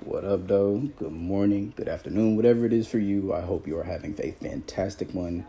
What 0.00 0.24
up, 0.24 0.48
though? 0.48 0.78
Good 0.98 1.12
morning, 1.12 1.72
good 1.76 1.88
afternoon, 1.88 2.34
whatever 2.34 2.66
it 2.66 2.72
is 2.72 2.88
for 2.88 2.98
you. 2.98 3.32
I 3.32 3.40
hope 3.40 3.66
you 3.66 3.78
are 3.78 3.84
having 3.84 4.14
a 4.18 4.32
fantastic 4.32 5.14
one. 5.14 5.46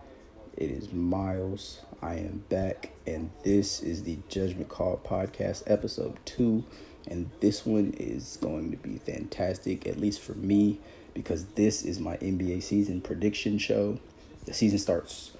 It 0.55 0.69
is 0.69 0.93
Miles. 0.93 1.81
I 2.01 2.15
am 2.17 2.45
back, 2.47 2.91
and 3.07 3.31
this 3.43 3.81
is 3.81 4.03
the 4.03 4.19
Judgment 4.29 4.69
Call 4.69 5.01
Podcast, 5.03 5.63
episode 5.65 6.17
two. 6.25 6.63
And 7.07 7.31
this 7.41 7.65
one 7.65 7.95
is 7.97 8.37
going 8.39 8.69
to 8.71 8.77
be 8.77 8.97
fantastic, 8.99 9.87
at 9.87 9.99
least 9.99 10.21
for 10.21 10.35
me, 10.35 10.79
because 11.15 11.45
this 11.55 11.83
is 11.83 11.99
my 11.99 12.15
NBA 12.17 12.61
season 12.61 13.01
prediction 13.01 13.57
show. 13.57 13.99
The 14.45 14.53
season 14.53 14.77
starts 14.77 15.31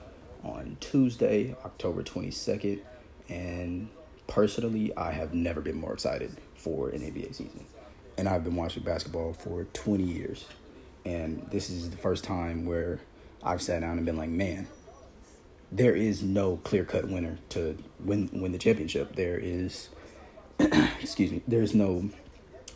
on 0.44 0.78
Tuesday, 0.82 1.56
October 1.64 2.04
22nd, 2.04 2.82
and 3.30 3.88
personally, 4.28 4.98
I 4.98 5.12
have 5.12 5.34
never 5.34 5.62
been 5.62 5.80
more 5.80 5.94
excited 5.94 6.36
for 6.56 6.90
an 6.90 7.02
NBA 7.02 7.36
season. 7.36 7.66
And 8.18 8.29
I've 8.29 8.43
been 8.43 8.55
watching 8.55 8.84
basketball 8.84 9.34
for 9.34 9.66
20 9.73 10.04
years. 10.04 10.46
And 11.06 11.47
this 11.51 11.69
is 11.69 11.89
the 11.89 11.97
first 11.97 12.23
time 12.23 12.65
where 12.65 13.00
I've 13.43 13.61
sat 13.61 13.82
down 13.82 13.97
and 13.97 14.06
been 14.06 14.18
like, 14.18 14.29
man, 14.29 14.68
there 15.71 15.96
is 15.96 16.23
no 16.23 16.57
clear 16.57 16.86
cut 16.86 17.07
winner 17.07 17.37
to 17.50 17.78
win 18.00 18.29
win 18.33 18.51
the 18.51 18.57
championship. 18.57 19.15
There 19.15 19.37
is 19.37 19.89
excuse 20.59 21.32
me, 21.32 21.42
there's 21.47 21.75
no 21.75 22.09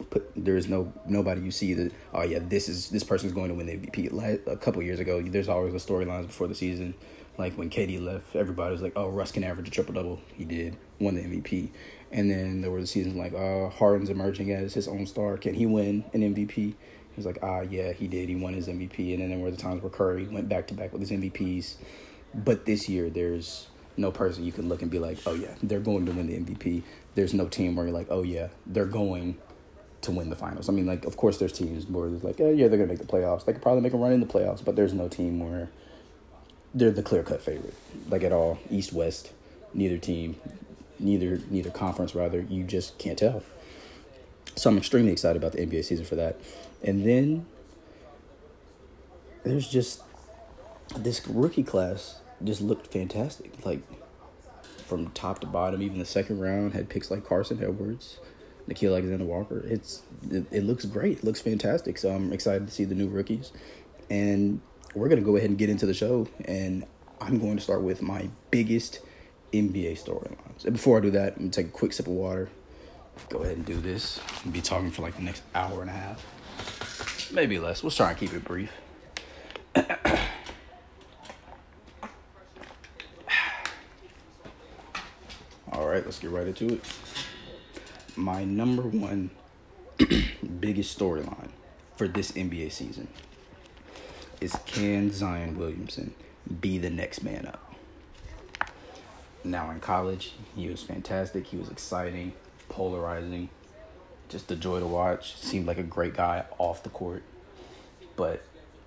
put 0.10 0.30
there's 0.36 0.68
no 0.68 0.94
nobody 1.06 1.42
you 1.42 1.52
see 1.52 1.74
that 1.74 1.92
oh 2.14 2.24
yeah 2.24 2.40
this 2.40 2.70
is 2.70 2.90
this 2.90 3.04
person's 3.04 3.34
going 3.34 3.50
to 3.50 3.54
win 3.54 3.66
the 3.66 3.78
MVP. 3.78 4.48
a 4.48 4.58
couple 4.58 4.82
years 4.84 5.00
ago, 5.00 5.22
there's 5.22 5.50
always 5.50 5.74
the 5.74 5.80
storylines 5.80 6.28
before 6.28 6.48
the 6.48 6.56
season 6.56 6.94
like 7.40 7.56
when 7.56 7.70
KD 7.70 8.04
left, 8.04 8.36
everybody 8.36 8.74
was 8.74 8.82
like, 8.82 8.94
"Oh, 8.96 9.08
Russ 9.08 9.32
can 9.32 9.44
average 9.46 9.68
a 9.70 9.72
triple 9.72 9.94
double." 9.94 10.20
He 10.36 10.44
did, 10.44 10.76
won 11.00 11.16
the 11.16 11.22
MVP. 11.22 11.70
And 12.12 12.30
then 12.30 12.62
there 12.62 12.72
were 12.72 12.82
the 12.82 12.88
seasons 12.88 13.16
like, 13.16 13.34
"Uh, 13.34 13.70
Harden's 13.70 14.10
emerging 14.10 14.52
as 14.52 14.74
his 14.74 14.88
own 14.88 15.06
star. 15.06 15.38
Can 15.38 15.54
he 15.54 15.66
win 15.66 16.06
an 16.14 16.24
MVP?" 16.24 16.56
He 16.56 16.76
was 17.16 17.26
like, 17.26 17.40
"Ah, 17.44 17.62
yeah, 17.62 17.92
he 17.92 18.08
did. 18.08 18.30
He 18.30 18.36
won 18.36 18.54
his 18.54 18.68
MVP." 18.68 19.14
And 19.14 19.22
then 19.22 19.30
there 19.30 19.40
were 19.40 19.52
the 19.52 19.58
times 19.58 19.84
where 19.84 19.92
Curry 19.92 20.28
went 20.28 20.50
back 20.50 20.68
to 20.68 20.74
back 20.74 20.92
with 20.92 21.02
his 21.02 21.12
MVPs. 21.12 21.76
But 22.34 22.66
this 22.66 22.90
year, 22.90 23.10
there's 23.10 23.68
no 23.98 24.12
person 24.12 24.44
you 24.44 24.52
can 24.52 24.70
look 24.70 24.82
and 24.82 24.90
be 24.90 25.00
like, 25.00 25.20
"Oh 25.26 25.36
yeah, 25.36 25.54
they're 25.62 25.80
going 25.80 26.06
to 26.08 26.12
win 26.12 26.28
the 26.28 26.36
MVP." 26.36 26.84
There's 27.16 27.34
no 27.34 27.48
team 27.48 27.76
where 27.76 27.86
you're 27.86 27.96
like, 27.96 28.08
"Oh 28.10 28.24
yeah, 28.24 28.50
they're 28.66 28.86
going." 28.86 29.38
to 30.02 30.12
win 30.12 30.30
the 30.30 30.36
finals. 30.36 30.70
I 30.70 30.72
mean, 30.72 30.86
like, 30.86 31.04
of 31.04 31.18
course, 31.18 31.40
there's 31.40 31.52
teams 31.52 31.86
where 31.88 32.08
it's 32.08 32.24
like, 32.24 32.40
oh, 32.40 32.50
yeah, 32.50 32.70
they're 32.70 32.78
gonna 32.78 32.88
make 32.88 33.00
the 33.00 33.06
playoffs. 33.06 33.46
They 33.46 33.54
could 33.54 33.62
probably 33.62 33.82
make 33.82 33.94
a 33.94 33.98
run 33.98 34.14
in 34.14 34.22
the 34.22 34.26
playoffs, 34.26 34.64
but 34.64 34.78
there's 34.78 34.94
no 34.94 35.10
team 35.10 35.40
where 35.40 35.70
they're 36.74 36.92
the 36.92 37.04
clear 37.04 37.24
cut 37.24 37.42
favorite, 37.42 37.74
like 38.10 38.24
at 38.24 38.32
all. 38.32 38.60
East 38.70 38.94
West, 38.94 39.32
neither 39.74 39.98
team, 39.98 40.36
neither 41.00 41.42
neither 41.50 41.70
conference 41.70 42.16
rather. 42.16 42.42
You 42.42 42.64
just 42.64 42.98
can't 42.98 43.18
tell. 43.18 43.44
So 44.56 44.70
I'm 44.70 44.78
extremely 44.78 45.12
excited 45.12 45.42
about 45.42 45.54
the 45.54 45.66
NBA 45.66 45.86
season 45.86 46.06
for 46.06 46.16
that. 46.16 46.40
And 46.84 47.06
then 47.06 47.46
there's 49.44 49.70
just 49.70 50.02
this 50.98 51.26
rookie 51.28 51.64
class 51.64 52.20
just 52.44 52.62
looked 52.62 52.88
fantastic. 52.88 53.66
Like 53.66 53.82
from 54.86 55.12
top 55.12 55.40
to 55.40 55.48
bottom, 55.48 55.82
even 55.82 56.00
the 56.00 56.06
second 56.06 56.40
round 56.40 56.74
had 56.74 56.90
picks 56.90 57.12
like 57.12 57.26
Carson 57.26 57.64
Edwards, 57.64 58.20
Nickeil 58.68 58.92
Alexander 58.92 59.26
Walker. 59.26 59.64
It's 59.66 60.02
it, 60.30 60.46
it 60.52 60.64
looks 60.64 60.86
great. 60.86 61.20
It 61.20 61.24
looks 61.24 61.42
fantastic. 61.42 61.98
So 61.98 62.10
I'm 62.12 62.34
excited 62.34 62.68
to 62.68 62.74
see 62.74 62.86
the 62.86 62.96
new 62.96 63.08
rookies. 63.08 63.52
And 64.10 64.62
we're 64.96 65.08
to 65.08 65.22
go 65.22 65.36
ahead 65.36 65.50
and 65.50 65.60
get 65.60 65.70
into 65.70 65.86
the 65.86 65.94
show. 65.94 66.28
And 66.46 66.86
I'm 67.22 67.40
going 67.40 67.58
to 67.58 67.62
start 67.62 67.82
with 67.82 68.02
my 68.02 68.30
biggest 68.52 69.00
NBA 69.52 70.04
storylines. 70.04 70.66
And 70.66 70.74
before 70.74 70.98
I 70.98 71.02
do 71.02 71.12
that, 71.12 71.38
I'm 71.38 71.50
to 71.50 71.62
take 71.62 71.68
a 71.68 71.76
quick 71.76 71.94
sip 71.94 72.08
of 72.08 72.14
water. 72.14 72.50
Go 73.30 73.40
ahead 73.40 73.58
and 73.58 73.66
do 73.66 73.76
this. 73.76 74.20
I'll 74.46 74.52
be 74.52 74.62
talking 74.62 74.92
for 74.92 75.02
like 75.02 75.16
the 75.16 75.24
next 75.24 75.44
hour 75.54 75.82
and 75.82 75.90
a 75.90 75.94
half. 75.94 77.32
Maybe 77.32 77.60
less. 77.60 77.84
We'll 77.84 77.92
try 77.92 78.10
and 78.10 78.18
keep 78.18 78.34
it 78.34 78.44
brief. 78.44 78.72
All 85.72 85.88
right, 85.88 86.04
let's 86.04 86.20
get 86.20 86.32
right 86.32 86.48
into 86.48 86.74
it. 86.74 86.82
My 88.16 88.44
number 88.44 88.82
one 88.84 89.30
biggest 90.60 90.98
storyline 90.98 91.50
for 91.96 92.08
this 92.08 92.32
NBA 92.32 92.72
season 92.72 93.08
is 94.42 94.58
can 94.66 95.12
Zion 95.12 95.58
Williamson 95.58 96.14
be 96.62 96.78
the 96.78 96.90
next 96.90 97.24
man 97.24 97.46
up? 97.46 97.69
Now 99.44 99.72
in 99.72 99.80
college, 99.80 100.34
he 100.56 100.68
was 100.70 100.84
fantastic. 100.84 101.48
He 101.48 101.58
was 101.58 101.70
exciting, 101.70 102.34
polarizing, 102.68 103.50
just 104.28 104.52
a 104.52 104.56
joy 104.56 104.80
to 104.80 104.86
watch. 104.86 105.36
Seemed 105.38 105.66
like 105.66 105.78
a 105.78 105.84
great 105.84 106.14
guy 106.14 106.46
off 106.58 106.84
the 106.84 106.90
court. 106.90 107.24
But 108.16 108.44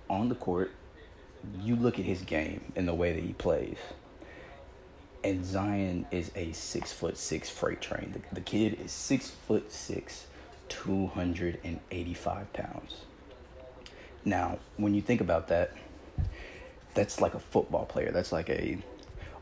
on 0.09 0.29
the 0.29 0.35
court, 0.35 0.71
you 1.61 1.75
look 1.75 1.99
at 1.99 2.05
his 2.05 2.21
game 2.21 2.71
and 2.75 2.87
the 2.87 2.93
way 2.93 3.13
that 3.13 3.23
he 3.23 3.33
plays. 3.33 3.77
And 5.23 5.45
Zion 5.45 6.05
is 6.11 6.31
a 6.35 6.51
six 6.51 6.91
foot 6.91 7.17
six 7.17 7.49
freight 7.49 7.81
train. 7.81 8.13
The, 8.13 8.35
the 8.35 8.41
kid 8.41 8.79
is 8.79 8.91
six 8.91 9.29
foot 9.29 9.71
six, 9.71 10.27
285 10.69 12.53
pounds 12.53 13.05
now, 14.25 14.59
when 14.77 14.93
you 14.93 15.01
think 15.01 15.21
about 15.21 15.49
that, 15.49 15.71
that's 16.93 17.19
like 17.19 17.33
a 17.33 17.39
football 17.39 17.85
player. 17.85 18.11
That's 18.11 18.31
like 18.31 18.49
a 18.49 18.77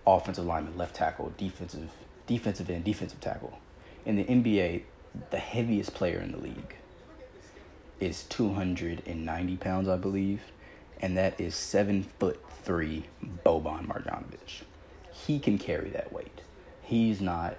offensive 0.05 0.45
lineman, 0.45 0.77
left 0.77 0.95
tackle, 0.95 1.33
defensive 1.37 1.89
defensive 2.27 2.69
end, 2.69 2.83
defensive 2.83 3.19
tackle. 3.19 3.59
In 4.05 4.15
the 4.15 4.23
NBA, 4.23 4.83
the 5.31 5.37
heaviest 5.37 5.93
player 5.93 6.19
in 6.19 6.31
the 6.31 6.37
league 6.37 6.75
is 7.99 8.23
290 8.23 9.57
pounds, 9.57 9.87
I 9.87 9.97
believe, 9.97 10.41
and 11.01 11.17
that 11.17 11.39
is 11.39 11.55
seven 11.55 12.03
foot 12.19 12.39
three 12.63 13.05
Boban 13.45 13.87
Marjanovic. 13.87 14.63
He 15.11 15.39
can 15.39 15.57
carry 15.57 15.89
that 15.89 16.11
weight. 16.11 16.41
He's 16.81 17.21
not 17.21 17.57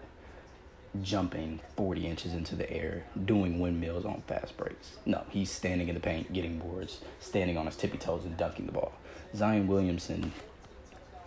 jumping 1.01 1.61
40 1.77 2.07
inches 2.07 2.35
into 2.35 2.55
the 2.55 2.71
air, 2.71 3.05
doing 3.25 3.61
windmills 3.61 4.05
on 4.05 4.23
fast 4.27 4.57
breaks. 4.57 4.97
No, 5.07 5.25
he's 5.31 5.51
standing 5.51 5.89
in 5.89 5.95
the 5.95 6.01
paint, 6.01 6.33
getting 6.33 6.59
boards, 6.59 7.01
standing 7.21 7.57
on 7.57 7.67
his 7.67 7.77
tippy 7.77 7.99
toes 7.99 8.25
and 8.25 8.37
dunking 8.37 8.67
the 8.67 8.73
ball. 8.73 8.93
Zion 9.35 9.67
Williamson 9.67 10.33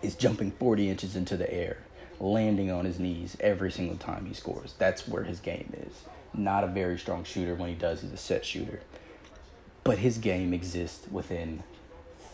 is 0.02 0.14
jumping 0.14 0.50
40 0.52 0.88
inches 0.88 1.16
into 1.16 1.36
the 1.36 1.52
air, 1.52 1.78
landing 2.20 2.70
on 2.70 2.84
his 2.84 2.98
knees 2.98 3.36
every 3.40 3.70
single 3.70 3.96
time 3.96 4.26
he 4.26 4.34
scores. 4.34 4.74
That's 4.78 5.08
where 5.08 5.24
his 5.24 5.40
game 5.40 5.72
is. 5.86 6.02
Not 6.34 6.64
a 6.64 6.68
very 6.68 6.98
strong 6.98 7.24
shooter 7.24 7.54
when 7.54 7.68
he 7.68 7.74
does, 7.74 8.02
he's 8.02 8.12
a 8.12 8.16
set 8.16 8.44
shooter. 8.44 8.80
But 9.84 9.98
his 9.98 10.18
game 10.18 10.52
exists 10.52 11.08
within 11.10 11.62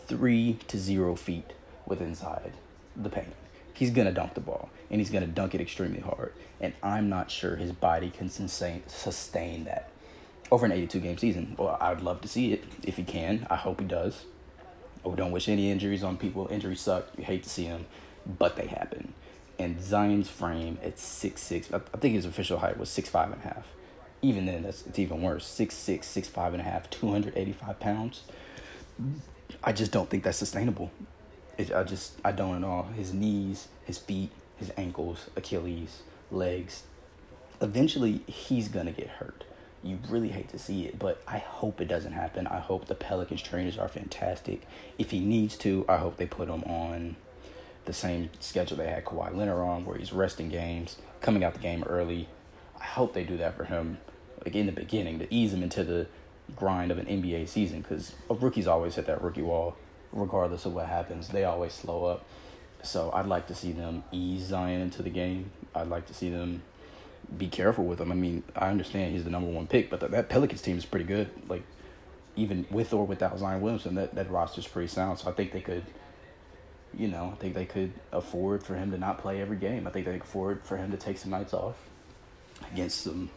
three 0.07 0.59
to 0.67 0.77
zero 0.77 1.15
feet 1.15 1.53
within 1.85 2.09
inside 2.09 2.53
the 2.95 3.09
paint 3.09 3.33
he's 3.73 3.91
going 3.91 4.07
to 4.07 4.13
dunk 4.13 4.33
the 4.33 4.41
ball 4.41 4.69
and 4.89 5.01
he's 5.01 5.09
going 5.09 5.23
to 5.23 5.29
dunk 5.29 5.55
it 5.55 5.61
extremely 5.61 5.99
hard. 5.99 6.33
And 6.61 6.73
I'm 6.81 7.09
not 7.09 7.31
sure 7.31 7.55
his 7.55 7.71
body 7.71 8.09
can 8.09 8.29
sustain, 8.29 8.83
sustain 8.87 9.65
that 9.65 9.89
over 10.51 10.65
an 10.65 10.71
82 10.71 10.99
game 10.99 11.17
season. 11.17 11.55
Well, 11.57 11.77
I 11.81 11.93
would 11.93 12.03
love 12.03 12.21
to 12.21 12.27
see 12.27 12.53
it 12.53 12.63
if 12.83 12.97
he 12.97 13.03
can. 13.03 13.47
I 13.49 13.55
hope 13.55 13.81
he 13.81 13.87
does. 13.87 14.25
We 15.03 15.15
don't 15.15 15.31
wish 15.31 15.49
any 15.49 15.69
injuries 15.69 16.03
on 16.03 16.17
people. 16.17 16.47
Injuries 16.49 16.81
suck. 16.81 17.07
You 17.17 17.23
hate 17.23 17.43
to 17.43 17.49
see 17.49 17.67
them, 17.67 17.85
but 18.25 18.55
they 18.55 18.67
happen. 18.67 19.13
And 19.59 19.81
Zion's 19.81 20.29
frame 20.29 20.77
at 20.83 20.97
six 20.97 21.41
six, 21.41 21.71
I 21.71 21.79
think 21.97 22.15
his 22.15 22.25
official 22.25 22.59
height 22.59 22.77
was 22.77 22.89
six 22.89 23.09
five 23.09 23.31
and 23.31 23.41
a 23.41 23.47
half. 23.47 23.67
Even 24.21 24.45
then, 24.45 24.63
that's 24.63 24.85
it's 24.87 24.97
even 24.99 25.21
worse. 25.21 25.45
Six 25.45 25.75
six, 25.75 26.07
six 26.07 26.27
five 26.27 26.53
and 26.53 26.61
a 26.61 26.65
half, 26.65 26.89
two 26.89 27.11
hundred 27.11 27.37
eighty 27.37 27.51
five 27.51 27.79
pounds. 27.79 28.23
I 29.63 29.73
just 29.73 29.91
don't 29.91 30.09
think 30.09 30.23
that's 30.23 30.37
sustainable. 30.37 30.91
It, 31.57 31.71
I 31.73 31.83
just 31.83 32.13
I 32.23 32.31
don't 32.31 32.61
know 32.61 32.83
his 32.95 33.13
knees, 33.13 33.67
his 33.85 33.97
feet, 33.97 34.31
his 34.57 34.71
ankles, 34.77 35.29
Achilles, 35.35 36.01
legs. 36.31 36.83
Eventually, 37.61 38.21
he's 38.25 38.69
gonna 38.69 38.91
get 38.91 39.07
hurt. 39.07 39.43
You 39.83 39.99
really 40.07 40.29
hate 40.29 40.47
to 40.49 40.59
see 40.59 40.85
it, 40.85 40.97
but 40.97 41.21
I 41.27 41.39
hope 41.39 41.81
it 41.81 41.89
doesn't 41.89 42.13
happen. 42.13 42.47
I 42.47 42.59
hope 42.59 42.85
the 42.85 42.95
Pelicans 42.95 43.41
trainers 43.41 43.77
are 43.77 43.89
fantastic. 43.89 44.61
If 44.97 45.11
he 45.11 45.19
needs 45.19 45.57
to, 45.57 45.85
I 45.89 45.97
hope 45.97 46.15
they 46.15 46.25
put 46.25 46.47
him 46.47 46.63
on 46.63 47.17
the 47.83 47.91
same 47.91 48.29
schedule 48.39 48.77
they 48.77 48.87
had 48.87 49.03
Kawhi 49.03 49.35
Leonard 49.35 49.59
on, 49.59 49.85
where 49.85 49.97
he's 49.97 50.13
resting 50.13 50.47
games, 50.47 50.95
coming 51.19 51.43
out 51.43 51.53
the 51.53 51.59
game 51.59 51.83
early. 51.83 52.29
I 52.79 52.85
hope 52.85 53.13
they 53.13 53.25
do 53.25 53.35
that 53.37 53.57
for 53.57 53.65
him, 53.65 53.97
like 54.45 54.55
in 54.55 54.67
the 54.67 54.71
beginning, 54.71 55.19
to 55.19 55.33
ease 55.33 55.53
him 55.53 55.61
into 55.61 55.83
the 55.83 56.07
grind 56.55 56.89
of 56.89 56.97
an 56.97 57.05
NBA 57.05 57.49
season, 57.49 57.81
because 57.81 58.13
rookies 58.29 58.67
always 58.67 58.95
hit 58.95 59.05
that 59.07 59.21
rookie 59.21 59.41
wall 59.41 59.75
regardless 60.13 60.65
of 60.65 60.73
what 60.73 60.85
happens. 60.85 61.27
They 61.27 61.43
always 61.43 61.73
slow 61.73 62.05
up. 62.05 62.25
So 62.83 63.11
I'd 63.13 63.25
like 63.25 63.47
to 63.47 63.55
see 63.55 63.71
them 63.71 64.03
ease 64.11 64.43
Zion 64.43 64.81
into 64.81 65.01
the 65.01 65.09
game. 65.09 65.51
I'd 65.73 65.87
like 65.87 66.05
to 66.07 66.13
see 66.13 66.29
them 66.29 66.61
be 67.37 67.47
careful 67.47 67.85
with 67.85 67.99
him. 67.99 68.11
I 68.11 68.15
mean, 68.15 68.43
I 68.55 68.69
understand 68.69 69.13
he's 69.13 69.23
the 69.23 69.29
number 69.29 69.49
one 69.49 69.67
pick, 69.67 69.89
but 69.89 69.99
the, 69.99 70.07
that 70.09 70.29
Pelicans 70.29 70.61
team 70.61 70.77
is 70.77 70.85
pretty 70.85 71.05
good. 71.05 71.29
Like, 71.47 71.63
even 72.35 72.65
with 72.71 72.93
or 72.93 73.05
without 73.05 73.37
Zion 73.37 73.61
Williamson, 73.61 73.95
that, 73.95 74.15
that 74.15 74.29
roster's 74.29 74.67
pretty 74.67 74.87
sound. 74.87 75.19
So 75.19 75.29
I 75.29 75.33
think 75.33 75.51
they 75.51 75.61
could, 75.61 75.83
you 76.97 77.07
know, 77.07 77.31
I 77.33 77.35
think 77.35 77.53
they 77.53 77.65
could 77.65 77.93
afford 78.11 78.63
for 78.63 78.75
him 78.75 78.91
to 78.91 78.97
not 78.97 79.19
play 79.19 79.41
every 79.41 79.57
game. 79.57 79.87
I 79.87 79.91
think 79.91 80.05
they 80.05 80.13
could 80.13 80.21
afford 80.21 80.63
for 80.63 80.77
him 80.77 80.91
to 80.91 80.97
take 80.97 81.17
some 81.17 81.31
nights 81.31 81.53
off 81.53 81.75
against 82.71 83.01
some 83.01 83.29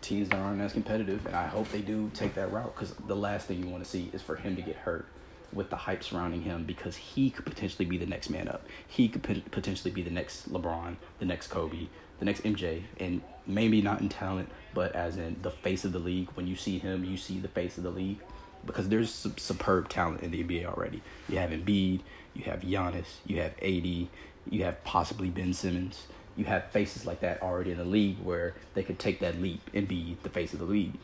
teams 0.00 0.28
that 0.28 0.38
aren't 0.38 0.60
as 0.60 0.72
competitive, 0.72 1.24
and 1.26 1.34
I 1.34 1.46
hope 1.46 1.70
they 1.70 1.80
do 1.80 2.10
take 2.14 2.34
that 2.34 2.52
route 2.52 2.74
because 2.74 2.94
the 3.06 3.16
last 3.16 3.46
thing 3.46 3.62
you 3.62 3.68
want 3.68 3.82
to 3.82 3.88
see 3.88 4.10
is 4.12 4.20
for 4.20 4.36
him 4.36 4.54
to 4.56 4.62
get 4.62 4.76
hurt 4.76 5.06
with 5.52 5.70
the 5.70 5.76
hype 5.76 6.04
surrounding 6.04 6.42
him 6.42 6.64
because 6.64 6.96
he 6.96 7.30
could 7.30 7.46
potentially 7.46 7.86
be 7.86 7.96
the 7.96 8.06
next 8.06 8.28
man 8.28 8.48
up. 8.48 8.66
He 8.86 9.08
could 9.08 9.22
potentially 9.50 9.92
be 9.92 10.02
the 10.02 10.10
next 10.10 10.52
LeBron, 10.52 10.96
the 11.20 11.24
next 11.24 11.46
Kobe, 11.46 11.86
the 12.18 12.24
next 12.24 12.42
MJ, 12.42 12.82
and 12.98 13.20
maybe 13.46 13.82
not 13.82 14.00
in 14.00 14.08
talent, 14.08 14.48
but 14.72 14.94
as 14.94 15.16
in 15.16 15.36
the 15.42 15.50
face 15.50 15.84
of 15.84 15.92
the 15.92 15.98
league. 15.98 16.28
When 16.34 16.46
you 16.46 16.56
see 16.56 16.78
him, 16.78 17.04
you 17.04 17.16
see 17.16 17.38
the 17.38 17.48
face 17.48 17.76
of 17.76 17.84
the 17.84 17.90
league 17.90 18.18
because 18.66 18.88
there's 18.88 19.12
some 19.12 19.36
superb 19.36 19.88
talent 19.88 20.22
in 20.22 20.30
the 20.30 20.42
NBA 20.42 20.66
already. 20.66 21.02
You 21.28 21.38
have 21.38 21.50
Embiid, 21.50 22.00
you 22.34 22.44
have 22.44 22.60
Giannis, 22.60 23.16
you 23.26 23.40
have 23.40 23.52
AD, 23.62 24.08
you 24.50 24.64
have 24.64 24.82
possibly 24.84 25.28
Ben 25.28 25.52
Simmons. 25.52 26.06
You 26.36 26.44
have 26.46 26.70
faces 26.72 27.06
like 27.06 27.20
that 27.20 27.42
already 27.42 27.70
in 27.70 27.78
the 27.78 27.84
league 27.84 28.18
where 28.18 28.54
they 28.74 28.82
could 28.82 28.98
take 28.98 29.20
that 29.20 29.40
leap 29.40 29.60
and 29.72 29.86
be 29.86 30.16
the 30.24 30.28
face 30.28 30.52
of 30.52 30.58
the 30.58 30.64
league. 30.64 30.94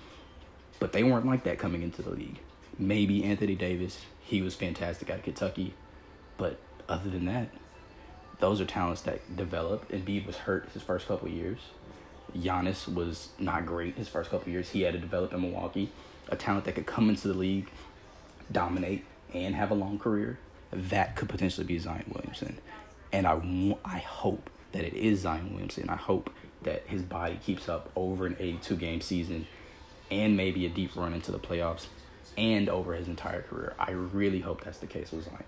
But 0.81 0.93
they 0.93 1.05
weren't 1.05 1.27
like 1.27 1.45
that 1.45 1.59
coming 1.59 1.83
into 1.83 2.03
the 2.03 2.11
league. 2.11 2.41
Maybe 2.79 3.23
Anthony 3.23 3.55
Davis, 3.55 4.01
he 4.21 4.43
was 4.43 4.57
fantastic 4.57 5.09
out 5.09 5.19
of 5.19 5.23
Kentucky. 5.23 5.75
But 6.37 6.59
other 6.89 7.11
than 7.11 7.27
that, 7.27 7.51
those 8.41 8.61
are 8.61 8.65
talents 8.65 9.03
that 9.03 9.37
develop. 9.37 9.89
Embiid 9.91 10.27
was 10.27 10.37
hurt 10.37 10.69
his 10.73 10.83
first 10.83 11.07
couple 11.07 11.29
years. 11.29 11.59
Giannis 12.37 12.93
was 12.93 13.31
not 13.39 13.67
great 13.67 13.97
his 13.97 14.09
first 14.09 14.31
couple 14.31 14.51
years. 14.53 14.71
He 14.71 14.83
had 14.83 14.95
to 14.95 14.99
develop 14.99 15.33
in 15.33 15.43
Milwaukee. 15.43 15.91
A 16.29 16.37
talent 16.37 16.65
that 16.65 16.75
could 16.75 16.87
come 16.87 17.09
into 17.09 17.29
the 17.29 17.35
league, 17.35 17.69
dominate, 18.51 19.05
and 19.35 19.55
have 19.55 19.71
a 19.71 19.75
long 19.75 19.99
career. 19.99 20.39
That 20.73 21.17
could 21.17 21.29
potentially 21.29 21.67
be 21.67 21.79
Zion 21.79 22.05
Williamson. 22.09 22.59
And 23.13 23.27
I, 23.27 23.77
I 23.85 23.99
hope 23.99 24.49
that 24.73 24.85
it 24.85 24.95
is 24.95 25.21
Zion 25.21 25.51
Williamson. 25.51 25.89
I 25.91 25.97
hope 25.97 26.31
that 26.63 26.85
his 26.87 27.03
body 27.03 27.39
keeps 27.45 27.69
up 27.69 27.91
over 27.97 28.27
an 28.27 28.37
82 28.39 28.77
game 28.77 29.01
season 29.01 29.47
and 30.11 30.37
maybe 30.37 30.67
a 30.67 30.69
deep 30.69 30.95
run 30.95 31.13
into 31.13 31.33
the 31.33 31.39
playoffs 31.39 31.87
and 32.39 32.69
over 32.69 32.95
his 32.95 33.09
entire 33.09 33.43
career. 33.43 33.75
I 33.79 33.91
really 33.91 34.41
hope 34.41 34.65
that's 34.65 34.79
the 34.79 34.87
case 34.87 35.11
with 35.11 35.25
Zion. 35.25 35.45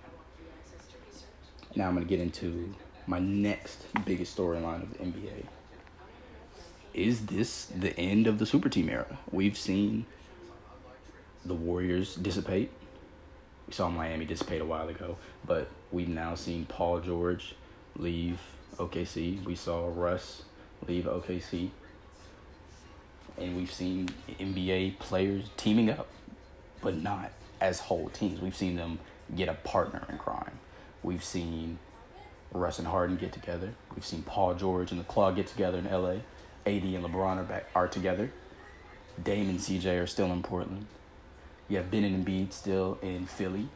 Now 1.74 1.88
I'm 1.88 1.94
going 1.94 2.06
to 2.06 2.08
get 2.08 2.20
into 2.20 2.74
my 3.06 3.18
next 3.18 3.86
biggest 4.04 4.36
storyline 4.36 4.82
of 4.82 4.92
the 4.92 4.98
NBA. 4.98 5.46
Is 6.92 7.26
this 7.26 7.66
the 7.66 7.98
end 7.98 8.26
of 8.26 8.38
the 8.38 8.44
super 8.44 8.68
team 8.68 8.90
era? 8.90 9.18
We've 9.30 9.56
seen 9.56 10.04
the 11.44 11.54
Warriors 11.54 12.14
dissipate. 12.14 12.70
We 13.66 13.72
saw 13.72 13.88
Miami 13.88 14.26
dissipate 14.26 14.60
a 14.60 14.66
while 14.66 14.88
ago, 14.88 15.16
but 15.46 15.68
we've 15.90 16.08
now 16.08 16.34
seen 16.34 16.66
Paul 16.66 17.00
George 17.00 17.54
leave 17.96 18.38
OKC. 18.76 19.42
We 19.44 19.54
saw 19.54 19.90
Russ 19.94 20.42
leave 20.86 21.04
OKC. 21.04 21.70
And 23.38 23.56
we've 23.56 23.72
seen 23.72 24.10
NBA 24.28 24.98
players 24.98 25.46
teaming 25.56 25.88
up, 25.88 26.08
but 26.82 26.96
not 26.96 27.32
as 27.62 27.80
whole 27.80 28.10
teams. 28.10 28.42
We've 28.42 28.54
seen 28.54 28.76
them 28.76 28.98
get 29.34 29.48
a 29.48 29.54
partner 29.54 30.04
in 30.10 30.18
crime. 30.18 30.58
We've 31.02 31.24
seen 31.24 31.78
Russ 32.52 32.78
and 32.78 32.88
Harden 32.88 33.16
get 33.16 33.32
together. 33.32 33.70
We've 33.94 34.04
seen 34.04 34.22
Paul 34.22 34.54
George 34.54 34.90
and 34.90 35.00
the 35.00 35.04
Claw 35.04 35.30
get 35.32 35.46
together 35.46 35.78
in 35.78 35.84
LA. 35.84 36.16
AD 36.64 36.84
and 36.84 37.04
LeBron 37.04 37.38
are 37.38 37.42
back 37.44 37.66
are 37.74 37.88
together. 37.88 38.30
Dame 39.22 39.50
and 39.50 39.58
CJ 39.58 40.02
are 40.02 40.06
still 40.06 40.32
in 40.32 40.42
Portland. 40.42 40.86
You 41.68 41.78
have 41.78 41.90
Ben 41.90 42.04
and 42.04 42.24
Embiid 42.24 42.52
still 42.52 42.98
in 43.02 43.26
Philly. 43.26 43.68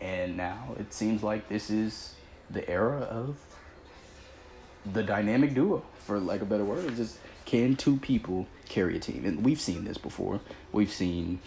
And 0.00 0.36
now 0.36 0.74
it 0.78 0.92
seems 0.92 1.22
like 1.22 1.48
this 1.48 1.70
is 1.70 2.14
the 2.50 2.68
era 2.68 3.00
of 3.00 3.38
the 4.92 5.02
dynamic 5.02 5.54
duo, 5.54 5.82
for 6.00 6.18
like 6.18 6.42
a 6.42 6.44
better 6.44 6.64
word. 6.64 6.84
It's 6.86 6.96
just 6.96 7.18
can 7.44 7.76
two 7.76 7.96
people 7.98 8.46
carry 8.68 8.96
a 8.96 9.00
team? 9.00 9.24
And 9.24 9.44
we've 9.44 9.60
seen 9.60 9.84
this 9.84 9.98
before. 9.98 10.40
We've 10.72 10.92
seen 10.92 11.38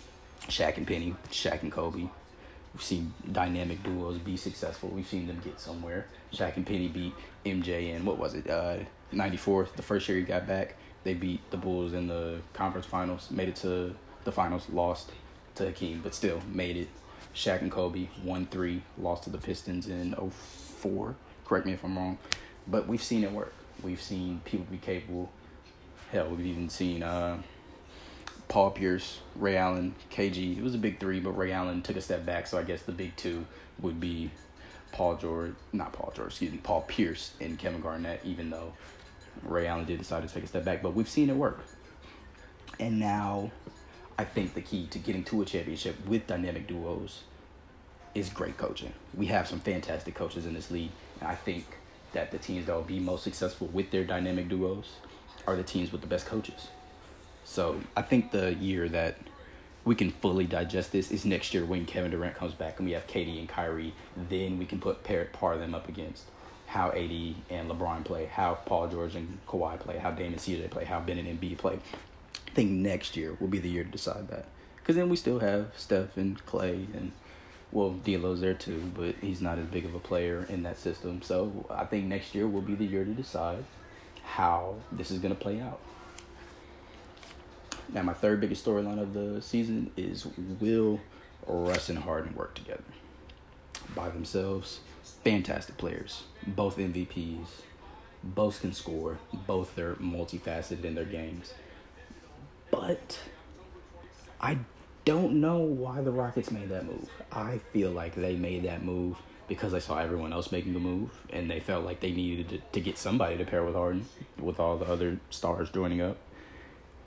Shaq 0.48 0.78
and 0.78 0.88
Penny, 0.88 1.16
Shaq 1.30 1.62
and 1.64 1.72
Kobe. 1.72 2.08
We've 2.76 2.84
seen 2.84 3.14
dynamic 3.32 3.84
duos 3.84 4.18
be 4.18 4.36
successful. 4.36 4.90
We've 4.90 5.08
seen 5.08 5.28
them 5.28 5.40
get 5.42 5.62
somewhere. 5.62 6.08
Shaq 6.34 6.58
and 6.58 6.68
Penny 6.68 6.90
beat 6.90 7.14
MJ 7.46 7.96
in 7.96 8.04
what 8.04 8.18
was 8.18 8.34
it? 8.34 8.50
Uh, 8.50 8.80
94. 9.14 9.70
The 9.78 9.82
first 9.82 10.10
year 10.10 10.18
he 10.18 10.26
got 10.26 10.46
back, 10.46 10.76
they 11.06 11.14
beat 11.14 11.40
the 11.52 11.56
Bulls 11.56 11.94
in 11.94 12.08
the 12.08 12.42
conference 12.52 12.86
finals. 12.86 13.32
Made 13.32 13.48
it 13.48 13.56
to 13.58 13.96
the 14.26 14.32
finals, 14.34 14.68
lost 14.70 15.14
to 15.56 15.68
Hakeem, 15.68 16.02
but 16.04 16.14
still 16.14 16.42
made 16.52 16.76
it. 16.76 16.90
Shaq 17.34 17.62
and 17.62 17.72
Kobe 17.72 18.10
won 18.26 18.46
three, 18.46 18.82
lost 18.98 19.24
to 19.24 19.30
the 19.30 19.38
Pistons 19.38 19.88
in 19.88 20.14
04. 20.82 21.16
Correct 21.46 21.66
me 21.66 21.72
if 21.72 21.84
I'm 21.86 21.98
wrong. 21.98 22.18
But 22.68 22.90
we've 22.90 23.02
seen 23.02 23.24
it 23.24 23.32
work. 23.32 23.54
We've 23.84 24.02
seen 24.02 24.42
people 24.44 24.66
be 24.70 24.80
capable. 24.80 25.32
Hell, 26.12 26.28
we've 26.28 26.46
even 26.46 26.68
seen 26.68 27.04
uh, 27.04 27.42
Paul 28.48 28.72
Pierce, 28.72 29.20
Ray 29.36 29.58
Allen, 29.58 29.96
KG. 30.12 30.58
It 30.58 30.64
was 30.64 30.76
a 30.76 30.80
big 30.80 31.00
three, 31.00 31.20
but 31.20 31.32
Ray 31.32 31.52
Allen 31.52 31.82
took 31.82 31.96
a 31.96 32.02
step 32.02 32.26
back. 32.26 32.48
So 32.48 32.58
I 32.58 32.64
guess 32.64 32.84
the 32.84 32.92
big 32.92 33.16
two 33.16 33.46
would 33.80 34.00
be 34.00 34.32
Paul 34.92 35.16
George, 35.16 35.56
not 35.74 35.94
Paul 35.94 36.14
George, 36.16 36.30
excuse 36.30 36.52
me, 36.52 36.60
Paul 36.60 36.82
Pierce 36.88 37.34
and 37.42 37.58
Kevin 37.58 37.82
Garnett, 37.82 38.22
even 38.24 38.50
though 38.50 38.74
Ray 39.44 39.68
Allen 39.68 39.86
did 39.86 40.00
decide 40.00 40.28
to 40.28 40.34
take 40.34 40.44
a 40.44 40.48
step 40.48 40.64
back. 40.64 40.82
But 40.82 40.94
we've 40.94 41.10
seen 41.10 41.30
it 41.30 41.36
work. 41.36 41.60
And 42.80 43.00
now 43.00 43.52
I 44.18 44.24
think 44.24 44.54
the 44.54 44.62
key 44.62 44.88
to 44.88 45.00
getting 45.00 45.24
to 45.26 45.42
a 45.42 45.46
championship 45.46 45.96
with 46.08 46.28
dynamic 46.28 46.68
duos 46.68 47.24
is 48.14 48.30
great 48.30 48.58
coaching. 48.58 48.94
We 49.14 49.26
have 49.28 49.48
some 49.48 49.60
fantastic 49.60 50.16
coaches 50.16 50.46
in 50.46 50.54
this 50.54 50.72
league. 50.72 50.92
And 51.20 51.30
I 51.30 51.36
think 51.36 51.66
that 52.14 52.32
the 52.32 52.38
teams 52.38 52.66
that 52.68 52.76
will 52.76 52.84
be 52.84 53.00
most 53.00 53.24
successful 53.24 53.68
with 53.68 53.92
their 53.92 54.06
dynamic 54.06 54.48
duos 54.48 54.94
are 55.46 55.56
the 55.56 55.64
teams 55.64 55.92
with 55.92 56.02
the 56.02 56.08
best 56.08 56.26
coaches. 56.26 56.70
So 57.46 57.80
I 57.96 58.02
think 58.02 58.32
the 58.32 58.56
year 58.56 58.90
that 58.90 59.18
we 59.86 59.96
can 59.96 60.12
fully 60.12 60.46
digest 60.46 60.92
this 60.92 61.12
is 61.12 61.26
next 61.26 61.54
year 61.54 61.64
when 61.64 61.86
Kevin 61.86 62.12
Durant 62.12 62.36
comes 62.36 62.54
back 62.54 62.80
and 62.80 62.88
we 62.88 62.94
have 62.94 63.08
KD 63.08 63.40
and 63.40 63.48
Kyrie. 63.48 63.94
Then 64.30 64.58
we 64.58 64.66
can 64.66 64.80
put 64.80 65.04
pair 65.04 65.26
par 65.26 65.58
them 65.58 65.76
up 65.76 65.88
against 65.88 66.24
how 66.66 66.90
AD 66.90 67.36
and 67.50 67.70
LeBron 67.70 68.04
play, 68.04 68.26
how 68.26 68.56
Paul 68.56 68.88
George 68.88 69.16
and 69.16 69.38
Kawhi 69.48 69.80
play, 69.80 69.98
how 69.98 70.12
Dame 70.12 70.34
and 70.34 70.42
CJ 70.42 70.72
play, 70.72 70.86
how 70.86 71.00
Ben 71.00 71.20
and 71.20 71.40
Embiid 71.40 71.60
play. 71.60 71.80
I 72.48 72.52
think 72.52 72.72
next 72.72 73.16
year 73.16 73.38
will 73.40 73.48
be 73.48 73.60
the 73.60 73.70
year 73.70 73.84
to 73.84 73.90
decide 73.90 74.28
that. 74.30 74.48
Because 74.78 74.96
then 74.96 75.08
we 75.08 75.16
still 75.16 75.40
have 75.40 75.68
Steph 75.78 76.18
and 76.18 76.44
Clay 76.46 76.88
and 76.94 77.12
well, 77.72 77.92
D'Lo's 77.92 78.42
there 78.42 78.54
too, 78.54 78.92
but 78.96 79.16
he's 79.22 79.42
not 79.42 79.60
as 79.60 79.66
big 79.66 79.86
of 79.86 79.94
a 79.94 80.00
player 80.00 80.46
in 80.50 80.64
that 80.64 80.80
system. 80.80 81.22
So 81.22 81.66
I 81.70 81.86
think 81.86 82.06
next 82.06 82.34
year 82.34 82.48
will 82.48 82.62
be 82.62 82.74
the 82.74 82.86
year 82.86 83.04
to 83.04 83.12
decide 83.12 83.66
how 84.24 84.76
this 84.92 85.12
is 85.12 85.20
going 85.20 85.36
to 85.36 85.40
play 85.40 85.60
out. 85.60 85.80
Now, 87.94 88.04
my 88.04 88.14
third 88.14 88.42
biggest 88.42 88.66
storyline 88.66 89.02
of 89.02 89.14
the 89.14 89.42
season 89.42 89.92
is 89.96 90.28
will 90.60 91.00
Russ 91.48 91.90
and 91.90 92.00
Harden 92.00 92.36
work 92.36 92.56
together? 92.56 92.84
By 93.96 94.10
themselves, 94.10 94.80
fantastic 95.24 95.78
players, 95.78 96.24
both 96.48 96.78
MVPs, 96.78 97.48
both 98.24 98.62
can 98.62 98.74
score, 98.74 99.20
both 99.46 99.78
are 99.78 99.96
multifaceted 99.96 100.84
in 100.84 100.96
their 100.96 101.06
games. 101.06 101.54
But 102.72 103.20
I 104.42 104.58
don't 105.06 105.40
know 105.40 105.60
why 105.60 106.02
the 106.02 106.12
Rockets 106.12 106.52
made 106.52 106.70
that 106.70 106.86
move. 106.86 107.10
I 107.32 107.60
feel 107.72 107.92
like 107.92 108.16
they 108.16 108.36
made 108.36 108.64
that 108.64 108.84
move 108.84 109.18
because 109.48 109.72
they 109.72 109.80
saw 109.80 110.00
everyone 110.00 110.34
else 110.34 110.52
making 110.52 110.76
a 110.76 110.80
move 110.80 111.12
and 111.30 111.50
they 111.50 111.60
felt 111.60 111.86
like 111.86 112.00
they 112.00 112.12
needed 112.12 112.50
to, 112.50 112.58
to 112.58 112.82
get 112.82 112.98
somebody 112.98 113.38
to 113.38 113.46
pair 113.46 113.64
with 113.64 113.76
Harden 113.76 114.06
with 114.40 114.60
all 114.60 114.78
the 114.78 114.86
other 114.86 115.20
stars 115.30 115.70
joining 115.70 116.02
up. 116.02 116.18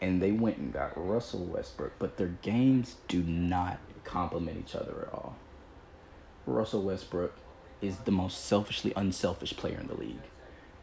And 0.01 0.23
they 0.23 0.33
went 0.33 0.59
and 0.59 0.73
got 0.73 0.93
Russell 0.97 1.45
Westbrook, 1.45 1.93
but 1.99 2.17
their 2.17 2.35
games 2.43 2.97
do 3.09 3.23
not 3.23 3.79
complement 4.05 4.59
each 4.59 4.75
other 4.75 5.07
at 5.07 5.13
all. 5.13 5.37
Russell 6.47 6.83
Westbrook 6.83 7.35
is 7.83 7.99
the 7.99 8.13
most 8.13 8.45
selfishly 8.45 8.93
unselfish 8.97 9.57
player 9.57 9.79
in 9.79 9.89
the 9.89 9.95
league. 9.95 10.17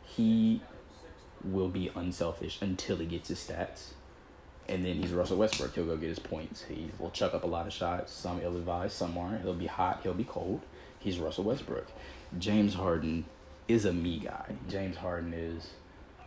He 0.03 0.61
will 1.43 1.69
be 1.69 1.91
unselfish 1.95 2.61
until 2.61 2.97
he 2.97 3.05
gets 3.05 3.29
his 3.29 3.39
stats 3.39 3.93
and 4.67 4.83
then 4.83 4.95
he's 4.95 5.11
Russell 5.11 5.37
Westbrook. 5.37 5.75
He'll 5.75 5.85
go 5.85 5.97
get 5.97 6.09
his 6.09 6.19
points. 6.19 6.63
He 6.63 6.89
will 6.97 7.11
chuck 7.11 7.33
up 7.33 7.43
a 7.43 7.47
lot 7.47 7.67
of 7.67 7.73
shots. 7.73 8.11
Some 8.11 8.41
ill 8.41 8.55
advised, 8.55 8.93
some 8.93 9.17
aren't. 9.17 9.43
He'll 9.43 9.53
be 9.53 9.67
hot. 9.67 9.99
He'll 10.03 10.13
be 10.13 10.23
cold. 10.23 10.61
He's 10.97 11.19
Russell 11.19 11.43
Westbrook. 11.43 11.87
James 12.39 12.73
Harden 12.73 13.25
is 13.67 13.85
a 13.85 13.93
me 13.93 14.19
guy. 14.19 14.55
James 14.67 14.97
Harden 14.97 15.33
is. 15.33 15.69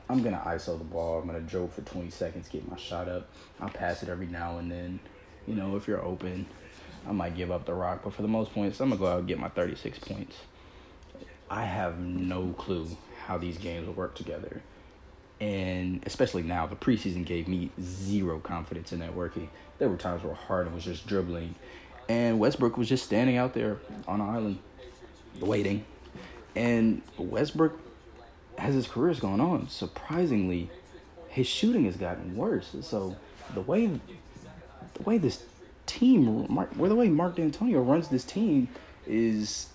I'm 0.08 0.22
gonna 0.22 0.42
ISO 0.46 0.78
the 0.78 0.84
ball. 0.84 1.20
I'm 1.20 1.26
gonna 1.26 1.40
dribble 1.40 1.68
for 1.68 1.82
20 1.82 2.10
seconds, 2.10 2.48
get 2.48 2.68
my 2.68 2.76
shot 2.76 3.08
up. 3.08 3.28
I'll 3.60 3.68
pass 3.68 4.02
it 4.02 4.08
every 4.08 4.26
now 4.26 4.58
and 4.58 4.70
then. 4.70 5.00
You 5.46 5.54
know, 5.54 5.76
if 5.76 5.86
you're 5.86 6.04
open, 6.04 6.46
I 7.06 7.12
might 7.12 7.36
give 7.36 7.50
up 7.50 7.66
the 7.66 7.74
rock. 7.74 8.00
But 8.04 8.14
for 8.14 8.22
the 8.22 8.28
most 8.28 8.52
points, 8.52 8.80
I'm 8.80 8.90
gonna 8.90 8.98
go 9.00 9.06
out 9.06 9.18
and 9.20 9.28
get 9.28 9.38
my 9.38 9.48
36 9.48 9.98
points. 9.98 10.36
I 11.50 11.64
have 11.64 11.98
no 11.98 12.54
clue 12.58 12.88
how 13.26 13.38
these 13.38 13.58
games 13.58 13.86
will 13.86 13.94
work 13.94 14.14
together 14.14 14.62
and 15.40 16.02
especially 16.04 16.42
now, 16.42 16.66
the 16.66 16.76
preseason 16.76 17.24
gave 17.24 17.46
me 17.46 17.70
zero 17.80 18.40
confidence 18.40 18.92
in 18.92 18.98
that 19.00 19.14
working. 19.14 19.48
There 19.78 19.88
were 19.88 19.96
times 19.96 20.24
where 20.24 20.34
Harden 20.34 20.74
was 20.74 20.84
just 20.84 21.06
dribbling, 21.06 21.54
and 22.08 22.40
Westbrook 22.40 22.76
was 22.76 22.88
just 22.88 23.04
standing 23.04 23.36
out 23.36 23.54
there 23.54 23.78
on 24.08 24.20
an 24.20 24.28
island, 24.28 24.58
waiting. 25.40 25.84
And 26.56 27.02
Westbrook, 27.16 27.78
as 28.58 28.74
his 28.74 28.86
career's 28.86 29.20
gone 29.20 29.40
on, 29.40 29.68
surprisingly, 29.68 30.68
his 31.28 31.46
shooting 31.46 31.84
has 31.84 31.96
gotten 31.96 32.36
worse. 32.36 32.74
So 32.82 33.16
the 33.54 33.60
way 33.60 33.86
the 33.86 35.02
way 35.04 35.18
this 35.18 35.44
team, 35.86 36.54
where 36.54 36.88
the 36.88 36.94
way 36.96 37.08
Mark 37.08 37.36
D'Antoni 37.36 37.74
runs 37.86 38.08
this 38.08 38.24
team 38.24 38.68
is 39.06 39.68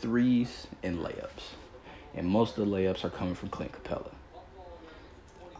threes 0.00 0.66
and 0.82 0.98
layups, 0.98 1.54
and 2.14 2.26
most 2.26 2.58
of 2.58 2.66
the 2.66 2.74
layups 2.74 3.04
are 3.04 3.10
coming 3.10 3.34
from 3.34 3.50
Clint 3.50 3.72
Capela. 3.72 4.10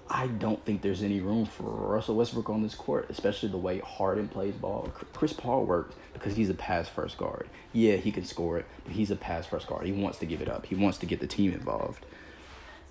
I 0.08 0.28
don't 0.28 0.64
think 0.64 0.82
there's 0.82 1.02
any 1.02 1.20
room 1.20 1.46
for 1.46 1.64
Russell 1.64 2.14
Westbrook 2.14 2.48
on 2.48 2.62
this 2.62 2.76
court, 2.76 3.06
especially 3.10 3.48
the 3.48 3.58
way 3.58 3.80
Harden 3.80 4.28
plays 4.28 4.54
ball. 4.54 4.92
Chris 5.12 5.32
Paul 5.32 5.64
works 5.64 5.96
because 6.12 6.36
he's 6.36 6.48
a 6.48 6.54
pass 6.54 6.88
first 6.88 7.18
guard. 7.18 7.48
Yeah, 7.72 7.96
he 7.96 8.12
can 8.12 8.24
score 8.24 8.58
it, 8.58 8.66
but 8.84 8.94
he's 8.94 9.10
a 9.10 9.16
pass 9.16 9.46
first 9.46 9.66
guard. 9.66 9.84
He 9.84 9.92
wants 9.92 10.18
to 10.18 10.26
give 10.26 10.40
it 10.40 10.48
up. 10.48 10.66
He 10.66 10.76
wants 10.76 10.98
to 10.98 11.06
get 11.06 11.18
the 11.18 11.26
team 11.26 11.52
involved. 11.52 12.06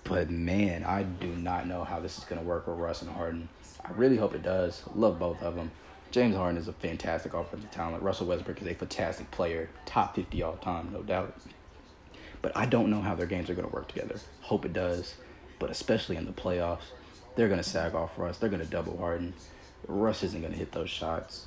But 0.08 0.30
man, 0.30 0.84
I 0.84 1.02
do 1.02 1.28
not 1.28 1.66
know 1.66 1.82
how 1.82 1.98
this 1.98 2.16
is 2.16 2.24
going 2.24 2.40
to 2.40 2.46
work 2.46 2.68
with 2.68 2.78
Russ 2.78 3.02
and 3.02 3.10
Harden. 3.10 3.48
I 3.84 3.90
really 3.92 4.16
hope 4.16 4.34
it 4.34 4.42
does. 4.42 4.82
Love 4.94 5.18
both 5.18 5.42
of 5.42 5.56
them. 5.56 5.72
James 6.12 6.36
Harden 6.36 6.60
is 6.60 6.68
a 6.68 6.72
fantastic 6.72 7.34
offensive 7.34 7.70
talent. 7.72 8.02
Russell 8.02 8.28
Westbrook 8.28 8.62
is 8.62 8.68
a 8.68 8.74
fantastic 8.74 9.30
player, 9.32 9.68
top 9.84 10.14
50 10.14 10.42
all 10.42 10.56
time, 10.56 10.90
no 10.92 11.02
doubt. 11.02 11.36
But 12.40 12.56
I 12.56 12.66
don't 12.66 12.90
know 12.90 13.00
how 13.00 13.16
their 13.16 13.26
games 13.26 13.50
are 13.50 13.54
going 13.54 13.68
to 13.68 13.74
work 13.74 13.88
together. 13.88 14.16
Hope 14.42 14.64
it 14.64 14.72
does, 14.72 15.14
but 15.58 15.70
especially 15.70 16.16
in 16.16 16.24
the 16.24 16.32
playoffs, 16.32 16.92
they're 17.34 17.48
going 17.48 17.62
to 17.62 17.68
sag 17.68 17.94
off 17.94 18.16
Russ. 18.16 18.38
They're 18.38 18.48
going 18.48 18.62
to 18.62 18.68
double 18.68 18.96
Harden. 18.98 19.34
Russ 19.88 20.22
isn't 20.22 20.40
going 20.40 20.52
to 20.52 20.58
hit 20.58 20.70
those 20.70 20.90
shots, 20.90 21.46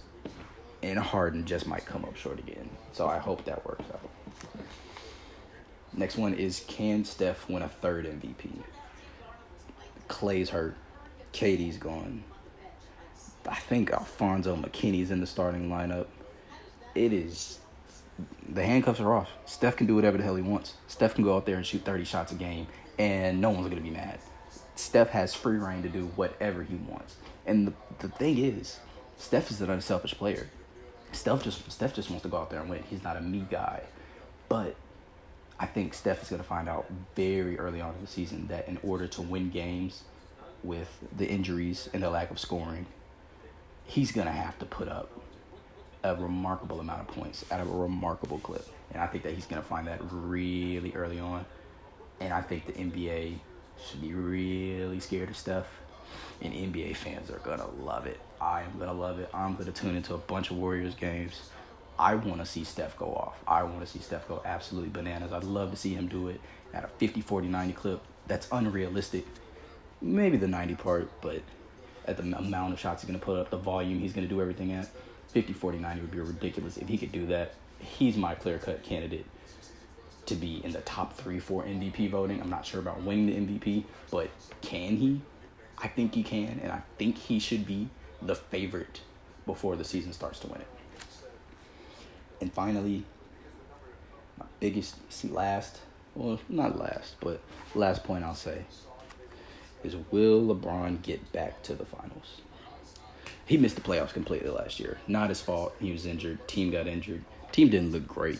and 0.83 0.99
Harden 0.99 1.45
just 1.45 1.65
might 1.65 1.85
come 1.85 2.03
up 2.03 2.17
short 2.17 2.39
again. 2.39 2.69
So 2.91 3.07
I 3.07 3.19
hope 3.19 3.45
that 3.45 3.65
works 3.65 3.85
out. 3.93 4.09
Next 5.93 6.17
one 6.17 6.33
is 6.33 6.63
can 6.67 7.03
Steph 7.03 7.49
win 7.49 7.63
a 7.63 7.69
third 7.69 8.05
MVP? 8.05 8.49
Clay's 10.07 10.49
hurt. 10.49 10.75
KD's 11.33 11.77
gone. 11.77 12.23
I 13.47 13.55
think 13.55 13.91
Alfonzo 13.91 14.55
McKinnie's 14.55 15.11
in 15.11 15.21
the 15.21 15.27
starting 15.27 15.69
lineup. 15.69 16.07
It 16.95 17.13
is 17.13 17.59
the 18.47 18.63
handcuffs 18.63 18.99
are 18.99 19.13
off. 19.13 19.29
Steph 19.45 19.77
can 19.77 19.87
do 19.87 19.95
whatever 19.95 20.17
the 20.17 20.23
hell 20.23 20.35
he 20.35 20.41
wants. 20.41 20.73
Steph 20.87 21.15
can 21.15 21.23
go 21.23 21.35
out 21.35 21.45
there 21.45 21.55
and 21.55 21.65
shoot 21.65 21.83
30 21.85 22.03
shots 22.03 22.31
a 22.31 22.35
game 22.35 22.67
and 22.97 23.39
no 23.39 23.49
one's 23.49 23.67
going 23.67 23.77
to 23.77 23.83
be 23.83 23.89
mad. 23.89 24.19
Steph 24.75 25.09
has 25.09 25.33
free 25.33 25.57
reign 25.57 25.81
to 25.83 25.89
do 25.89 26.05
whatever 26.15 26.63
he 26.63 26.75
wants. 26.75 27.15
And 27.45 27.67
the, 27.67 27.73
the 27.99 28.09
thing 28.09 28.37
is, 28.37 28.79
Steph 29.17 29.51
is 29.51 29.61
an 29.61 29.69
unselfish 29.69 30.13
player. 30.13 30.49
Steph 31.11 31.43
just 31.43 31.69
Steph 31.71 31.93
just 31.95 32.09
wants 32.09 32.23
to 32.23 32.29
go 32.29 32.37
out 32.37 32.49
there 32.49 32.59
and 32.59 32.69
win. 32.69 32.83
He's 32.89 33.03
not 33.03 33.17
a 33.17 33.21
me 33.21 33.45
guy. 33.49 33.81
But 34.47 34.75
I 35.59 35.65
think 35.65 35.93
Steph 35.93 36.23
is 36.23 36.29
going 36.29 36.41
to 36.41 36.47
find 36.47 36.69
out 36.69 36.85
very 37.15 37.59
early 37.59 37.81
on 37.81 37.93
in 37.95 38.01
the 38.01 38.07
season 38.07 38.47
that 38.47 38.67
in 38.69 38.79
order 38.81 39.07
to 39.07 39.21
win 39.21 39.49
games 39.49 40.03
with 40.63 40.89
the 41.15 41.27
injuries 41.27 41.89
and 41.93 42.01
the 42.01 42.09
lack 42.09 42.31
of 42.31 42.39
scoring, 42.39 42.85
he's 43.85 44.11
going 44.11 44.27
to 44.27 44.33
have 44.33 44.57
to 44.59 44.65
put 44.65 44.87
up 44.87 45.11
a 46.03 46.15
remarkable 46.15 46.79
amount 46.79 47.01
of 47.01 47.07
points 47.07 47.43
at 47.51 47.59
a 47.59 47.65
remarkable 47.65 48.39
clip. 48.39 48.65
And 48.93 49.01
I 49.01 49.07
think 49.07 49.23
that 49.23 49.33
he's 49.33 49.45
going 49.45 49.61
to 49.61 49.67
find 49.67 49.87
that 49.87 49.99
really 50.11 50.93
early 50.93 51.19
on. 51.19 51.45
And 52.21 52.33
I 52.33 52.41
think 52.41 52.65
the 52.65 52.73
NBA 52.73 53.35
should 53.85 54.01
be 54.01 54.13
really 54.13 54.99
scared 54.99 55.29
of 55.29 55.37
Steph. 55.37 55.67
And 56.41 56.53
NBA 56.53 56.95
fans 56.95 57.29
are 57.29 57.39
going 57.39 57.59
to 57.59 57.67
love 57.83 58.07
it. 58.07 58.19
I 58.39 58.61
am 58.61 58.77
going 58.77 58.89
to 58.89 58.95
love 58.95 59.19
it. 59.19 59.29
I'm 59.33 59.53
going 59.55 59.65
to 59.65 59.71
tune 59.73 59.95
into 59.95 60.13
a 60.13 60.17
bunch 60.17 60.51
of 60.51 60.57
Warriors 60.57 60.95
games. 60.95 61.49
I 61.99 62.15
want 62.15 62.39
to 62.39 62.45
see 62.45 62.63
Steph 62.63 62.97
go 62.97 63.07
off. 63.07 63.35
I 63.45 63.61
want 63.63 63.81
to 63.81 63.85
see 63.85 63.99
Steph 63.99 64.25
go 64.29 64.41
absolutely 64.45 64.89
bananas. 64.89 65.33
I'd 65.33 65.43
love 65.43 65.71
to 65.71 65.77
see 65.77 65.93
him 65.93 66.07
do 66.07 66.29
it 66.29 66.39
at 66.73 66.85
a 66.85 66.87
50, 66.87 67.19
40, 67.19 67.49
90 67.49 67.73
clip. 67.73 68.01
That's 68.25 68.47
unrealistic. 68.53 69.25
Maybe 70.01 70.37
the 70.37 70.47
90 70.47 70.75
part, 70.75 71.09
but 71.21 71.41
at 72.05 72.15
the 72.15 72.23
amount 72.23 72.71
of 72.71 72.79
shots 72.79 73.01
he's 73.01 73.09
going 73.09 73.19
to 73.19 73.25
put 73.25 73.37
up, 73.37 73.49
the 73.49 73.57
volume 73.57 73.99
he's 73.99 74.13
going 74.13 74.25
to 74.25 74.33
do 74.33 74.39
everything 74.39 74.71
at, 74.71 74.87
50, 75.33 75.51
40, 75.51 75.79
90 75.79 76.01
would 76.01 76.11
be 76.11 76.19
ridiculous. 76.21 76.77
If 76.77 76.87
he 76.87 76.97
could 76.97 77.11
do 77.11 77.25
that, 77.27 77.55
he's 77.79 78.15
my 78.15 78.33
clear 78.33 78.59
cut 78.59 78.81
candidate 78.81 79.25
to 80.25 80.35
be 80.35 80.63
in 80.63 80.71
the 80.71 80.81
top 80.81 81.17
three, 81.17 81.39
four 81.39 81.63
MVP 81.63 82.09
voting. 82.11 82.39
I'm 82.39 82.49
not 82.49 82.65
sure 82.65 82.79
about 82.79 83.01
winning 83.01 83.25
the 83.27 83.33
MVP, 83.33 83.83
but 84.09 84.29
can 84.61 84.95
he? 84.95 85.21
I 85.77 85.89
think 85.89 86.15
he 86.15 86.23
can, 86.23 86.61
and 86.63 86.71
I 86.71 86.81
think 86.97 87.17
he 87.17 87.39
should 87.39 87.65
be 87.67 87.89
the 88.21 88.35
favorite 88.35 89.01
before 89.45 89.75
the 89.75 89.83
season 89.83 90.13
starts 90.13 90.39
to 90.39 90.47
win 90.47 90.61
it. 90.61 90.67
And 92.41 92.51
finally, 92.53 93.03
my 94.37 94.45
biggest, 94.59 94.95
last, 95.25 95.79
well, 96.15 96.39
not 96.47 96.77
last, 96.77 97.15
but 97.19 97.41
last 97.75 98.03
point 98.03 98.23
I'll 98.23 98.35
say 98.35 98.63
is 99.83 99.95
will 100.11 100.41
LeBron 100.43 101.01
get 101.01 101.31
back 101.31 101.61
to 101.63 101.73
the 101.73 101.85
finals? 101.85 102.41
He 103.45 103.57
missed 103.57 103.75
the 103.75 103.81
playoffs 103.81 104.13
completely 104.13 104.49
last 104.49 104.79
year. 104.79 104.97
Not 105.07 105.29
his 105.29 105.41
fault. 105.41 105.75
He 105.79 105.91
was 105.91 106.05
injured. 106.05 106.47
Team 106.47 106.69
got 106.69 106.85
injured. 106.85 107.23
Team 107.51 107.69
didn't 107.69 107.91
look 107.91 108.07
great. 108.07 108.39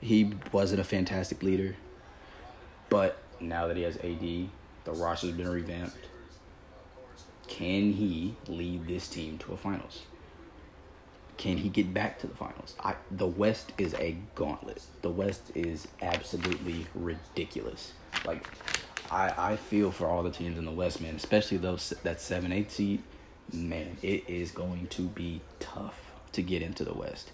He 0.00 0.32
wasn't 0.50 0.80
a 0.80 0.84
fantastic 0.84 1.42
leader. 1.42 1.76
But 2.88 3.18
now 3.40 3.68
that 3.68 3.76
he 3.76 3.84
has 3.84 3.96
AD, 3.98 4.48
the 4.84 4.92
roster's 4.92 5.32
been 5.32 5.48
revamped. 5.48 6.08
Can 7.46 7.92
he 7.92 8.34
lead 8.48 8.86
this 8.86 9.06
team 9.06 9.38
to 9.38 9.52
a 9.52 9.56
finals? 9.56 10.02
Can 11.36 11.56
he 11.56 11.68
get 11.68 11.92
back 11.92 12.18
to 12.20 12.26
the 12.26 12.34
finals? 12.34 12.74
I, 12.82 12.94
the 13.10 13.26
West 13.26 13.72
is 13.76 13.94
a 13.94 14.16
gauntlet. 14.34 14.82
The 15.02 15.10
West 15.10 15.50
is 15.54 15.88
absolutely 16.00 16.86
ridiculous. 16.94 17.92
Like 18.24 18.46
I, 19.10 19.32
I 19.36 19.56
feel 19.56 19.90
for 19.90 20.06
all 20.06 20.22
the 20.22 20.30
teams 20.30 20.58
in 20.58 20.64
the 20.64 20.70
West, 20.70 21.00
man, 21.00 21.14
especially 21.16 21.58
those 21.58 21.92
that 22.02 22.20
seven 22.20 22.52
eight 22.52 22.70
seed. 22.70 23.02
Man, 23.52 23.96
it 24.02 24.24
is 24.28 24.50
going 24.50 24.86
to 24.88 25.02
be 25.02 25.40
tough 25.60 26.10
to 26.32 26.42
get 26.42 26.62
into 26.62 26.84
the 26.84 26.94
West, 26.94 27.30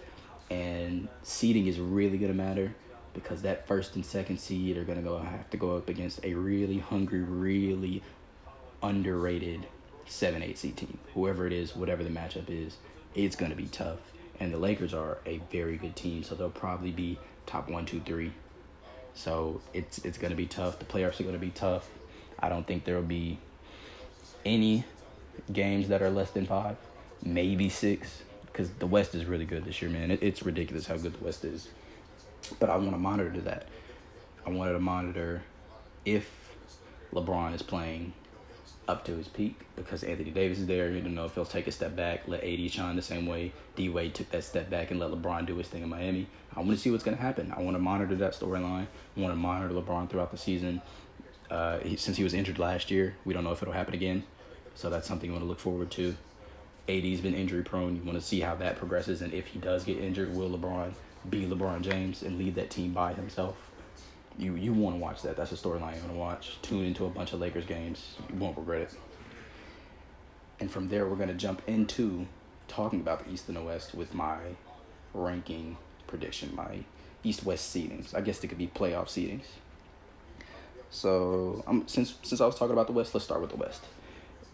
and 0.50 1.08
seeding 1.22 1.66
is 1.66 1.78
really 1.78 2.18
gonna 2.18 2.34
matter 2.34 2.74
because 3.14 3.42
that 3.42 3.66
first 3.68 3.94
and 3.94 4.04
second 4.04 4.38
seed 4.38 4.76
are 4.76 4.84
gonna 4.84 5.02
go 5.02 5.18
have 5.18 5.48
to 5.50 5.56
go 5.56 5.76
up 5.76 5.88
against 5.88 6.24
a 6.24 6.34
really 6.34 6.78
hungry, 6.78 7.20
really 7.20 8.02
underrated 8.82 9.66
seven 10.06 10.42
eight 10.42 10.58
seed 10.58 10.76
team. 10.76 10.98
Whoever 11.14 11.46
it 11.46 11.52
is, 11.52 11.76
whatever 11.76 12.02
the 12.02 12.10
matchup 12.10 12.48
is, 12.48 12.76
it's 13.14 13.36
gonna 13.36 13.56
be 13.56 13.66
tough. 13.66 13.98
And 14.38 14.52
the 14.52 14.58
Lakers 14.58 14.94
are 14.94 15.18
a 15.26 15.40
very 15.52 15.76
good 15.76 15.96
team, 15.96 16.22
so 16.22 16.34
they'll 16.34 16.50
probably 16.50 16.92
be 16.92 17.18
top 17.46 17.68
one, 17.68 17.84
two, 17.84 18.00
three 18.00 18.32
so 19.14 19.60
it's 19.74 19.98
it's 19.98 20.18
gonna 20.18 20.34
be 20.34 20.46
tough. 20.46 20.78
The 20.78 20.84
playoffs 20.84 21.20
are 21.20 21.24
gonna 21.24 21.38
be 21.38 21.50
tough. 21.50 21.88
I 22.38 22.48
don't 22.48 22.66
think 22.66 22.84
there 22.84 22.96
will 22.96 23.02
be 23.02 23.38
any 24.44 24.84
games 25.52 25.88
that 25.88 26.02
are 26.02 26.10
less 26.10 26.30
than 26.30 26.46
five, 26.46 26.76
maybe 27.22 27.68
six, 27.68 28.22
because 28.46 28.70
the 28.70 28.86
West 28.86 29.14
is 29.14 29.26
really 29.26 29.44
good 29.44 29.64
this 29.64 29.82
year, 29.82 29.90
man. 29.90 30.10
It, 30.10 30.22
it's 30.22 30.42
ridiculous 30.42 30.86
how 30.86 30.96
good 30.96 31.14
the 31.14 31.24
West 31.24 31.44
is. 31.44 31.68
But 32.58 32.70
I 32.70 32.76
want 32.76 32.92
to 32.92 32.98
monitor 32.98 33.40
that. 33.42 33.66
I 34.46 34.50
wanted 34.50 34.72
to 34.72 34.80
monitor 34.80 35.42
if 36.06 36.30
LeBron 37.12 37.54
is 37.54 37.62
playing 37.62 38.14
up 38.90 39.04
to 39.04 39.16
his 39.16 39.28
peak 39.28 39.54
because 39.76 40.02
Anthony 40.02 40.30
Davis 40.30 40.58
is 40.58 40.66
there. 40.66 40.90
You 40.90 41.00
don't 41.00 41.14
know 41.14 41.24
if 41.24 41.34
he'll 41.34 41.44
take 41.44 41.68
a 41.68 41.72
step 41.72 41.94
back, 41.94 42.26
let 42.26 42.42
AD 42.42 42.70
shine 42.70 42.96
the 42.96 43.02
same 43.02 43.26
way 43.26 43.52
D 43.76 43.88
Wade 43.88 44.14
took 44.14 44.30
that 44.30 44.42
step 44.42 44.68
back 44.68 44.90
and 44.90 44.98
let 44.98 45.10
LeBron 45.10 45.46
do 45.46 45.56
his 45.56 45.68
thing 45.68 45.82
in 45.82 45.88
Miami. 45.88 46.26
I 46.54 46.60
want 46.60 46.72
to 46.72 46.76
see 46.76 46.90
what's 46.90 47.04
going 47.04 47.16
to 47.16 47.22
happen. 47.22 47.54
I 47.56 47.62
want 47.62 47.76
to 47.76 47.82
monitor 47.82 48.16
that 48.16 48.32
storyline. 48.32 48.86
I 49.16 49.20
want 49.20 49.32
to 49.32 49.36
monitor 49.36 49.72
LeBron 49.72 50.10
throughout 50.10 50.32
the 50.32 50.38
season. 50.38 50.82
Uh, 51.48 51.78
he, 51.78 51.96
since 51.96 52.16
he 52.16 52.24
was 52.24 52.34
injured 52.34 52.58
last 52.58 52.90
year, 52.90 53.14
we 53.24 53.32
don't 53.32 53.44
know 53.44 53.52
if 53.52 53.62
it'll 53.62 53.74
happen 53.74 53.94
again. 53.94 54.24
So 54.74 54.90
that's 54.90 55.06
something 55.06 55.28
you 55.28 55.32
want 55.32 55.44
to 55.44 55.48
look 55.48 55.60
forward 55.60 55.90
to. 55.92 56.16
AD's 56.88 57.20
been 57.20 57.34
injury 57.34 57.62
prone. 57.62 57.96
You 57.96 58.02
want 58.02 58.18
to 58.18 58.24
see 58.24 58.40
how 58.40 58.56
that 58.56 58.76
progresses, 58.76 59.22
and 59.22 59.32
if 59.32 59.46
he 59.46 59.60
does 59.60 59.84
get 59.84 59.98
injured, 59.98 60.34
will 60.34 60.50
LeBron 60.50 60.92
be 61.28 61.46
LeBron 61.46 61.82
James 61.82 62.22
and 62.22 62.38
lead 62.38 62.56
that 62.56 62.70
team 62.70 62.92
by 62.92 63.12
himself? 63.12 63.69
You 64.40 64.54
you 64.54 64.72
want 64.72 64.96
to 64.96 65.00
watch 65.00 65.22
that. 65.22 65.36
That's 65.36 65.52
a 65.52 65.56
storyline 65.56 65.94
you 65.94 66.00
want 66.00 66.12
to 66.12 66.18
watch. 66.18 66.58
Tune 66.62 66.84
into 66.84 67.04
a 67.06 67.10
bunch 67.10 67.32
of 67.32 67.40
Lakers 67.40 67.66
games. 67.66 68.16
You 68.32 68.38
won't 68.38 68.56
regret 68.56 68.82
it. 68.82 68.94
And 70.58 70.70
from 70.70 70.88
there, 70.88 71.06
we're 71.06 71.16
gonna 71.16 71.34
jump 71.34 71.62
into 71.66 72.26
talking 72.68 73.00
about 73.00 73.24
the 73.24 73.32
East 73.32 73.48
and 73.48 73.56
the 73.56 73.62
West 73.62 73.94
with 73.94 74.14
my 74.14 74.38
ranking 75.14 75.76
prediction, 76.06 76.54
my 76.54 76.84
East-West 77.24 77.74
seedings. 77.74 78.14
I 78.14 78.20
guess 78.20 78.42
it 78.42 78.48
could 78.48 78.58
be 78.58 78.68
playoff 78.68 79.06
seedings. 79.06 79.44
So, 80.90 81.62
um, 81.66 81.84
since 81.86 82.14
since 82.22 82.40
I 82.40 82.46
was 82.46 82.56
talking 82.56 82.72
about 82.72 82.86
the 82.86 82.92
West, 82.92 83.14
let's 83.14 83.24
start 83.24 83.40
with 83.40 83.50
the 83.50 83.56
West. 83.56 83.82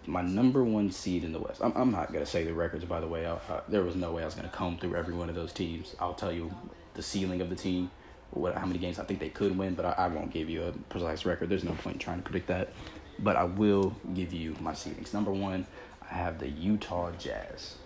My 0.07 0.23
number 0.23 0.63
one 0.63 0.93
seed 0.93 1.25
in 1.25 1.33
the 1.33 1.41
West. 1.41 1.61
I'm 1.63 1.73
I'm 1.77 1.91
not 1.91 2.13
gonna 2.13 2.27
say 2.27 2.45
the 2.45 2.55
records, 2.55 2.85
by 2.85 3.01
the 3.01 3.09
way. 3.09 3.27
I, 3.27 3.35
I, 3.35 3.61
there 3.69 3.83
was 3.83 3.97
no 3.97 4.13
way 4.13 4.23
I 4.23 4.27
was 4.27 4.35
gonna 4.35 4.49
comb 4.49 4.79
through 4.79 4.97
every 4.97 5.15
one 5.15 5.29
of 5.29 5.35
those 5.35 5.53
teams. 5.53 5.95
I'll 5.99 6.15
tell 6.15 6.33
you 6.33 6.55
the 6.95 7.03
ceiling 7.03 7.41
of 7.41 7.51
the 7.51 7.57
team 7.57 7.91
what 8.31 8.55
how 8.55 8.67
many 8.67 8.79
games 8.79 8.99
I 8.99 9.05
think 9.05 9.21
they 9.21 9.29
could 9.29 9.57
win, 9.57 9.75
but 9.75 9.85
I, 9.85 9.93
I 9.93 10.09
won't 10.09 10.33
give 10.33 10.51
you 10.51 10.65
a 10.65 10.73
precise 10.91 11.25
record. 11.25 11.49
There's 11.49 11.65
no 11.65 11.73
point 11.73 11.95
in 11.95 11.99
trying 12.01 12.19
to 12.19 12.23
predict 12.23 12.49
that. 12.49 12.73
But 13.19 13.37
I 13.37 13.45
will 13.45 13.97
give 14.15 14.33
you 14.33 14.57
my 14.61 14.73
seedings. 14.73 15.15
Number 15.15 15.33
one, 15.33 15.67
I 16.11 16.15
have 16.15 16.39
the 16.39 16.49
Utah 16.49 17.11
Jazz. 17.19 17.77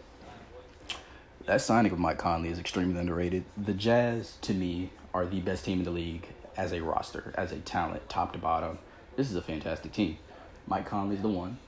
That 1.47 1.61
signing 1.61 1.93
of 1.93 1.99
Mike 1.99 2.19
Conley 2.19 2.49
is 2.49 2.59
extremely 2.59 2.99
underrated. 2.99 3.45
The 3.57 3.73
Jazz, 3.73 4.37
to 4.43 4.53
me, 4.53 4.91
are 5.15 5.27
the 5.27 5.41
best 5.41 5.65
team 5.65 5.79
in 5.79 5.85
the 5.85 5.91
league 5.91 6.29
as 6.57 6.73
a 6.73 6.81
roster, 6.81 7.33
as 7.37 7.53
a 7.53 7.59
talent, 7.59 8.09
top 8.09 8.33
to 8.33 8.39
bottom. 8.39 8.79
This 9.17 9.31
is 9.31 9.37
a 9.37 9.43
fantastic 9.43 9.93
team. 9.93 10.19
Mike 10.67 10.87
Conley's 10.87 11.23
the 11.23 11.29
one. 11.29 11.59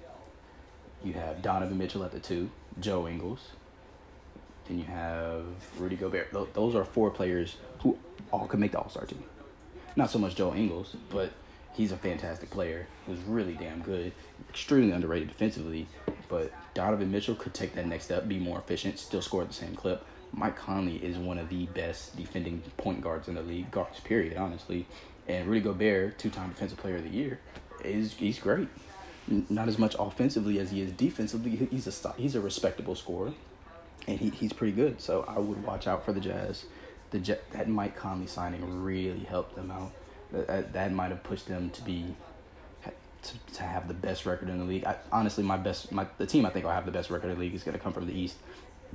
You 1.04 1.14
have 1.14 1.42
Donovan 1.42 1.78
Mitchell 1.78 2.04
at 2.04 2.12
the 2.12 2.20
two, 2.20 2.50
Joe 2.80 3.08
Ingles. 3.08 3.50
Then 4.66 4.78
you 4.78 4.84
have 4.84 5.44
Rudy 5.78 5.96
Gobert. 5.96 6.32
Those 6.54 6.74
are 6.74 6.84
four 6.84 7.10
players 7.10 7.56
all 8.32 8.46
could 8.46 8.60
make 8.60 8.72
the 8.72 8.78
All 8.78 8.90
Star 8.90 9.04
team. 9.04 9.22
Not 9.94 10.10
so 10.10 10.18
much 10.18 10.34
Joe 10.34 10.54
Ingles, 10.54 10.96
but 11.10 11.32
he's 11.74 11.92
a 11.92 11.96
fantastic 11.96 12.50
player. 12.50 12.86
Who's 13.06 13.20
really 13.20 13.54
damn 13.54 13.82
good, 13.82 14.12
extremely 14.48 14.92
underrated 14.92 15.28
defensively. 15.28 15.86
But 16.28 16.50
Donovan 16.74 17.12
Mitchell 17.12 17.34
could 17.34 17.54
take 17.54 17.74
that 17.74 17.86
next 17.86 18.04
step, 18.04 18.26
be 18.26 18.38
more 18.38 18.58
efficient, 18.58 18.98
still 18.98 19.22
score 19.22 19.42
at 19.42 19.48
the 19.48 19.54
same 19.54 19.74
clip. 19.74 20.04
Mike 20.32 20.56
Conley 20.56 20.96
is 20.96 21.18
one 21.18 21.36
of 21.36 21.50
the 21.50 21.66
best 21.66 22.16
defending 22.16 22.62
point 22.78 23.02
guards 23.02 23.28
in 23.28 23.34
the 23.34 23.42
league, 23.42 23.70
guards 23.70 24.00
period, 24.00 24.38
honestly. 24.38 24.86
And 25.28 25.46
Rudy 25.46 25.60
Gobert, 25.60 26.18
two-time 26.18 26.48
Defensive 26.48 26.78
Player 26.78 26.96
of 26.96 27.04
the 27.04 27.10
Year, 27.10 27.38
is 27.84 28.14
he's 28.14 28.38
great. 28.38 28.68
Not 29.28 29.68
as 29.68 29.78
much 29.78 29.94
offensively 29.98 30.58
as 30.58 30.70
he 30.70 30.80
is 30.80 30.90
defensively. 30.92 31.68
He's 31.70 31.86
a 31.86 32.14
he's 32.16 32.34
a 32.34 32.40
respectable 32.40 32.94
scorer, 32.96 33.32
and 34.08 34.18
he, 34.18 34.30
he's 34.30 34.52
pretty 34.52 34.72
good. 34.72 35.00
So 35.00 35.24
I 35.28 35.38
would 35.38 35.62
watch 35.62 35.86
out 35.86 36.04
for 36.04 36.12
the 36.12 36.20
Jazz. 36.20 36.64
The 37.12 37.38
that 37.52 37.68
Mike 37.68 37.96
Conley 37.96 38.26
signing 38.26 38.82
really 38.82 39.20
helped 39.20 39.54
them 39.54 39.70
out. 39.70 39.92
That, 40.32 40.72
that 40.72 40.92
might 40.92 41.10
have 41.10 41.22
pushed 41.22 41.46
them 41.46 41.70
to 41.70 41.82
be 41.82 42.16
to, 43.22 43.54
to 43.54 43.62
have 43.62 43.88
the 43.88 43.94
best 43.94 44.26
record 44.26 44.48
in 44.48 44.58
the 44.58 44.64
league. 44.64 44.84
I, 44.84 44.96
honestly, 45.10 45.44
my 45.44 45.56
best 45.56 45.92
my 45.92 46.06
the 46.18 46.26
team 46.26 46.44
I 46.44 46.50
think 46.50 46.64
will 46.64 46.72
have 46.72 46.86
the 46.86 46.92
best 46.92 47.10
record 47.10 47.30
in 47.30 47.34
the 47.34 47.40
league 47.40 47.54
is 47.54 47.62
going 47.62 47.76
to 47.76 47.82
come 47.82 47.92
from 47.92 48.06
the 48.06 48.14
East. 48.14 48.36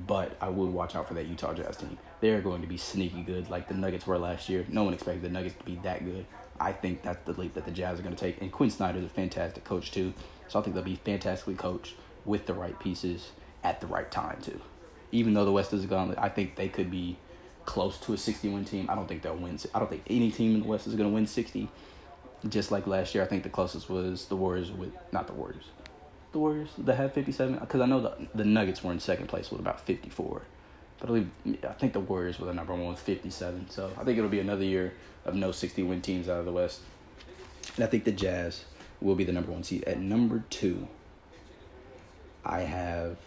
But 0.05 0.37
I 0.39 0.49
would 0.49 0.69
watch 0.69 0.95
out 0.95 1.07
for 1.07 1.15
that 1.15 1.25
Utah 1.25 1.55
Jazz 1.55 1.77
team. 1.77 1.97
They're 2.21 2.41
going 2.41 2.61
to 2.61 2.67
be 2.67 2.77
sneaky 2.77 3.23
good, 3.23 3.49
like 3.49 3.67
the 3.67 3.73
Nuggets 3.73 4.05
were 4.05 4.19
last 4.19 4.47
year. 4.47 4.63
No 4.69 4.83
one 4.83 4.93
expected 4.93 5.23
the 5.23 5.29
Nuggets 5.29 5.55
to 5.57 5.63
be 5.63 5.79
that 5.83 6.05
good. 6.05 6.27
I 6.59 6.71
think 6.71 7.01
that's 7.01 7.23
the 7.25 7.39
leap 7.39 7.55
that 7.55 7.65
the 7.65 7.71
Jazz 7.71 7.99
are 7.99 8.03
going 8.03 8.15
to 8.15 8.19
take. 8.19 8.39
And 8.39 8.51
Quin 8.51 8.69
Snyder's 8.69 9.05
a 9.05 9.09
fantastic 9.09 9.63
coach 9.63 9.91
too, 9.91 10.13
so 10.47 10.59
I 10.59 10.61
think 10.61 10.75
they'll 10.75 10.83
be 10.83 10.97
fantastically 10.97 11.55
coached 11.55 11.95
with 12.25 12.45
the 12.45 12.53
right 12.53 12.79
pieces 12.79 13.31
at 13.63 13.81
the 13.81 13.87
right 13.87 14.09
time 14.11 14.39
too. 14.41 14.61
Even 15.11 15.33
though 15.33 15.45
the 15.45 15.51
West 15.51 15.73
is 15.73 15.85
gone, 15.87 16.13
I 16.17 16.29
think 16.29 16.57
they 16.57 16.69
could 16.69 16.91
be 16.91 17.17
close 17.67 17.99
to 17.99 18.13
a 18.13 18.17
61 18.17 18.65
team. 18.65 18.89
I 18.89 18.95
don't 18.95 19.07
think 19.07 19.21
they'll 19.21 19.35
win. 19.35 19.59
I 19.75 19.79
don't 19.79 19.89
think 19.89 20.03
any 20.09 20.31
team 20.31 20.55
in 20.55 20.61
the 20.61 20.67
West 20.67 20.87
is 20.87 20.95
going 20.95 21.07
to 21.07 21.13
win 21.13 21.27
60. 21.27 21.69
Just 22.49 22.71
like 22.71 22.87
last 22.87 23.13
year, 23.13 23.23
I 23.23 23.27
think 23.27 23.43
the 23.43 23.49
closest 23.49 23.89
was 23.89 24.25
the 24.25 24.35
Warriors 24.35 24.71
with 24.71 24.93
not 25.11 25.27
the 25.27 25.33
Warriors, 25.33 25.65
the 26.31 26.39
Warriors 26.39 26.69
that 26.77 26.95
had 26.95 27.13
57? 27.13 27.59
Because 27.59 27.81
I 27.81 27.85
know 27.85 28.01
the, 28.01 28.27
the 28.33 28.45
Nuggets 28.45 28.83
were 28.83 28.91
in 28.91 28.99
second 28.99 29.27
place 29.27 29.51
with 29.51 29.59
about 29.59 29.81
54. 29.81 30.43
But 30.99 31.05
I 31.05 31.07
believe 31.07 31.29
I 31.63 31.73
think 31.73 31.93
the 31.93 31.99
Warriors 31.99 32.39
were 32.39 32.47
the 32.47 32.53
number 32.53 32.73
one 32.73 32.87
with 32.87 32.99
57. 32.99 33.69
So 33.69 33.91
I 33.97 34.03
think 34.03 34.17
it'll 34.17 34.29
be 34.29 34.39
another 34.39 34.63
year 34.63 34.93
of 35.25 35.35
no 35.35 35.51
60 35.51 35.83
win 35.83 36.01
teams 36.01 36.29
out 36.29 36.39
of 36.39 36.45
the 36.45 36.53
West. 36.53 36.79
And 37.75 37.83
I 37.83 37.87
think 37.87 38.05
the 38.05 38.11
Jazz 38.13 38.63
will 39.01 39.15
be 39.15 39.25
the 39.25 39.33
number 39.33 39.51
one 39.51 39.63
seed. 39.63 39.83
At 39.83 39.99
number 39.99 40.43
two, 40.49 40.87
I 42.45 42.61
have 42.61 43.17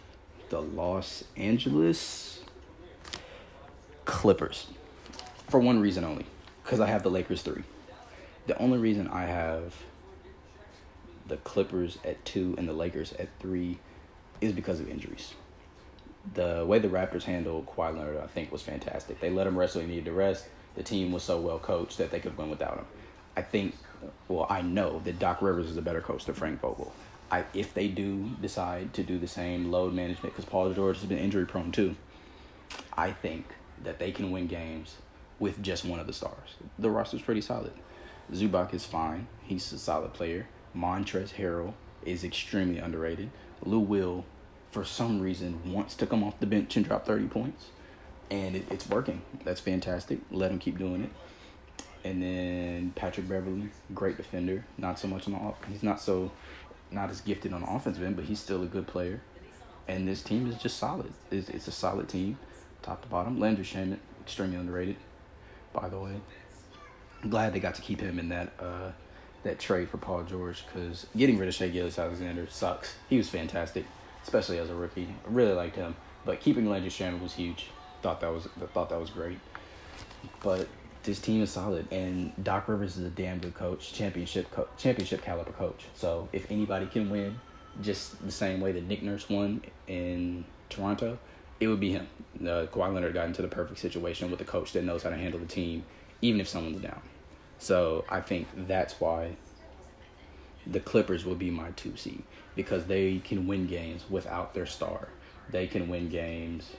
the 0.49 0.61
Los 0.61 1.25
Angeles 1.37 2.40
Clippers. 4.21 4.67
For 5.47 5.59
one 5.59 5.79
reason 5.79 6.03
only. 6.03 6.27
Because 6.61 6.79
I 6.79 6.85
have 6.85 7.01
the 7.01 7.09
Lakers 7.09 7.41
three. 7.41 7.63
The 8.45 8.55
only 8.59 8.77
reason 8.77 9.07
I 9.07 9.25
have 9.25 9.73
the 11.27 11.37
Clippers 11.37 11.97
at 12.05 12.23
two 12.23 12.53
and 12.59 12.69
the 12.69 12.73
Lakers 12.73 13.13
at 13.13 13.29
three 13.39 13.79
is 14.39 14.51
because 14.53 14.79
of 14.79 14.87
injuries. 14.87 15.33
The 16.35 16.63
way 16.67 16.77
the 16.77 16.87
Raptors 16.87 17.23
handled 17.23 17.65
Kawhi 17.65 17.97
Leonard, 17.97 18.17
I 18.17 18.27
think, 18.27 18.51
was 18.51 18.61
fantastic. 18.61 19.19
They 19.19 19.31
let 19.31 19.47
him 19.47 19.57
rest 19.57 19.75
when 19.75 19.85
he 19.85 19.89
needed 19.89 20.05
to 20.05 20.11
rest. 20.11 20.45
The 20.75 20.83
team 20.83 21.11
was 21.11 21.23
so 21.23 21.41
well 21.41 21.57
coached 21.57 21.97
that 21.97 22.11
they 22.11 22.19
could 22.19 22.37
win 22.37 22.51
without 22.51 22.77
him. 22.77 22.85
I 23.35 23.41
think, 23.41 23.73
well, 24.27 24.45
I 24.51 24.61
know 24.61 25.01
that 25.03 25.17
Doc 25.17 25.41
Rivers 25.41 25.67
is 25.67 25.77
a 25.77 25.81
better 25.81 25.99
coach 25.99 26.25
than 26.25 26.35
Frank 26.35 26.61
Vogel. 26.61 26.93
I, 27.31 27.45
if 27.55 27.73
they 27.73 27.87
do 27.87 28.29
decide 28.39 28.93
to 28.93 29.01
do 29.01 29.17
the 29.17 29.27
same 29.27 29.71
load 29.71 29.95
management, 29.95 30.35
because 30.35 30.45
Paul 30.45 30.71
George 30.75 30.99
has 30.99 31.07
been 31.07 31.17
injury 31.17 31.47
prone 31.47 31.71
too, 31.71 31.95
I 32.95 33.13
think 33.13 33.47
that 33.83 33.99
they 33.99 34.11
can 34.11 34.31
win 34.31 34.47
games 34.47 34.95
with 35.39 35.61
just 35.61 35.85
one 35.85 35.99
of 35.99 36.07
the 36.07 36.13
stars. 36.13 36.55
The 36.79 36.89
roster's 36.89 37.21
pretty 37.21 37.41
solid. 37.41 37.73
Zubac 38.31 38.73
is 38.73 38.85
fine. 38.85 39.27
He's 39.43 39.71
a 39.73 39.79
solid 39.79 40.13
player. 40.13 40.47
Montrezl 40.75 41.33
Harrell 41.33 41.73
is 42.05 42.23
extremely 42.23 42.77
underrated. 42.77 43.29
Lou 43.63 43.79
Will, 43.79 44.25
for 44.71 44.85
some 44.85 45.19
reason, 45.19 45.73
wants 45.73 45.95
to 45.95 46.05
come 46.05 46.23
off 46.23 46.39
the 46.39 46.45
bench 46.45 46.75
and 46.77 46.85
drop 46.85 47.05
30 47.05 47.27
points. 47.27 47.67
And 48.29 48.55
it, 48.55 48.65
it's 48.71 48.87
working. 48.87 49.21
That's 49.43 49.59
fantastic. 49.59 50.19
Let 50.31 50.51
him 50.51 50.59
keep 50.59 50.77
doing 50.77 51.03
it. 51.03 51.09
And 52.03 52.21
then 52.21 52.93
Patrick 52.95 53.27
Beverley, 53.27 53.69
great 53.93 54.17
defender. 54.17 54.65
Not 54.77 54.97
so 54.97 55.07
much 55.07 55.27
on 55.27 55.33
the 55.33 55.39
off. 55.39 55.55
He's 55.69 55.83
not 55.83 55.99
so, 55.99 56.31
not 56.89 57.09
as 57.09 57.21
gifted 57.21 57.53
on 57.53 57.61
the 57.61 57.69
offensive 57.69 58.03
end, 58.03 58.15
but 58.15 58.25
he's 58.25 58.39
still 58.39 58.63
a 58.63 58.67
good 58.67 58.87
player. 58.87 59.21
And 59.87 60.07
this 60.07 60.23
team 60.23 60.49
is 60.49 60.55
just 60.57 60.77
solid. 60.77 61.11
It's, 61.29 61.49
it's 61.49 61.67
a 61.67 61.71
solid 61.71 62.07
team, 62.07 62.37
top 62.81 63.01
to 63.01 63.07
bottom. 63.07 63.39
Landry 63.39 63.63
Shamet, 63.63 63.99
extremely 64.21 64.57
underrated, 64.57 64.97
by 65.73 65.89
the 65.89 65.99
way. 65.99 66.15
I'm 67.23 67.29
glad 67.29 67.53
they 67.53 67.59
got 67.59 67.75
to 67.75 67.81
keep 67.81 67.99
him 68.01 68.19
in 68.19 68.29
that 68.29 68.53
uh, 68.59 68.91
that 69.43 69.59
trade 69.59 69.89
for 69.89 69.97
Paul 69.97 70.23
George 70.23 70.63
because 70.65 71.07
getting 71.15 71.37
rid 71.37 71.47
of 71.47 71.55
Shai 71.55 71.69
Gilgeous-Alexander 71.69 72.47
sucks. 72.49 72.95
He 73.09 73.17
was 73.17 73.29
fantastic, 73.29 73.85
especially 74.23 74.59
as 74.59 74.69
a 74.69 74.75
rookie. 74.75 75.07
I 75.27 75.31
really 75.31 75.53
liked 75.53 75.75
him, 75.75 75.95
but 76.25 76.39
keeping 76.39 76.69
Landry 76.69 76.89
Shamet 76.89 77.21
was 77.21 77.33
huge. 77.33 77.67
Thought 78.01 78.21
that 78.21 78.33
was 78.33 78.47
thought 78.73 78.89
that 78.89 78.99
was 78.99 79.09
great. 79.09 79.39
But 80.41 80.67
this 81.03 81.19
team 81.19 81.41
is 81.41 81.51
solid, 81.51 81.87
and 81.91 82.31
Doc 82.43 82.67
Rivers 82.67 82.97
is 82.97 83.05
a 83.05 83.09
damn 83.09 83.39
good 83.39 83.55
coach, 83.55 83.93
championship 83.93 84.49
co- 84.51 84.67
championship 84.77 85.23
caliber 85.23 85.51
coach. 85.51 85.85
So 85.95 86.29
if 86.31 86.49
anybody 86.51 86.85
can 86.85 87.09
win, 87.09 87.39
just 87.81 88.23
the 88.23 88.31
same 88.31 88.59
way 88.61 88.71
that 88.71 88.87
Nick 88.87 89.01
Nurse 89.03 89.29
won 89.29 89.61
in 89.87 90.45
Toronto, 90.69 91.17
it 91.61 91.67
would 91.67 91.79
be 91.79 91.91
him. 91.91 92.07
Uh, 92.41 92.65
Kawhi 92.65 92.91
Leonard 92.91 93.13
got 93.13 93.27
into 93.27 93.43
the 93.43 93.47
perfect 93.47 93.79
situation 93.79 94.31
with 94.31 94.41
a 94.41 94.43
coach 94.43 94.73
that 94.73 94.83
knows 94.83 95.03
how 95.03 95.11
to 95.11 95.15
handle 95.15 95.39
the 95.39 95.45
team, 95.45 95.85
even 96.21 96.41
if 96.41 96.47
someone's 96.47 96.81
down. 96.81 97.01
So 97.59 98.03
I 98.09 98.19
think 98.19 98.47
that's 98.67 98.99
why 98.99 99.35
the 100.65 100.79
Clippers 100.79 101.23
will 101.23 101.35
be 101.35 101.51
my 101.51 101.69
two 101.71 101.95
seed 101.95 102.23
because 102.55 102.85
they 102.85 103.19
can 103.19 103.45
win 103.45 103.67
games 103.67 104.05
without 104.09 104.55
their 104.55 104.65
star. 104.65 105.09
They 105.51 105.67
can 105.67 105.87
win 105.87 106.09
games 106.09 106.71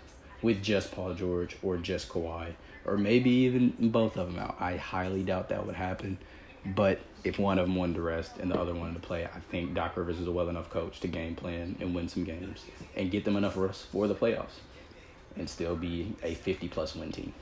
with 0.43 0.61
just 0.63 0.91
Paul 0.91 1.15
George 1.15 1.57
or 1.63 1.77
just 1.77 2.09
Kawhi 2.09 2.55
or 2.85 2.99
maybe 2.99 3.31
even 3.31 3.91
both 3.91 4.17
of 4.17 4.33
them 4.33 4.43
out. 4.43 4.57
I 4.59 4.77
highly 4.77 5.23
doubt 5.23 5.51
that 5.51 5.65
would 5.65 5.77
happen. 5.77 6.19
But 6.67 6.99
if 7.23 7.39
one 7.39 7.61
of 7.61 7.67
them 7.67 7.77
wanted 7.77 7.95
to 7.95 8.03
rest 8.03 8.39
and 8.39 8.51
the 8.51 8.59
other 8.59 8.75
wanted 8.75 8.95
to 8.95 9.01
play, 9.01 9.25
I 9.25 9.39
think 9.39 9.75
Doc 9.75 9.97
Rivers 9.97 10.19
is 10.19 10.27
a 10.27 10.33
well 10.33 10.49
enough 10.49 10.71
coach 10.71 10.99
to 11.01 11.09
game 11.09 11.37
plan 11.37 11.77
and 11.79 11.95
win 11.95 12.09
some 12.09 12.25
games 12.25 12.65
and 12.97 13.13
get 13.13 13.25
them 13.25 13.37
enough 13.37 13.57
rest 13.57 13.87
for 13.87 14.09
the 14.09 14.15
playoffs 14.15 14.59
and 15.37 15.49
still 15.49 15.77
be 15.77 16.15
a 16.23 16.35
50 16.35 16.69
plus 16.69 16.95
win 16.95 17.13
team. 17.13 17.33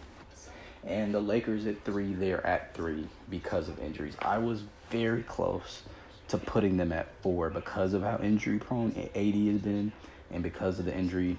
And 0.85 1.13
the 1.13 1.21
Lakers 1.21 1.67
at 1.67 1.85
three, 1.85 2.15
they're 2.15 2.45
at 2.47 2.75
three 2.75 3.07
because 3.29 3.69
of 3.69 3.79
injuries. 3.81 4.17
I 4.21 4.39
was 4.39 4.63
very 4.91 5.23
close 5.23 5.83
to 6.29 6.39
putting 6.39 6.77
them 6.77 6.93
at 6.93 7.13
four 7.23 7.51
because 7.51 7.93
of 7.93 8.03
how 8.03 8.19
injury 8.23 8.59
prone 8.59 8.93
AD 9.15 9.35
has 9.35 9.61
been 9.61 9.93
and 10.31 10.43
because 10.43 10.79
of 10.79 10.85
the 10.85 10.97
injury 10.97 11.37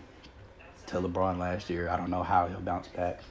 to 0.87 0.97
LeBron 0.97 1.39
last 1.39 1.69
year. 1.69 1.89
I 1.89 1.97
don't 1.97 2.09
know 2.09 2.23
how 2.23 2.47
he'll 2.47 2.59
bounce 2.59 2.87
back, 2.89 3.21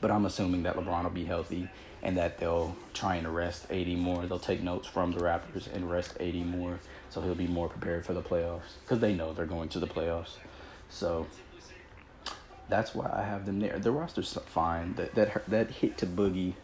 but 0.00 0.10
I'm 0.10 0.26
assuming 0.26 0.62
that 0.64 0.76
LeBron 0.76 1.02
will 1.02 1.10
be 1.10 1.24
healthy 1.24 1.68
and 2.02 2.16
that 2.16 2.38
they'll 2.38 2.76
try 2.92 3.16
and 3.16 3.34
rest 3.34 3.66
AD 3.70 3.88
more. 3.96 4.26
They'll 4.26 4.38
take 4.38 4.62
notes 4.62 4.86
from 4.86 5.12
the 5.12 5.20
Raptors 5.20 5.72
and 5.72 5.90
rest 5.90 6.16
AD 6.20 6.34
more 6.46 6.78
so 7.12 7.20
he'll 7.20 7.34
be 7.34 7.46
more 7.46 7.68
prepared 7.68 8.06
for 8.06 8.14
the 8.14 8.22
playoffs 8.22 8.76
because 8.82 9.00
they 9.00 9.14
know 9.14 9.32
they're 9.32 9.44
going 9.44 9.68
to 9.70 9.78
the 9.78 9.86
playoffs. 9.86 10.36
So 10.88 11.26
that's 12.68 12.94
why 12.94 13.10
I 13.12 13.22
have 13.22 13.46
them 13.46 13.60
there. 13.60 13.78
The 13.78 13.92
roster's 13.92 14.32
fine. 14.46 14.94
That 14.94 15.14
that 15.14 15.50
that 15.50 15.70
hit 15.70 15.98
to 15.98 16.06
Boogie 16.06 16.54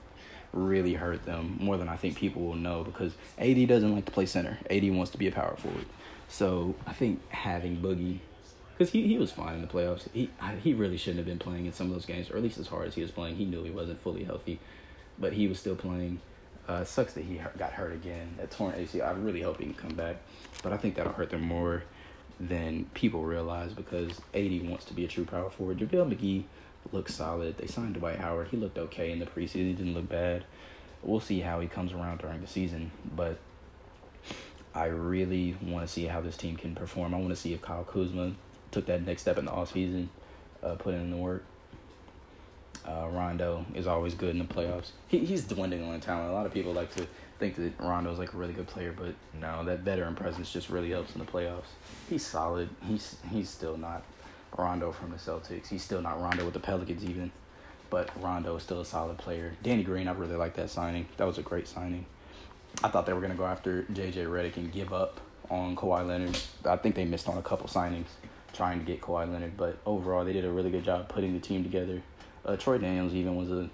really 0.52 0.94
hurt 0.94 1.24
them 1.24 1.56
more 1.60 1.76
than 1.76 1.88
I 1.88 1.96
think 1.96 2.16
people 2.16 2.42
will 2.42 2.56
know 2.56 2.82
because 2.82 3.12
AD 3.38 3.68
doesn't 3.68 3.94
like 3.94 4.06
to 4.06 4.12
play 4.12 4.26
center. 4.26 4.58
AD 4.70 4.90
wants 4.94 5.10
to 5.12 5.18
be 5.18 5.28
a 5.28 5.32
power 5.32 5.56
forward. 5.56 5.84
So 6.28 6.74
I 6.86 6.92
think 6.92 7.20
having 7.30 7.78
Boogie, 7.78 8.18
because 8.76 8.92
he, 8.92 9.06
he 9.06 9.18
was 9.18 9.32
fine 9.32 9.54
in 9.54 9.62
the 9.62 9.66
playoffs. 9.66 10.08
He 10.12 10.30
he 10.62 10.74
really 10.74 10.96
shouldn't 10.96 11.18
have 11.18 11.26
been 11.26 11.38
playing 11.38 11.66
in 11.66 11.72
some 11.72 11.88
of 11.88 11.92
those 11.92 12.06
games, 12.06 12.30
or 12.30 12.36
at 12.36 12.42
least 12.42 12.58
as 12.58 12.68
hard 12.68 12.86
as 12.86 12.94
he 12.94 13.02
was 13.02 13.10
playing. 13.10 13.36
He 13.36 13.44
knew 13.44 13.64
he 13.64 13.70
wasn't 13.70 14.00
fully 14.02 14.24
healthy, 14.24 14.60
but 15.18 15.32
he 15.32 15.48
was 15.48 15.58
still 15.58 15.76
playing. 15.76 16.20
Uh, 16.66 16.84
sucks 16.84 17.14
that 17.14 17.24
he 17.24 17.40
got 17.56 17.72
hurt 17.72 17.94
again. 17.94 18.34
That 18.36 18.50
torn 18.50 18.72
ACL. 18.74 19.08
I 19.08 19.12
really 19.12 19.40
hope 19.40 19.58
he 19.58 19.64
can 19.64 19.74
come 19.74 19.94
back, 19.94 20.16
but 20.62 20.70
I 20.72 20.76
think 20.76 20.96
that'll 20.96 21.14
hurt 21.14 21.30
them 21.30 21.40
more 21.42 21.82
than 22.40 22.84
people 22.94 23.24
realize 23.24 23.72
because 23.72 24.20
AD 24.34 24.68
wants 24.68 24.84
to 24.86 24.94
be 24.94 25.04
a 25.04 25.08
true 25.08 25.24
power 25.24 25.50
forward. 25.50 25.78
JaVale 25.78 26.14
McGee 26.14 26.44
looks 26.92 27.14
solid. 27.14 27.58
They 27.58 27.66
signed 27.66 27.94
Dwight 27.94 28.18
Howard. 28.18 28.48
He 28.48 28.56
looked 28.56 28.78
okay 28.78 29.10
in 29.10 29.18
the 29.18 29.26
preseason. 29.26 29.66
He 29.66 29.72
didn't 29.72 29.94
look 29.94 30.08
bad. 30.08 30.44
We'll 31.02 31.20
see 31.20 31.40
how 31.40 31.60
he 31.60 31.68
comes 31.68 31.92
around 31.92 32.18
during 32.18 32.40
the 32.40 32.46
season, 32.46 32.90
but 33.14 33.38
I 34.74 34.86
really 34.86 35.56
want 35.62 35.86
to 35.86 35.92
see 35.92 36.06
how 36.06 36.20
this 36.20 36.36
team 36.36 36.56
can 36.56 36.74
perform. 36.74 37.14
I 37.14 37.18
want 37.18 37.30
to 37.30 37.36
see 37.36 37.52
if 37.52 37.62
Kyle 37.62 37.84
Kuzma 37.84 38.32
took 38.70 38.86
that 38.86 39.04
next 39.06 39.22
step 39.22 39.38
in 39.38 39.44
the 39.44 39.50
offseason, 39.50 40.08
uh, 40.62 40.74
put 40.74 40.94
in 40.94 41.10
the 41.10 41.16
work. 41.16 41.44
Uh, 42.86 43.08
Rondo 43.10 43.66
is 43.74 43.86
always 43.86 44.14
good 44.14 44.30
in 44.30 44.38
the 44.38 44.44
playoffs. 44.44 44.90
He, 45.08 45.18
he's 45.18 45.44
dwindling 45.44 45.84
on 45.84 46.00
talent. 46.00 46.30
A 46.30 46.32
lot 46.32 46.46
of 46.46 46.54
people 46.54 46.72
like 46.72 46.94
to 46.96 47.06
think 47.38 47.56
that 47.56 47.72
Rondo's 47.78 48.18
like 48.18 48.34
a 48.34 48.36
really 48.36 48.52
good 48.52 48.66
player, 48.66 48.94
but 48.96 49.14
no, 49.40 49.64
that 49.64 49.80
veteran 49.80 50.14
presence 50.14 50.52
just 50.52 50.68
really 50.68 50.90
helps 50.90 51.14
in 51.14 51.20
the 51.20 51.26
playoffs. 51.26 51.70
He's 52.08 52.24
solid. 52.24 52.68
He's 52.86 53.16
he's 53.30 53.48
still 53.48 53.76
not 53.76 54.02
Rondo 54.56 54.92
from 54.92 55.10
the 55.10 55.16
Celtics. 55.16 55.68
He's 55.68 55.82
still 55.82 56.02
not 56.02 56.20
Rondo 56.20 56.44
with 56.44 56.54
the 56.54 56.60
Pelicans 56.60 57.04
even, 57.04 57.30
but 57.90 58.10
Rondo 58.20 58.56
is 58.56 58.62
still 58.62 58.80
a 58.80 58.84
solid 58.84 59.18
player. 59.18 59.54
Danny 59.62 59.82
Green, 59.82 60.08
I 60.08 60.12
really 60.12 60.36
like 60.36 60.54
that 60.54 60.70
signing. 60.70 61.06
That 61.16 61.26
was 61.26 61.38
a 61.38 61.42
great 61.42 61.68
signing. 61.68 62.06
I 62.82 62.88
thought 62.88 63.06
they 63.06 63.12
were 63.12 63.20
gonna 63.20 63.34
go 63.34 63.46
after 63.46 63.84
JJ 63.84 64.26
Redick 64.26 64.56
and 64.56 64.72
give 64.72 64.92
up 64.92 65.20
on 65.50 65.76
Kawhi 65.76 66.06
Leonard. 66.06 66.38
I 66.64 66.76
think 66.76 66.94
they 66.94 67.04
missed 67.04 67.28
on 67.28 67.38
a 67.38 67.42
couple 67.42 67.66
signings 67.68 68.06
trying 68.52 68.78
to 68.78 68.84
get 68.84 69.00
Kawhi 69.00 69.30
Leonard, 69.30 69.56
but 69.56 69.78
overall 69.86 70.24
they 70.24 70.32
did 70.32 70.44
a 70.44 70.50
really 70.50 70.70
good 70.70 70.84
job 70.84 71.08
putting 71.08 71.34
the 71.34 71.40
team 71.40 71.62
together. 71.62 72.02
Uh, 72.44 72.56
Troy 72.56 72.78
Daniels 72.78 73.14
even 73.14 73.36
was 73.36 73.50
a 73.50 73.68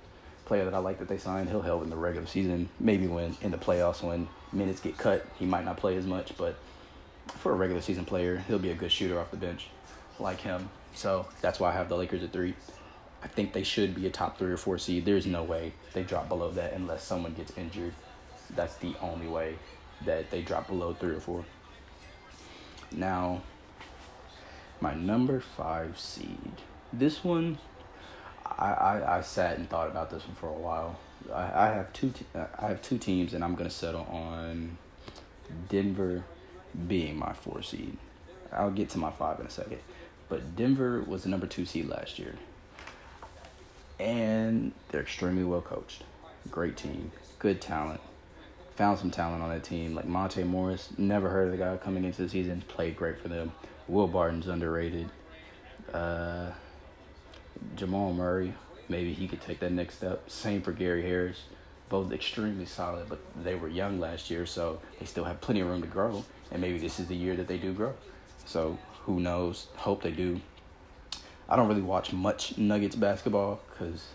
player 0.45 0.65
that 0.65 0.75
I 0.75 0.79
like 0.79 0.99
that 0.99 1.09
they 1.09 1.19
signed. 1.19 1.49
He'll 1.49 1.63
help 1.63 1.83
in 1.83 1.91
the 1.91 1.97
regular 1.97 2.27
season. 2.27 2.69
Maybe 2.79 3.07
when 3.07 3.37
in 3.41 3.51
the 3.51 3.59
playoffs 3.59 4.03
when 4.03 4.29
minutes 4.53 4.81
get 4.81 4.97
cut, 4.99 5.27
he 5.39 5.47
might 5.47 5.65
not 5.65 5.77
play 5.77 5.97
as 5.97 6.07
much, 6.07 6.37
but 6.37 6.57
for 7.39 7.53
a 7.53 7.55
regular 7.55 7.81
season 7.81 8.05
player, 8.05 8.45
he'll 8.47 8.59
be 8.59 8.71
a 8.71 8.75
good 8.75 8.93
shooter 8.93 9.19
off 9.19 9.31
the 9.31 9.37
bench, 9.37 9.69
like 10.19 10.41
him. 10.41 10.69
So 10.95 11.27
that's 11.41 11.59
why 11.59 11.71
I 11.71 11.73
have 11.73 11.89
the 11.89 11.97
Lakers 11.97 12.23
at 12.23 12.33
three. 12.33 12.55
I 13.23 13.27
think 13.27 13.53
they 13.53 13.63
should 13.63 13.95
be 13.95 14.07
a 14.07 14.11
top 14.11 14.39
three 14.39 14.53
or 14.53 14.57
four 14.57 14.79
seed. 14.79 15.05
There's 15.05 15.27
no 15.27 15.43
way 15.43 15.73
they 15.95 16.03
drop 16.03 16.29
below 16.29 16.51
that 16.53 16.75
unless 16.75 17.03
someone 17.03 17.33
gets 17.35 17.57
injured. 17.57 17.95
That's 18.55 18.77
the 18.77 18.95
only 19.01 19.27
way 19.27 19.57
that 20.05 20.31
they 20.31 20.43
drop 20.43 20.69
below 20.69 20.93
three 20.93 21.15
or 21.15 21.21
four. 21.21 21.45
Now, 22.93 23.43
my 24.81 24.95
number 24.95 25.41
five 25.41 25.99
seed. 25.99 26.53
This 26.93 27.25
one 27.25 27.59
I, 28.47 28.73
I, 28.73 29.19
I 29.19 29.21
sat 29.23 29.59
and 29.59 29.69
thought 29.69 29.89
about 29.89 30.11
this 30.11 30.27
one 30.27 30.37
for 30.37 30.49
a 30.49 30.53
while. 30.53 30.99
I, 31.33 31.67
I 31.67 31.75
have 31.75 31.93
two 31.93 32.11
te- 32.11 32.27
I 32.35 32.69
have 32.69 32.83
two 32.83 32.99
teams, 32.99 33.35
and 33.35 33.43
I'm 33.43 33.55
gonna 33.55 33.71
settle 33.71 34.03
on 34.03 34.77
Denver 35.69 36.25
being 36.87 37.19
my 37.19 37.33
four 37.33 37.63
seed. 37.63 37.97
I'll 38.53 38.71
get 38.71 38.91
to 38.91 38.99
my 38.99 39.11
five 39.11 39.41
in 39.41 39.47
a 39.47 39.51
second, 39.51 39.79
but 40.29 40.57
Denver 40.57 41.03
was 41.03 41.25
the 41.25 41.29
number 41.31 41.47
two 41.47 41.65
seed 41.65 41.89
last 41.89 42.19
year, 42.19 42.35
and 43.99 44.73
they're 44.89 45.03
extremely 45.03 45.45
well 45.45 45.63
coached. 45.63 46.05
Great 46.51 46.77
team, 46.77 47.11
good 47.39 47.61
talent. 47.61 48.01
Found 48.77 48.99
some 48.99 49.11
talent 49.11 49.43
on 49.43 49.51
that 49.51 49.63
team, 49.63 49.95
like 49.95 50.05
Monte 50.05 50.43
Morris. 50.43 50.89
Never 50.99 51.31
heard 51.31 51.47
of 51.47 51.53
the 51.53 51.59
guy 51.59 51.77
coming 51.77 52.05
into 52.05 52.23
the 52.23 52.29
season. 52.29 52.63
Played 52.67 52.97
great 52.97 53.19
for 53.19 53.29
them. 53.29 53.53
Will 53.87 54.09
Barton's 54.09 54.49
underrated. 54.49 55.09
Uh, 55.93 56.51
Jamal 57.77 58.13
Murray, 58.13 58.55
maybe 58.89 59.13
he 59.13 59.29
could 59.29 59.41
take 59.41 59.61
that 59.61 59.73
next 59.73 59.97
step. 59.97 60.31
Same 60.31 60.63
for 60.63 60.73
Gary 60.73 61.03
Harris. 61.03 61.43
Both 61.89 62.13
extremely 62.13 62.67
solid, 62.67 63.09
but 63.09 63.21
they 63.43 63.55
were 63.55 63.69
young 63.69 64.01
last 64.01 64.31
year, 64.31 64.47
so 64.47 64.81
they 64.99 65.07
still 65.07 65.25
have 65.25 65.41
plenty 65.41 65.61
of 65.61 65.69
room 65.69 65.83
to 65.83 65.89
grow. 65.89 66.25
And 66.51 66.61
maybe 66.61 66.79
this 66.79 66.99
is 66.99 67.07
the 67.07 67.17
year 67.17 67.37
that 67.37 67.47
they 67.47 67.59
do 67.59 67.73
grow. 67.73 67.95
So 68.47 68.79
who 69.03 69.21
knows? 69.21 69.69
Hope 69.77 70.03
they 70.03 70.11
do. 70.11 70.41
I 71.49 71.57
don't 71.57 71.69
really 71.69 71.83
watch 71.83 72.13
much 72.13 72.57
Nuggets 72.57 72.97
basketball 72.97 73.61
because 73.71 74.07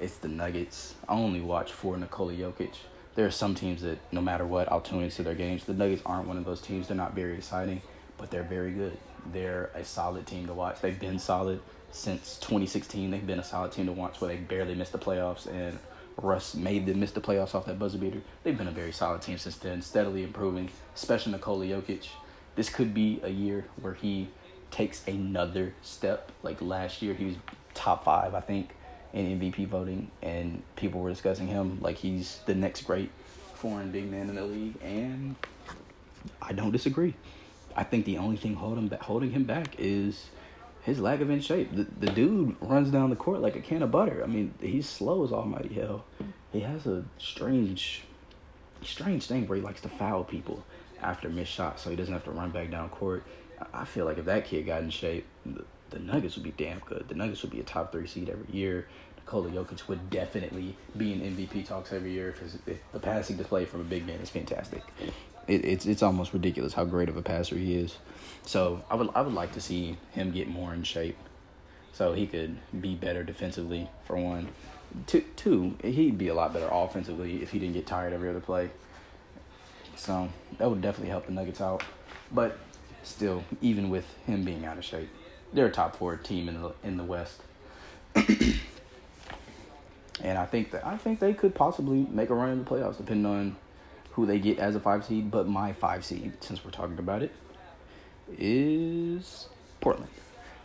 it's 0.00 0.16
the 0.16 0.28
Nuggets. 0.28 0.94
I 1.08 1.14
only 1.14 1.40
watch 1.40 1.72
for 1.72 1.96
Nikola 1.96 2.34
Jokic. 2.34 2.74
There 3.14 3.26
are 3.26 3.32
some 3.32 3.54
teams 3.54 3.82
that 3.82 3.98
no 4.12 4.20
matter 4.20 4.46
what, 4.46 4.70
I'll 4.70 4.80
tune 4.80 5.02
into 5.02 5.22
their 5.22 5.34
games. 5.34 5.64
The 5.64 5.74
Nuggets 5.74 6.02
aren't 6.06 6.28
one 6.28 6.36
of 6.38 6.44
those 6.44 6.60
teams. 6.60 6.88
They're 6.88 6.96
not 6.96 7.14
very 7.14 7.36
exciting, 7.36 7.82
but 8.16 8.30
they're 8.30 8.42
very 8.42 8.72
good. 8.72 8.96
They're 9.32 9.70
a 9.74 9.84
solid 9.84 10.26
team 10.26 10.46
to 10.46 10.54
watch. 10.54 10.80
They've 10.80 10.98
been 10.98 11.18
solid 11.18 11.60
since 11.92 12.38
2016. 12.38 13.10
They've 13.10 13.26
been 13.26 13.38
a 13.38 13.44
solid 13.44 13.72
team 13.72 13.86
to 13.86 13.92
watch 13.92 14.20
where 14.20 14.28
they 14.28 14.36
barely 14.36 14.74
missed 14.74 14.92
the 14.92 14.98
playoffs 14.98 15.46
and 15.46 15.78
Russ 16.16 16.54
made 16.54 16.86
them 16.86 17.00
miss 17.00 17.12
the 17.12 17.20
playoffs 17.20 17.54
off 17.54 17.66
that 17.66 17.78
buzzer 17.78 17.98
beater. 17.98 18.20
They've 18.42 18.56
been 18.56 18.68
a 18.68 18.72
very 18.72 18.92
solid 18.92 19.22
team 19.22 19.38
since 19.38 19.56
then, 19.56 19.82
steadily 19.82 20.22
improving, 20.22 20.70
especially 20.94 21.32
Nikola 21.32 21.66
Jokic. 21.66 22.08
This 22.54 22.68
could 22.68 22.92
be 22.92 23.20
a 23.22 23.30
year 23.30 23.66
where 23.80 23.94
he 23.94 24.28
takes 24.70 25.06
another 25.06 25.74
step. 25.82 26.30
Like 26.42 26.60
last 26.60 27.02
year, 27.02 27.14
he 27.14 27.24
was 27.24 27.36
top 27.74 28.04
five, 28.04 28.34
I 28.34 28.40
think, 28.40 28.70
in 29.12 29.40
MVP 29.40 29.66
voting, 29.68 30.10
and 30.22 30.62
people 30.76 31.00
were 31.00 31.10
discussing 31.10 31.46
him 31.46 31.78
like 31.80 31.96
he's 31.98 32.40
the 32.46 32.54
next 32.54 32.82
great 32.82 33.10
foreign 33.54 33.90
big 33.90 34.10
man 34.10 34.28
in 34.28 34.34
the 34.34 34.44
league, 34.44 34.74
and 34.82 35.36
I 36.40 36.52
don't 36.52 36.72
disagree. 36.72 37.14
I 37.74 37.84
think 37.84 38.04
the 38.04 38.18
only 38.18 38.36
thing 38.36 38.54
holding 38.54 38.90
holding 39.00 39.30
him 39.30 39.44
back 39.44 39.76
is 39.78 40.26
his 40.82 40.98
lack 41.00 41.20
of 41.20 41.30
in 41.30 41.40
shape. 41.40 41.74
The, 41.74 41.86
the 42.06 42.12
dude 42.12 42.56
runs 42.60 42.90
down 42.90 43.10
the 43.10 43.16
court 43.16 43.40
like 43.40 43.56
a 43.56 43.60
can 43.60 43.82
of 43.82 43.90
butter. 43.90 44.22
I 44.22 44.26
mean, 44.26 44.54
he's 44.60 44.88
slow 44.88 45.24
as 45.24 45.32
almighty 45.32 45.74
hell. 45.74 46.04
He 46.52 46.60
has 46.60 46.86
a 46.86 47.04
strange, 47.18 48.02
strange 48.82 49.26
thing 49.26 49.46
where 49.46 49.56
he 49.56 49.62
likes 49.62 49.80
to 49.82 49.88
foul 49.88 50.24
people 50.24 50.64
after 51.00 51.28
missed 51.28 51.52
shots, 51.52 51.82
so 51.82 51.90
he 51.90 51.96
doesn't 51.96 52.12
have 52.12 52.24
to 52.24 52.30
run 52.30 52.50
back 52.50 52.70
down 52.70 52.88
court. 52.90 53.24
I 53.72 53.84
feel 53.84 54.04
like 54.04 54.18
if 54.18 54.24
that 54.24 54.44
kid 54.44 54.66
got 54.66 54.82
in 54.82 54.90
shape, 54.90 55.24
the, 55.46 55.64
the 55.90 56.00
Nuggets 56.00 56.34
would 56.34 56.44
be 56.44 56.52
damn 56.56 56.80
good. 56.80 57.06
The 57.08 57.14
Nuggets 57.14 57.42
would 57.42 57.52
be 57.52 57.60
a 57.60 57.64
top 57.64 57.92
three 57.92 58.06
seed 58.06 58.28
every 58.28 58.52
year. 58.52 58.88
Nikola 59.16 59.50
Jokic 59.50 59.86
would 59.86 60.10
definitely 60.10 60.76
be 60.96 61.12
in 61.12 61.20
MVP 61.20 61.64
talks 61.66 61.92
every 61.92 62.12
year 62.12 62.32
because 62.32 62.58
the 62.92 62.98
passing 62.98 63.36
display 63.36 63.64
from 63.64 63.82
a 63.82 63.84
big 63.84 64.04
man 64.04 64.18
is 64.18 64.30
fantastic. 64.30 64.82
It, 65.48 65.64
it's 65.64 65.86
it's 65.86 66.02
almost 66.02 66.32
ridiculous 66.32 66.74
how 66.74 66.84
great 66.84 67.08
of 67.08 67.16
a 67.16 67.22
passer 67.22 67.56
he 67.56 67.74
is. 67.74 67.96
So 68.44 68.84
I 68.90 68.94
would 68.94 69.10
I 69.14 69.22
would 69.22 69.34
like 69.34 69.52
to 69.52 69.60
see 69.60 69.96
him 70.12 70.30
get 70.30 70.48
more 70.48 70.72
in 70.72 70.82
shape, 70.82 71.16
so 71.92 72.12
he 72.12 72.26
could 72.26 72.58
be 72.80 72.94
better 72.94 73.22
defensively 73.22 73.88
for 74.04 74.16
one. 74.16 74.48
Two, 75.06 75.24
two, 75.36 75.76
he'd 75.82 76.18
be 76.18 76.28
a 76.28 76.34
lot 76.34 76.52
better 76.52 76.68
offensively 76.70 77.42
if 77.42 77.50
he 77.50 77.58
didn't 77.58 77.74
get 77.74 77.86
tired 77.86 78.12
every 78.12 78.28
other 78.28 78.40
play. 78.40 78.70
So 79.96 80.28
that 80.58 80.68
would 80.68 80.82
definitely 80.82 81.10
help 81.10 81.26
the 81.26 81.32
Nuggets 81.32 81.60
out. 81.60 81.82
But 82.30 82.58
still, 83.02 83.44
even 83.60 83.90
with 83.90 84.12
him 84.26 84.44
being 84.44 84.64
out 84.64 84.78
of 84.78 84.84
shape, 84.84 85.08
they're 85.52 85.66
a 85.66 85.70
top 85.70 85.96
four 85.96 86.16
team 86.16 86.48
in 86.48 86.60
the 86.60 86.72
in 86.82 86.96
the 86.96 87.04
West. 87.04 87.40
and 88.14 88.58
I 90.22 90.46
think 90.46 90.70
that 90.72 90.86
I 90.86 90.96
think 90.96 91.20
they 91.20 91.34
could 91.34 91.54
possibly 91.54 92.06
make 92.10 92.30
a 92.30 92.34
run 92.34 92.50
in 92.50 92.64
the 92.64 92.70
playoffs, 92.70 92.96
depending 92.96 93.26
on 93.26 93.56
who 94.12 94.26
they 94.26 94.38
get 94.38 94.58
as 94.58 94.74
a 94.74 94.80
five 94.80 95.04
seed. 95.04 95.30
But 95.30 95.48
my 95.48 95.72
five 95.72 96.04
seed, 96.04 96.32
since 96.40 96.64
we're 96.64 96.70
talking 96.70 96.98
about 96.98 97.22
it, 97.22 97.32
is 98.38 99.48
Portland. 99.80 100.10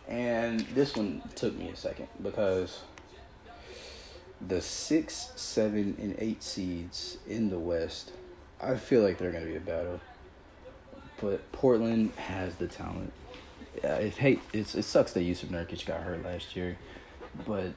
And 0.08 0.62
this 0.74 0.96
one 0.96 1.22
took 1.36 1.58
me 1.58 1.70
a 1.70 1.76
second 1.76 2.08
because 2.22 2.82
the 4.46 4.62
six, 4.62 5.32
seven, 5.36 5.98
and 6.00 6.16
eight 6.20 6.44
seeds 6.44 7.18
in 7.28 7.50
the 7.50 7.60
West, 7.60 8.14
I 8.62 8.76
feel 8.76 9.02
like 9.02 9.18
they're 9.18 9.32
going 9.32 9.44
to 9.44 9.50
be 9.50 9.58
a 9.58 9.62
battle. 9.62 10.00
But 11.20 11.52
Portland 11.52 12.14
has 12.16 12.56
the 12.56 12.68
talent. 12.68 13.12
Yeah, 13.84 13.96
it 13.96 14.14
hate 14.18 14.42
it's 14.54 14.76
it 14.76 14.84
sucks 14.84 15.14
that 15.14 15.22
Jusuf 15.22 15.50
Nurkic 15.50 15.86
got 15.86 16.02
hurt 16.02 16.24
last 16.24 16.56
year, 16.56 16.78
but 17.46 17.74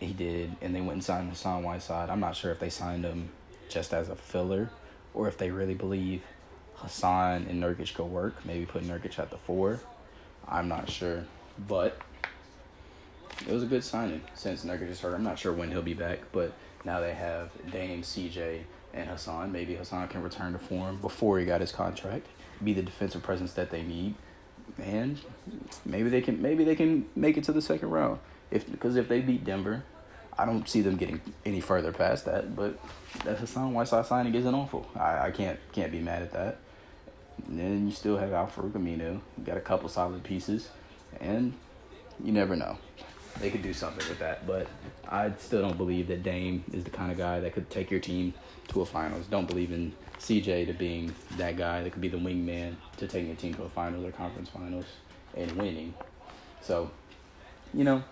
he 0.00 0.12
did, 0.12 0.56
and 0.60 0.74
they 0.74 0.80
went 0.80 0.92
and 0.92 1.04
signed 1.04 1.30
Hassan 1.30 1.62
Whiteside. 1.62 2.10
I'm 2.10 2.20
not 2.20 2.36
sure 2.36 2.52
if 2.52 2.60
they 2.60 2.70
signed 2.70 3.04
him 3.04 3.30
just 3.68 3.92
as 3.92 4.08
a 4.08 4.16
filler, 4.16 4.70
or 5.14 5.28
if 5.28 5.38
they 5.38 5.50
really 5.50 5.74
believe 5.74 6.22
Hassan 6.76 7.46
and 7.48 7.62
Nurkic 7.62 7.94
could 7.94 8.06
work. 8.06 8.44
Maybe 8.44 8.64
put 8.64 8.84
Nurkic 8.84 9.18
at 9.18 9.30
the 9.30 9.36
four. 9.36 9.80
I'm 10.48 10.68
not 10.68 10.88
sure, 10.88 11.24
but 11.66 11.98
it 13.46 13.52
was 13.52 13.62
a 13.62 13.66
good 13.66 13.84
signing 13.84 14.22
since 14.34 14.64
Nurkic 14.64 14.88
is 14.88 15.00
hurt. 15.00 15.14
I'm 15.14 15.24
not 15.24 15.38
sure 15.38 15.52
when 15.52 15.70
he'll 15.70 15.82
be 15.82 15.94
back, 15.94 16.20
but 16.32 16.52
now 16.84 17.00
they 17.00 17.14
have 17.14 17.50
Dame, 17.70 18.02
CJ, 18.02 18.62
and 18.94 19.08
Hassan. 19.08 19.52
Maybe 19.52 19.74
Hassan 19.74 20.08
can 20.08 20.22
return 20.22 20.52
to 20.52 20.58
form 20.58 21.00
before 21.00 21.38
he 21.38 21.44
got 21.44 21.60
his 21.60 21.72
contract, 21.72 22.26
be 22.62 22.72
the 22.72 22.82
defensive 22.82 23.22
presence 23.22 23.52
that 23.54 23.70
they 23.70 23.82
need, 23.82 24.14
and 24.80 25.20
maybe 25.84 26.08
they 26.08 26.20
can 26.20 26.40
maybe 26.40 26.64
they 26.64 26.76
can 26.76 27.06
make 27.14 27.36
it 27.36 27.44
to 27.44 27.52
the 27.52 27.62
second 27.62 27.90
round. 27.90 28.20
If 28.50 28.70
because 28.70 28.96
if 28.96 29.08
they 29.08 29.20
beat 29.20 29.44
Denver, 29.44 29.82
I 30.38 30.46
don't 30.46 30.68
see 30.68 30.82
them 30.82 30.96
getting 30.96 31.20
any 31.44 31.60
further 31.60 31.92
past 31.92 32.24
that. 32.26 32.54
But 32.54 32.78
that 33.24 33.38
Hassan 33.38 33.74
Whiteside 33.74 34.06
signing 34.06 34.34
isn't 34.34 34.54
awful. 34.54 34.88
I, 34.96 35.26
I 35.26 35.30
can't 35.30 35.58
can't 35.72 35.90
be 35.90 36.00
mad 36.00 36.22
at 36.22 36.32
that. 36.32 36.58
And 37.46 37.58
then 37.58 37.86
you 37.86 37.92
still 37.92 38.16
have 38.16 38.32
Al-Farouq 38.32 38.72
Aminu. 38.72 39.20
You 39.38 39.44
got 39.44 39.56
a 39.56 39.60
couple 39.60 39.88
solid 39.88 40.22
pieces, 40.24 40.68
and 41.20 41.54
you 42.22 42.32
never 42.32 42.56
know. 42.56 42.78
They 43.40 43.50
could 43.50 43.62
do 43.62 43.72
something 43.72 44.06
with 44.08 44.18
that, 44.18 44.46
but 44.46 44.66
I 45.08 45.30
still 45.38 45.62
don't 45.62 45.76
believe 45.76 46.08
that 46.08 46.24
Dame 46.24 46.64
is 46.72 46.82
the 46.82 46.90
kind 46.90 47.12
of 47.12 47.18
guy 47.18 47.38
that 47.38 47.52
could 47.52 47.70
take 47.70 47.90
your 47.90 48.00
team 48.00 48.34
to 48.68 48.80
a 48.80 48.86
finals. 48.86 49.26
Don't 49.26 49.46
believe 49.46 49.70
in 49.70 49.92
CJ 50.18 50.66
to 50.66 50.72
being 50.72 51.14
that 51.36 51.56
guy 51.56 51.82
that 51.84 51.90
could 51.92 52.02
be 52.02 52.08
the 52.08 52.16
wingman 52.16 52.74
to 52.96 53.06
taking 53.06 53.30
a 53.30 53.36
team 53.36 53.54
to 53.54 53.62
a 53.62 53.68
finals 53.68 54.04
or 54.04 54.10
conference 54.10 54.48
finals 54.48 54.86
and 55.36 55.52
winning. 55.52 55.94
So, 56.60 56.90
you 57.72 57.84
know, 57.84 58.02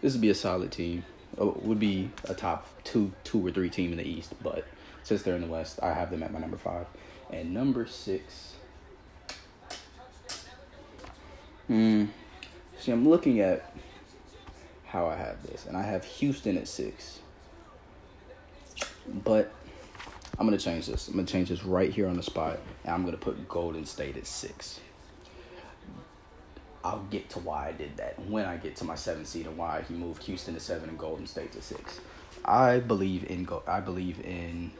this 0.00 0.14
would 0.14 0.22
be 0.22 0.30
a 0.30 0.34
solid 0.34 0.72
team. 0.72 1.04
Uh, 1.40 1.46
would 1.62 1.78
be 1.78 2.10
a 2.24 2.34
top 2.34 2.66
two, 2.84 3.12
two 3.22 3.46
or 3.46 3.50
three 3.50 3.70
team 3.70 3.92
in 3.92 3.98
the 3.98 4.08
East, 4.08 4.34
but 4.42 4.66
since 5.04 5.22
they're 5.22 5.36
in 5.36 5.40
the 5.40 5.46
West, 5.46 5.78
I 5.82 5.92
have 5.92 6.10
them 6.10 6.22
at 6.22 6.32
my 6.32 6.38
number 6.38 6.56
five. 6.56 6.86
And 7.30 7.54
number 7.54 7.86
six. 7.86 8.54
Hmm. 11.66 12.06
See, 12.78 12.92
I'm 12.92 13.08
looking 13.08 13.40
at 13.40 13.72
how 14.86 15.06
I 15.06 15.16
have 15.16 15.42
this, 15.42 15.66
and 15.66 15.76
I 15.76 15.82
have 15.82 16.04
Houston 16.04 16.56
at 16.56 16.66
six. 16.66 17.20
But 19.06 19.52
I'm 20.38 20.46
gonna 20.46 20.58
change 20.58 20.86
this. 20.86 21.08
I'm 21.08 21.14
gonna 21.14 21.26
change 21.26 21.50
this 21.50 21.64
right 21.64 21.92
here 21.92 22.08
on 22.08 22.16
the 22.16 22.22
spot, 22.22 22.58
and 22.84 22.94
I'm 22.94 23.04
gonna 23.04 23.16
put 23.16 23.48
Golden 23.48 23.84
State 23.84 24.16
at 24.16 24.26
six. 24.26 24.80
I'll 26.88 27.04
get 27.10 27.28
to 27.30 27.38
why 27.40 27.68
I 27.68 27.72
did 27.72 27.98
that 27.98 28.18
when 28.28 28.46
I 28.46 28.56
get 28.56 28.76
to 28.76 28.84
my 28.84 28.94
seventh 28.94 29.26
seed 29.26 29.46
and 29.46 29.58
why 29.58 29.82
he 29.86 29.92
moved 29.92 30.22
Houston 30.22 30.54
to 30.54 30.60
seven 30.60 30.88
and 30.88 30.98
Golden 30.98 31.26
State 31.26 31.52
to 31.52 31.60
six. 31.60 32.00
I 32.46 32.78
believe 32.78 33.30
in 33.30 33.44
go. 33.44 33.62
I 33.66 33.80
believe 33.80 34.20
in 34.24 34.70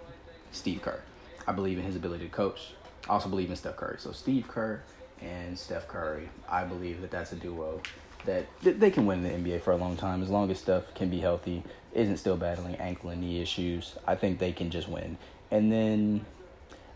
Steve 0.51 0.81
Kerr. 0.81 1.03
I 1.47 1.53
believe 1.53 1.77
in 1.77 1.85
his 1.85 1.97
ability 1.97 2.25
to 2.25 2.31
coach. 2.31 2.73
I 3.09 3.13
also 3.13 3.29
believe 3.29 3.51
in 3.51 3.57
Steph 3.57 3.77
Curry. 3.77 3.97
So 3.99 4.13
Steve 4.13 4.49
Kerr 4.49 4.81
and 5.21 5.59
Steph 5.59 5.87
Curry, 5.87 6.31
I 6.49 6.65
believe 6.65 7.03
that 7.03 7.11
that's 7.11 7.33
a 7.33 7.37
duo 7.37 7.83
that 8.25 8.47
they 8.63 8.91
can 8.91 9.05
win 9.05 9.23
the 9.23 9.29
NBA 9.29 9.61
for 9.61 9.73
a 9.73 9.77
long 9.77 9.97
time 9.97 10.23
as 10.23 10.31
long 10.31 10.51
as 10.51 10.59
Steph 10.59 10.95
can 10.95 11.11
be 11.11 11.21
healthy, 11.21 11.63
isn't 11.93 12.17
still 12.17 12.39
battling 12.39 12.77
ankle 12.77 13.11
and 13.11 13.21
knee 13.21 13.43
issues. 13.43 13.97
I 14.07 14.15
think 14.15 14.39
they 14.39 14.53
can 14.53 14.71
just 14.71 14.89
win. 14.89 15.19
And 15.51 15.71
then 15.71 16.25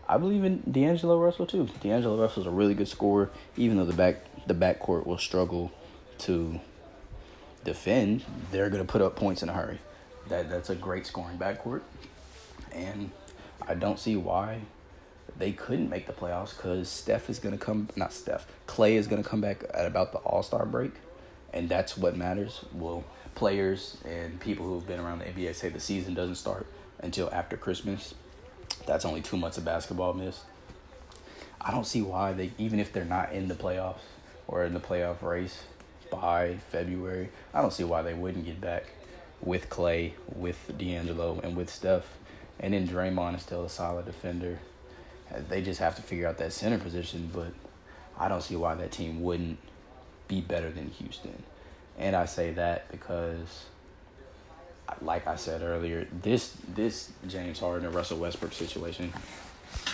I 0.07 0.17
believe 0.17 0.43
in 0.43 0.63
D'Angelo 0.69 1.19
Russell 1.19 1.45
too. 1.45 1.69
D'Angelo 1.81 2.19
Russell's 2.19 2.45
a 2.45 2.51
really 2.51 2.73
good 2.73 2.87
scorer, 2.87 3.29
even 3.55 3.77
though 3.77 3.85
the 3.85 3.93
back 3.93 4.17
the 4.47 4.53
backcourt 4.53 5.05
will 5.05 5.17
struggle 5.17 5.71
to 6.19 6.59
defend. 7.63 8.23
They're 8.51 8.69
gonna 8.69 8.85
put 8.85 9.01
up 9.01 9.15
points 9.15 9.43
in 9.43 9.49
a 9.49 9.53
hurry. 9.53 9.79
That 10.29 10.49
that's 10.49 10.69
a 10.69 10.75
great 10.75 11.05
scoring 11.05 11.37
backcourt, 11.37 11.81
and 12.71 13.11
I 13.67 13.75
don't 13.75 13.99
see 13.99 14.15
why 14.15 14.61
they 15.37 15.51
couldn't 15.51 15.89
make 15.89 16.05
the 16.05 16.13
playoffs 16.13 16.55
because 16.55 16.89
Steph 16.89 17.29
is 17.29 17.39
gonna 17.39 17.57
come. 17.57 17.89
Not 17.95 18.13
Steph. 18.13 18.47
Clay 18.67 18.95
is 18.95 19.07
gonna 19.07 19.23
come 19.23 19.41
back 19.41 19.63
at 19.73 19.85
about 19.85 20.11
the 20.11 20.19
All 20.19 20.43
Star 20.43 20.65
break, 20.65 20.93
and 21.53 21.69
that's 21.69 21.97
what 21.97 22.15
matters. 22.15 22.65
Well, 22.73 23.03
players 23.35 23.97
and 24.05 24.39
people 24.39 24.65
who've 24.65 24.85
been 24.85 24.99
around 24.99 25.19
the 25.19 25.25
NBA 25.25 25.55
say 25.55 25.69
the 25.69 25.79
season 25.79 26.13
doesn't 26.13 26.35
start 26.35 26.67
until 26.99 27.29
after 27.33 27.57
Christmas. 27.57 28.13
That's 28.85 29.05
only 29.05 29.21
two 29.21 29.37
months 29.37 29.57
of 29.57 29.65
basketball 29.65 30.13
missed. 30.13 30.41
I 31.59 31.71
don't 31.71 31.87
see 31.87 32.01
why 32.01 32.33
they, 32.33 32.51
even 32.57 32.79
if 32.79 32.91
they're 32.91 33.05
not 33.05 33.31
in 33.31 33.47
the 33.47 33.55
playoffs 33.55 34.01
or 34.47 34.63
in 34.63 34.73
the 34.73 34.79
playoff 34.79 35.21
race 35.21 35.63
by 36.11 36.57
February, 36.69 37.29
I 37.53 37.61
don't 37.61 37.73
see 37.73 37.83
why 37.83 38.01
they 38.01 38.13
wouldn't 38.13 38.45
get 38.45 38.61
back 38.61 38.85
with 39.41 39.69
Clay, 39.69 40.13
with 40.33 40.71
D'Angelo, 40.77 41.39
and 41.43 41.55
with 41.55 41.69
Steph. 41.69 42.17
And 42.59 42.73
then 42.73 42.87
Draymond 42.87 43.35
is 43.35 43.41
still 43.41 43.65
a 43.65 43.69
solid 43.69 44.05
defender. 44.05 44.59
Uh, 45.33 45.39
they 45.49 45.61
just 45.61 45.79
have 45.79 45.95
to 45.95 46.01
figure 46.01 46.27
out 46.27 46.37
that 46.37 46.53
center 46.53 46.77
position, 46.77 47.29
but 47.33 47.51
I 48.17 48.27
don't 48.27 48.43
see 48.43 48.55
why 48.55 48.75
that 48.75 48.91
team 48.91 49.21
wouldn't 49.21 49.57
be 50.27 50.39
better 50.39 50.69
than 50.69 50.89
Houston. 50.91 51.43
And 51.97 52.15
I 52.15 52.25
say 52.25 52.51
that 52.51 52.91
because 52.91 53.65
like 55.01 55.27
I 55.27 55.35
said 55.35 55.61
earlier, 55.61 56.07
this 56.21 56.55
this 56.73 57.11
James 57.27 57.59
Harden 57.59 57.85
and 57.85 57.95
Russell 57.95 58.17
Westbrook 58.17 58.53
situation, 58.53 59.13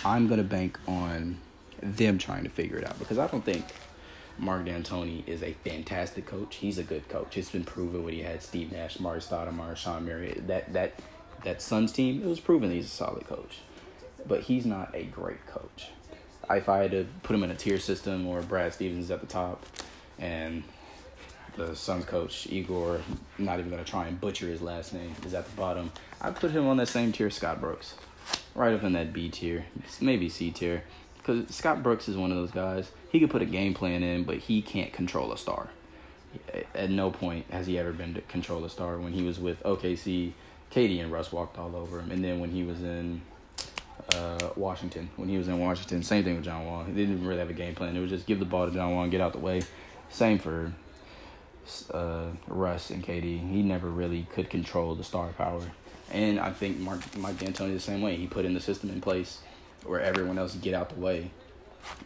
I'm 0.04 0.28
gonna 0.28 0.42
bank 0.42 0.78
on 0.86 1.38
them 1.82 2.18
trying 2.18 2.44
to 2.44 2.50
figure 2.50 2.76
it 2.76 2.86
out 2.86 2.98
because 2.98 3.18
I 3.18 3.26
don't 3.26 3.44
think 3.44 3.64
Mark 4.40 4.64
D'Antoni 4.64 5.22
is 5.28 5.42
a 5.42 5.52
fantastic 5.52 6.24
coach. 6.26 6.56
He's 6.56 6.78
a 6.78 6.82
good 6.82 7.06
coach. 7.10 7.36
It's 7.36 7.50
been 7.50 7.64
proven 7.64 8.02
when 8.04 8.14
he 8.14 8.22
had 8.22 8.42
Steve 8.42 8.72
Nash, 8.72 8.98
Marty 8.98 9.20
Stoudemire, 9.20 9.76
Shawn 9.76 10.06
Marion. 10.06 10.46
That 10.46 10.72
that 10.72 10.94
that 11.44 11.60
Suns 11.60 11.92
team, 11.92 12.22
it 12.22 12.26
was 12.26 12.40
proven 12.40 12.70
he's 12.70 12.86
a 12.86 12.88
solid 12.88 13.26
coach, 13.26 13.58
but 14.26 14.40
he's 14.40 14.64
not 14.64 14.94
a 14.94 15.04
great 15.04 15.46
coach. 15.46 15.88
If 16.50 16.68
I 16.68 16.78
had 16.78 16.90
to 16.92 17.06
put 17.22 17.36
him 17.36 17.44
in 17.44 17.50
a 17.50 17.54
tier 17.54 17.78
system 17.78 18.26
or 18.26 18.40
Brad 18.40 18.72
Stevens 18.72 19.10
at 19.10 19.20
the 19.20 19.26
top, 19.26 19.64
and 20.18 20.64
the 21.56 21.76
Suns 21.76 22.06
coach 22.06 22.46
Igor, 22.46 23.00
not 23.38 23.58
even 23.58 23.70
gonna 23.70 23.84
try 23.84 24.06
and 24.06 24.18
butcher 24.18 24.46
his 24.46 24.62
last 24.62 24.94
name, 24.94 25.14
is 25.26 25.34
at 25.34 25.44
the 25.44 25.56
bottom. 25.56 25.92
I 26.20 26.30
put 26.30 26.50
him 26.50 26.66
on 26.66 26.78
that 26.78 26.88
same 26.88 27.12
tier, 27.12 27.30
Scott 27.30 27.60
Brooks, 27.60 27.94
right 28.54 28.72
up 28.72 28.84
in 28.84 28.94
that 28.94 29.12
B 29.12 29.28
tier, 29.28 29.66
maybe 30.00 30.30
C 30.30 30.50
tier, 30.50 30.84
because 31.20 31.54
Scott 31.54 31.82
Brooks 31.82 32.08
is 32.08 32.16
one 32.16 32.30
of 32.30 32.36
those 32.36 32.50
guys. 32.50 32.90
He 33.10 33.20
could 33.20 33.30
put 33.30 33.42
a 33.42 33.46
game 33.46 33.74
plan 33.74 34.02
in, 34.02 34.24
but 34.24 34.38
he 34.38 34.62
can't 34.62 34.92
control 34.92 35.32
a 35.32 35.38
star. 35.38 35.68
At 36.74 36.90
no 36.90 37.10
point 37.10 37.46
has 37.50 37.66
he 37.66 37.78
ever 37.78 37.92
been 37.92 38.14
to 38.14 38.20
control 38.22 38.64
a 38.64 38.70
star. 38.70 38.98
When 38.98 39.12
he 39.12 39.22
was 39.22 39.38
with 39.38 39.62
OKC, 39.62 40.32
KD 40.72 41.02
and 41.02 41.12
Russ 41.12 41.32
walked 41.32 41.58
all 41.58 41.74
over 41.76 42.00
him, 42.00 42.10
and 42.10 42.24
then 42.24 42.40
when 42.40 42.50
he 42.50 42.62
was 42.62 42.80
in 42.80 43.20
uh, 44.14 44.50
Washington, 44.56 45.10
when 45.16 45.28
he 45.28 45.36
was 45.36 45.48
in 45.48 45.58
Washington, 45.58 46.02
same 46.02 46.24
thing 46.24 46.36
with 46.36 46.44
John 46.44 46.64
Wall. 46.66 46.84
He 46.84 46.92
didn't 46.92 47.26
really 47.26 47.40
have 47.40 47.50
a 47.50 47.54
game 47.54 47.74
plan. 47.74 47.96
It 47.96 48.00
was 48.00 48.10
just 48.10 48.26
give 48.26 48.38
the 48.38 48.44
ball 48.44 48.66
to 48.66 48.72
John 48.72 48.92
Wall 48.92 49.02
and 49.02 49.10
get 49.10 49.20
out 49.20 49.32
the 49.32 49.38
way. 49.38 49.62
Same 50.08 50.38
for 50.38 50.72
uh, 51.92 52.26
Russ 52.46 52.90
and 52.90 53.04
KD. 53.04 53.50
He 53.50 53.62
never 53.62 53.88
really 53.88 54.26
could 54.32 54.48
control 54.48 54.94
the 54.94 55.04
star 55.04 55.28
power. 55.28 55.62
And 56.12 56.40
I 56.40 56.50
think 56.50 56.78
Mark 56.78 57.16
Mike 57.16 57.38
D'Antoni 57.38 57.74
the 57.74 57.80
same 57.80 58.02
way. 58.02 58.16
He 58.16 58.26
put 58.26 58.44
in 58.44 58.54
the 58.54 58.60
system 58.60 58.90
in 58.90 59.00
place 59.00 59.40
where 59.84 60.00
everyone 60.00 60.38
else 60.38 60.54
get 60.56 60.74
out 60.74 60.90
the 60.90 61.00
way 61.00 61.30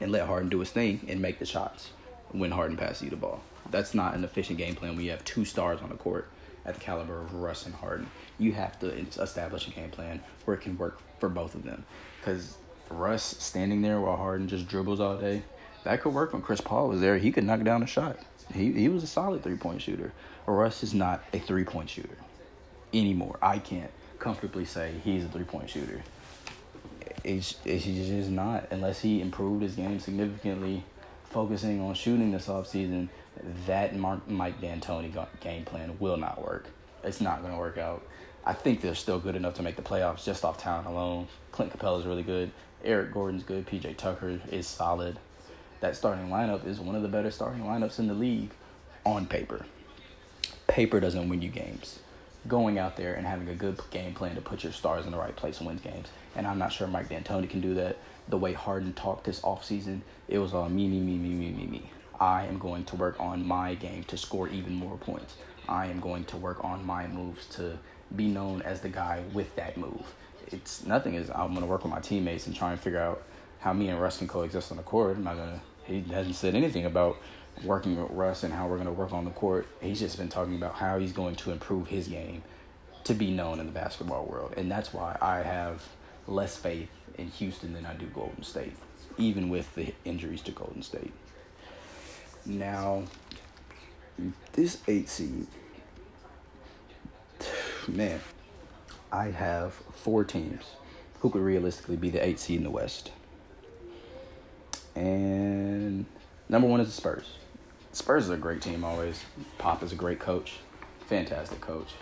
and 0.00 0.12
let 0.12 0.26
Harden 0.26 0.48
do 0.48 0.60
his 0.60 0.70
thing 0.70 1.00
and 1.08 1.20
make 1.20 1.38
the 1.38 1.46
shots 1.46 1.90
when 2.32 2.50
Harden 2.50 2.76
passes 2.76 3.02
you 3.02 3.10
the 3.10 3.16
ball. 3.16 3.42
That's 3.70 3.94
not 3.94 4.14
an 4.14 4.24
efficient 4.24 4.58
game 4.58 4.74
plan 4.74 4.94
when 4.94 5.04
you 5.04 5.10
have 5.10 5.24
two 5.24 5.44
stars 5.44 5.80
on 5.80 5.88
the 5.88 5.96
court 5.96 6.28
at 6.64 6.74
the 6.74 6.80
caliber 6.80 7.20
of 7.20 7.34
Russ 7.34 7.66
and 7.66 7.74
Harden. 7.74 8.08
You 8.38 8.52
have 8.52 8.78
to 8.80 8.86
establish 9.20 9.68
a 9.68 9.70
game 9.70 9.90
plan 9.90 10.20
where 10.44 10.56
it 10.56 10.60
can 10.60 10.76
work 10.78 11.00
for 11.18 11.28
both 11.28 11.54
of 11.54 11.64
them. 11.64 11.84
Because 12.20 12.56
Russ 12.90 13.36
standing 13.38 13.82
there 13.82 14.00
while 14.00 14.16
Harden 14.16 14.48
just 14.48 14.68
dribbles 14.68 15.00
all 15.00 15.16
day, 15.16 15.42
that 15.84 16.00
could 16.00 16.14
work 16.14 16.32
when 16.32 16.42
Chris 16.42 16.60
Paul 16.60 16.88
was 16.88 17.00
there. 17.00 17.18
He 17.18 17.30
could 17.30 17.44
knock 17.44 17.62
down 17.62 17.82
a 17.82 17.86
shot. 17.86 18.18
He 18.52 18.72
he 18.72 18.88
was 18.88 19.02
a 19.02 19.06
solid 19.06 19.42
three 19.42 19.56
point 19.56 19.82
shooter. 19.82 20.12
Russ 20.46 20.82
is 20.82 20.94
not 20.94 21.22
a 21.32 21.38
three 21.38 21.64
point 21.64 21.90
shooter 21.90 22.16
anymore. 22.92 23.38
I 23.40 23.58
can't 23.58 23.90
comfortably 24.18 24.64
say 24.64 24.92
he's 25.02 25.24
a 25.24 25.28
three 25.28 25.44
point 25.44 25.70
shooter. 25.70 26.02
It's, 27.22 27.56
it's 27.64 27.84
just 27.84 28.30
not 28.30 28.68
unless 28.70 29.00
he 29.00 29.20
improved 29.20 29.62
his 29.62 29.74
game 29.74 30.00
significantly, 30.00 30.84
focusing 31.24 31.80
on 31.80 31.94
shooting 31.94 32.32
this 32.32 32.48
offseason, 32.48 33.08
that 33.66 33.94
Mark, 33.96 34.28
Mike 34.28 34.60
D'Antoni 34.60 35.12
game 35.40 35.64
plan 35.64 35.96
will 35.98 36.16
not 36.16 36.42
work. 36.44 36.66
It's 37.02 37.20
not 37.20 37.40
going 37.40 37.52
to 37.52 37.58
work 37.58 37.78
out. 37.78 38.02
I 38.44 38.52
think 38.52 38.80
they're 38.80 38.94
still 38.94 39.18
good 39.18 39.36
enough 39.36 39.54
to 39.54 39.62
make 39.62 39.76
the 39.76 39.82
playoffs 39.82 40.24
just 40.24 40.44
off 40.44 40.58
talent 40.58 40.86
alone. 40.86 41.28
Clint 41.52 41.76
Capela 41.76 42.00
is 42.00 42.06
really 42.06 42.22
good. 42.22 42.50
Eric 42.84 43.12
Gordon's 43.12 43.42
good. 43.42 43.66
PJ 43.66 43.96
Tucker 43.96 44.40
is 44.50 44.66
solid 44.66 45.18
that 45.84 45.94
starting 45.94 46.30
lineup 46.30 46.66
is 46.66 46.80
one 46.80 46.94
of 46.94 47.02
the 47.02 47.08
better 47.08 47.30
starting 47.30 47.62
lineups 47.62 47.98
in 47.98 48.06
the 48.06 48.14
league 48.14 48.50
on 49.04 49.26
paper. 49.26 49.66
Paper 50.66 50.98
doesn't 50.98 51.28
win 51.28 51.42
you 51.42 51.50
games. 51.50 51.98
Going 52.48 52.78
out 52.78 52.96
there 52.96 53.12
and 53.12 53.26
having 53.26 53.50
a 53.50 53.54
good 53.54 53.78
game 53.90 54.14
plan 54.14 54.34
to 54.34 54.40
put 54.40 54.64
your 54.64 54.72
stars 54.72 55.04
in 55.04 55.12
the 55.12 55.18
right 55.18 55.36
place 55.36 55.60
wins 55.60 55.82
games. 55.82 56.08
And 56.36 56.46
I'm 56.46 56.58
not 56.58 56.72
sure 56.72 56.86
Mike 56.86 57.08
D'Antoni 57.08 57.48
can 57.48 57.60
do 57.60 57.74
that. 57.74 57.96
The 58.28 58.38
way 58.38 58.52
Harden 58.52 58.92
talked 58.94 59.24
this 59.24 59.40
offseason, 59.40 60.00
it 60.28 60.38
was 60.38 60.54
all 60.54 60.68
me, 60.68 60.88
me, 60.88 61.00
me, 61.00 61.16
me, 61.16 61.28
me, 61.28 61.52
me, 61.52 61.66
me. 61.66 61.90
I 62.18 62.46
am 62.46 62.58
going 62.58 62.84
to 62.86 62.96
work 62.96 63.16
on 63.20 63.46
my 63.46 63.74
game 63.74 64.04
to 64.04 64.16
score 64.16 64.48
even 64.48 64.74
more 64.74 64.96
points. 64.96 65.36
I 65.68 65.86
am 65.86 66.00
going 66.00 66.24
to 66.26 66.36
work 66.36 66.64
on 66.64 66.84
my 66.84 67.06
moves 67.06 67.46
to 67.56 67.78
be 68.14 68.28
known 68.28 68.62
as 68.62 68.80
the 68.80 68.88
guy 68.88 69.22
with 69.32 69.54
that 69.56 69.76
move. 69.76 70.14
It's 70.48 70.84
nothing 70.84 71.14
is 71.14 71.30
I'm 71.30 71.48
going 71.48 71.60
to 71.60 71.66
work 71.66 71.82
with 71.82 71.92
my 71.92 72.00
teammates 72.00 72.46
and 72.46 72.54
try 72.54 72.72
and 72.72 72.80
figure 72.80 73.00
out 73.00 73.22
how 73.60 73.72
me 73.72 73.88
and 73.88 74.00
Russ 74.00 74.18
can 74.18 74.28
coexist 74.28 74.70
on 74.70 74.76
the 74.76 74.82
court. 74.82 75.16
I'm 75.16 75.24
not 75.24 75.36
to 75.36 75.60
he 75.86 76.02
hasn't 76.12 76.34
said 76.36 76.54
anything 76.54 76.86
about 76.86 77.18
working 77.62 78.00
with 78.00 78.10
Russ 78.10 78.42
and 78.42 78.52
how 78.52 78.66
we're 78.66 78.76
going 78.76 78.86
to 78.86 78.92
work 78.92 79.12
on 79.12 79.24
the 79.24 79.30
court. 79.30 79.66
He's 79.80 80.00
just 80.00 80.18
been 80.18 80.28
talking 80.28 80.56
about 80.56 80.74
how 80.74 80.98
he's 80.98 81.12
going 81.12 81.36
to 81.36 81.52
improve 81.52 81.88
his 81.88 82.08
game 82.08 82.42
to 83.04 83.14
be 83.14 83.30
known 83.30 83.60
in 83.60 83.66
the 83.66 83.72
basketball 83.72 84.24
world. 84.24 84.54
And 84.56 84.70
that's 84.70 84.92
why 84.92 85.16
I 85.20 85.42
have 85.42 85.86
less 86.26 86.56
faith 86.56 86.90
in 87.18 87.28
Houston 87.28 87.72
than 87.72 87.86
I 87.86 87.94
do 87.94 88.06
Golden 88.06 88.42
State, 88.42 88.74
even 89.18 89.48
with 89.48 89.74
the 89.74 89.94
injuries 90.04 90.42
to 90.42 90.52
Golden 90.52 90.82
State. 90.82 91.12
Now, 92.46 93.04
this 94.52 94.80
eight 94.88 95.08
seed, 95.08 95.46
man, 97.88 98.20
I 99.12 99.30
have 99.30 99.74
four 99.92 100.24
teams 100.24 100.64
who 101.20 101.30
could 101.30 101.42
realistically 101.42 101.96
be 101.96 102.10
the 102.10 102.24
eight 102.24 102.38
seed 102.38 102.58
in 102.58 102.64
the 102.64 102.70
West. 102.70 103.10
And 104.94 106.04
number 106.48 106.68
one 106.68 106.80
is 106.80 106.88
the 106.88 106.92
Spurs. 106.92 107.34
Spurs 107.92 108.24
is 108.24 108.30
a 108.30 108.36
great 108.36 108.60
team 108.60 108.84
always. 108.84 109.24
Pop 109.58 109.82
is 109.82 109.92
a 109.92 109.96
great 109.96 110.18
coach, 110.18 110.58
fantastic 111.06 111.60
coach, 111.60 111.92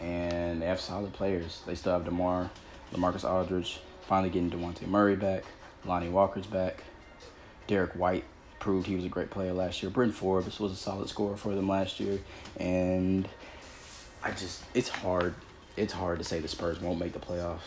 and 0.00 0.60
they 0.60 0.66
have 0.66 0.80
solid 0.80 1.12
players. 1.12 1.62
They 1.66 1.74
still 1.74 1.92
have 1.92 2.04
Demar, 2.04 2.50
LaMarcus 2.92 3.28
Aldridge, 3.28 3.80
finally 4.02 4.30
getting 4.30 4.50
Dejounte 4.50 4.86
Murray 4.86 5.16
back. 5.16 5.44
Lonnie 5.84 6.08
Walker's 6.08 6.46
back. 6.46 6.82
Derrick 7.66 7.92
White 7.92 8.24
proved 8.58 8.86
he 8.86 8.96
was 8.96 9.04
a 9.04 9.08
great 9.08 9.30
player 9.30 9.52
last 9.52 9.82
year. 9.82 9.90
Bryn 9.90 10.12
Forbes 10.12 10.58
was 10.58 10.72
a 10.72 10.76
solid 10.76 11.08
scorer 11.08 11.36
for 11.36 11.54
them 11.54 11.68
last 11.68 12.00
year, 12.00 12.18
and 12.58 13.28
I 14.22 14.30
just 14.30 14.62
it's 14.74 14.88
hard. 14.88 15.34
It's 15.76 15.92
hard 15.92 16.18
to 16.18 16.24
say 16.24 16.40
the 16.40 16.48
Spurs 16.48 16.80
won't 16.80 16.98
make 16.98 17.12
the 17.12 17.18
playoffs. 17.18 17.60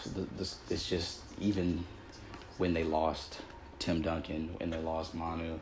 it's 0.70 0.90
just 0.90 1.20
even 1.40 1.86
when 2.58 2.74
they 2.74 2.84
lost 2.84 3.40
Tim 3.78 4.02
Duncan 4.02 4.56
and 4.60 4.74
they 4.74 4.80
lost 4.80 5.14
Manu 5.14 5.60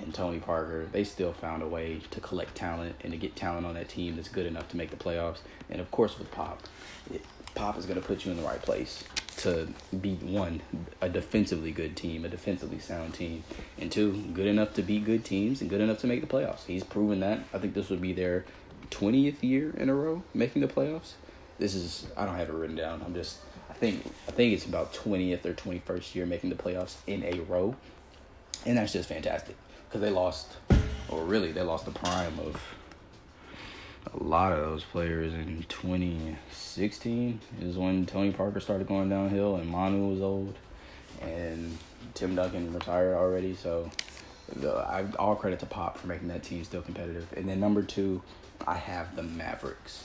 and 0.00 0.14
Tony 0.14 0.38
Parker, 0.38 0.86
they 0.92 1.02
still 1.02 1.32
found 1.32 1.62
a 1.62 1.66
way 1.66 2.00
to 2.10 2.20
collect 2.20 2.54
talent 2.54 2.94
and 3.02 3.12
to 3.12 3.18
get 3.18 3.36
talent 3.36 3.66
on 3.66 3.74
that 3.74 3.88
team 3.88 4.16
that's 4.16 4.28
good 4.28 4.46
enough 4.46 4.68
to 4.68 4.76
make 4.76 4.90
the 4.90 4.96
playoffs. 4.96 5.38
And 5.70 5.80
of 5.80 5.90
course, 5.90 6.18
with 6.18 6.30
Pop, 6.30 6.62
it, 7.12 7.24
Pop 7.58 7.76
is 7.76 7.86
going 7.86 8.00
to 8.00 8.06
put 8.06 8.24
you 8.24 8.30
in 8.30 8.36
the 8.36 8.44
right 8.44 8.62
place 8.62 9.02
to 9.38 9.66
be 10.00 10.14
one, 10.14 10.60
a 11.00 11.08
defensively 11.08 11.72
good 11.72 11.96
team, 11.96 12.24
a 12.24 12.28
defensively 12.28 12.78
sound 12.78 13.14
team, 13.14 13.42
and 13.80 13.90
two, 13.90 14.12
good 14.32 14.46
enough 14.46 14.74
to 14.74 14.82
beat 14.82 15.04
good 15.04 15.24
teams 15.24 15.60
and 15.60 15.68
good 15.68 15.80
enough 15.80 15.98
to 15.98 16.06
make 16.06 16.20
the 16.20 16.26
playoffs. 16.28 16.64
He's 16.66 16.84
proven 16.84 17.18
that. 17.18 17.40
I 17.52 17.58
think 17.58 17.74
this 17.74 17.90
would 17.90 18.00
be 18.00 18.12
their 18.12 18.44
20th 18.90 19.42
year 19.42 19.74
in 19.76 19.88
a 19.88 19.94
row 19.94 20.22
making 20.34 20.62
the 20.62 20.68
playoffs. 20.68 21.14
This 21.58 21.74
is 21.74 22.06
I 22.16 22.26
don't 22.26 22.36
have 22.36 22.48
it 22.48 22.52
written 22.52 22.76
down. 22.76 23.02
I'm 23.04 23.12
just 23.12 23.38
I 23.68 23.72
think 23.72 24.06
I 24.28 24.30
think 24.30 24.54
it's 24.54 24.64
about 24.64 24.94
20th 24.94 25.44
or 25.44 25.52
21st 25.52 26.14
year 26.14 26.26
making 26.26 26.50
the 26.50 26.56
playoffs 26.56 26.94
in 27.08 27.24
a 27.24 27.40
row. 27.40 27.74
And 28.66 28.78
that's 28.78 28.92
just 28.92 29.08
fantastic 29.08 29.56
because 29.88 30.00
they 30.00 30.10
lost, 30.10 30.58
or 31.08 31.24
really, 31.24 31.50
they 31.50 31.62
lost 31.62 31.86
the 31.86 31.90
prime 31.90 32.38
of 32.38 32.60
a 34.06 34.22
lot 34.22 34.52
of 34.52 34.58
those 34.58 34.84
players 34.84 35.34
in 35.34 35.64
2016 35.68 37.40
is 37.60 37.76
when 37.76 38.06
Tony 38.06 38.32
Parker 38.32 38.60
started 38.60 38.86
going 38.86 39.08
downhill 39.08 39.56
and 39.56 39.68
Manu 39.68 40.08
was 40.08 40.20
old 40.20 40.54
and 41.20 41.76
Tim 42.14 42.34
Duncan 42.34 42.72
retired 42.72 43.14
already. 43.14 43.54
So 43.54 43.90
the, 44.56 44.72
I 44.72 45.04
all 45.18 45.36
credit 45.36 45.60
to 45.60 45.66
Pop 45.66 45.98
for 45.98 46.06
making 46.06 46.28
that 46.28 46.42
team 46.42 46.64
still 46.64 46.82
competitive. 46.82 47.26
And 47.36 47.48
then 47.48 47.60
number 47.60 47.82
two, 47.82 48.22
I 48.66 48.74
have 48.74 49.16
the 49.16 49.22
Mavericks. 49.22 50.04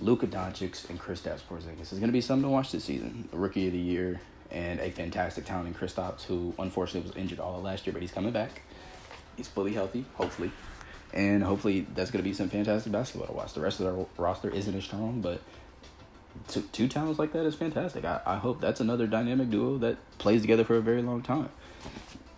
Luka 0.00 0.26
Doncic 0.26 0.90
and 0.90 0.98
Kristaps 0.98 1.40
Porzingis 1.42 1.92
is 1.92 1.98
going 1.98 2.08
to 2.08 2.12
be 2.12 2.20
something 2.20 2.42
to 2.44 2.48
watch 2.48 2.72
this 2.72 2.84
season. 2.84 3.28
Rookie 3.32 3.68
of 3.68 3.72
the 3.72 3.78
year 3.78 4.20
and 4.50 4.80
a 4.80 4.90
fantastic 4.90 5.44
talent 5.44 5.68
in 5.68 5.74
Kristaps, 5.74 6.22
who 6.22 6.52
unfortunately 6.58 7.08
was 7.08 7.16
injured 7.16 7.38
all 7.40 7.56
of 7.58 7.64
last 7.64 7.86
year, 7.86 7.92
but 7.92 8.02
he's 8.02 8.12
coming 8.12 8.32
back. 8.32 8.62
He's 9.36 9.48
fully 9.48 9.72
healthy, 9.72 10.04
hopefully. 10.14 10.50
And 11.12 11.44
hopefully 11.44 11.86
that's 11.94 12.10
going 12.10 12.24
to 12.24 12.28
be 12.28 12.34
some 12.34 12.48
fantastic 12.48 12.90
basketball 12.90 13.28
to 13.28 13.32
watch. 13.32 13.52
The 13.52 13.60
rest 13.60 13.80
of 13.80 13.86
the 13.86 14.06
roster 14.20 14.50
isn't 14.50 14.74
as 14.74 14.84
strong, 14.84 15.20
but 15.20 15.40
two, 16.48 16.62
two 16.72 16.88
talents 16.88 17.18
like 17.18 17.32
that 17.32 17.44
is 17.46 17.54
fantastic. 17.54 18.04
I, 18.04 18.20
I 18.26 18.36
hope 18.36 18.60
that's 18.60 18.80
another 18.80 19.06
dynamic 19.06 19.50
duo 19.50 19.78
that 19.78 19.96
plays 20.18 20.40
together 20.40 20.64
for 20.64 20.76
a 20.76 20.80
very 20.80 21.02
long 21.02 21.22
time. 21.22 21.50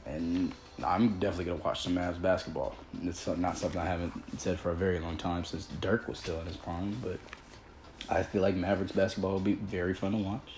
And 0.05 0.53
I'm 0.85 1.19
definitely 1.19 1.47
going 1.47 1.59
to 1.59 1.65
watch 1.65 1.83
some 1.83 1.95
Mavs 1.95 2.21
basketball. 2.21 2.77
It's 3.03 3.27
not 3.27 3.57
something 3.57 3.81
I 3.81 3.87
haven't 3.87 4.41
said 4.41 4.61
for 4.61 4.71
a 4.71 4.75
very 4.75 4.99
long 4.99 5.17
time 5.17 5.45
since 5.45 5.67
Dirk 5.81 6.07
was 6.07 6.19
still 6.19 6.39
in 6.41 6.47
his 6.47 6.57
prime, 6.57 6.97
but 7.03 7.19
I 8.11 8.23
feel 8.23 8.43
like 8.43 8.55
Mavericks 8.55 8.93
basketball 8.93 9.33
will 9.33 9.41
be 9.41 9.55
very 9.55 9.95
fun 9.95 10.13
to 10.13 10.19
watch. 10.19 10.49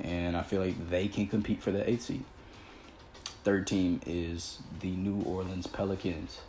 And 0.00 0.36
I 0.36 0.42
feel 0.42 0.60
like 0.60 0.88
they 0.88 1.08
can 1.08 1.26
compete 1.26 1.62
for 1.62 1.72
the 1.72 1.88
eighth 1.88 2.02
seed. 2.02 2.24
Third 3.44 3.66
team 3.66 4.00
is 4.06 4.60
the 4.80 4.90
New 4.90 5.22
Orleans 5.22 5.66
Pelicans. 5.66 6.40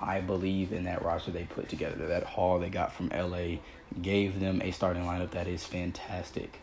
I 0.00 0.20
believe 0.20 0.72
in 0.72 0.84
that 0.84 1.04
roster 1.04 1.30
they 1.30 1.44
put 1.44 1.68
together. 1.68 2.06
That 2.06 2.24
haul 2.24 2.58
they 2.58 2.70
got 2.70 2.92
from 2.92 3.08
LA 3.08 3.58
gave 4.00 4.40
them 4.40 4.62
a 4.62 4.70
starting 4.70 5.04
lineup 5.04 5.32
that 5.32 5.46
is 5.46 5.64
fantastic 5.64 6.58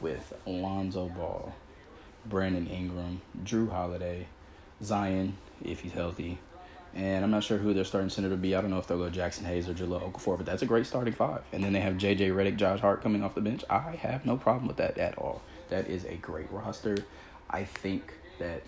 with 0.00 0.32
Alonzo 0.46 1.08
Ball, 1.08 1.52
Brandon 2.26 2.66
Ingram, 2.68 3.20
Jrue 3.42 3.70
Holiday, 3.70 4.26
Zion, 4.82 5.36
if 5.64 5.80
he's 5.80 5.92
healthy. 5.92 6.38
And 6.94 7.24
I'm 7.24 7.30
not 7.30 7.44
sure 7.44 7.58
who 7.58 7.74
their 7.74 7.84
starting 7.84 8.10
center 8.10 8.30
to 8.30 8.36
be. 8.36 8.54
I 8.54 8.60
don't 8.60 8.70
know 8.70 8.78
if 8.78 8.86
they'll 8.86 8.98
go 8.98 9.10
Jaxson 9.10 9.44
Hayes 9.44 9.68
or 9.68 9.74
Jahlil 9.74 10.10
Okafor, 10.10 10.36
but 10.36 10.46
that's 10.46 10.62
a 10.62 10.66
great 10.66 10.86
starting 10.86 11.12
five. 11.12 11.42
And 11.52 11.62
then 11.62 11.72
they 11.72 11.80
have 11.80 11.98
J.J. 11.98 12.30
Redick, 12.30 12.56
Josh 12.56 12.80
Hart 12.80 13.02
coming 13.02 13.22
off 13.22 13.34
the 13.34 13.40
bench. 13.40 13.64
I 13.68 13.78
have 13.96 14.24
no 14.24 14.36
problem 14.36 14.66
with 14.68 14.78
that 14.78 14.96
at 14.96 15.18
all. 15.18 15.42
That 15.68 15.88
is 15.88 16.04
a 16.04 16.14
great 16.14 16.50
roster. 16.50 16.96
I 17.50 17.64
think 17.64 18.14
that 18.38 18.62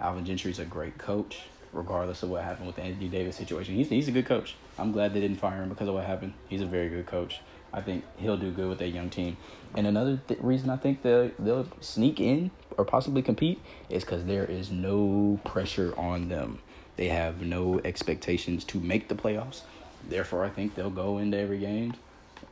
Alvin 0.00 0.24
Gentry 0.24 0.50
is 0.50 0.58
a 0.58 0.64
great 0.64 0.98
coach, 0.98 1.42
regardless 1.72 2.22
of 2.22 2.30
what 2.30 2.42
happened 2.42 2.66
with 2.66 2.76
the 2.76 2.82
Anthony 2.82 3.08
Davis 3.08 3.36
situation. 3.36 3.74
He's 3.74 3.88
he's 3.88 4.08
a 4.08 4.12
good 4.12 4.26
coach. 4.26 4.54
I'm 4.78 4.92
glad 4.92 5.14
they 5.14 5.20
didn't 5.20 5.38
fire 5.38 5.62
him 5.62 5.68
because 5.68 5.88
of 5.88 5.94
what 5.94 6.04
happened. 6.04 6.34
He's 6.48 6.60
a 6.60 6.66
very 6.66 6.88
good 6.88 7.06
coach. 7.06 7.40
I 7.72 7.80
think 7.80 8.04
he'll 8.18 8.36
do 8.36 8.50
good 8.50 8.68
with 8.68 8.78
that 8.78 8.88
young 8.88 9.08
team. 9.08 9.36
And 9.74 9.86
another 9.86 10.20
th- 10.28 10.40
reason 10.40 10.68
I 10.68 10.76
think 10.76 11.02
they'll, 11.02 11.30
they'll 11.38 11.66
sneak 11.80 12.20
in 12.20 12.50
or 12.76 12.84
possibly 12.84 13.22
compete 13.22 13.60
is 13.88 14.04
because 14.04 14.26
there 14.26 14.44
is 14.44 14.70
no 14.70 15.40
pressure 15.44 15.94
on 15.98 16.28
them. 16.28 16.58
They 16.96 17.08
have 17.08 17.40
no 17.40 17.80
expectations 17.84 18.64
to 18.64 18.78
make 18.78 19.08
the 19.08 19.14
playoffs. 19.14 19.62
Therefore, 20.06 20.44
I 20.44 20.50
think 20.50 20.74
they'll 20.74 20.90
go 20.90 21.16
into 21.18 21.38
every 21.38 21.58
game 21.58 21.94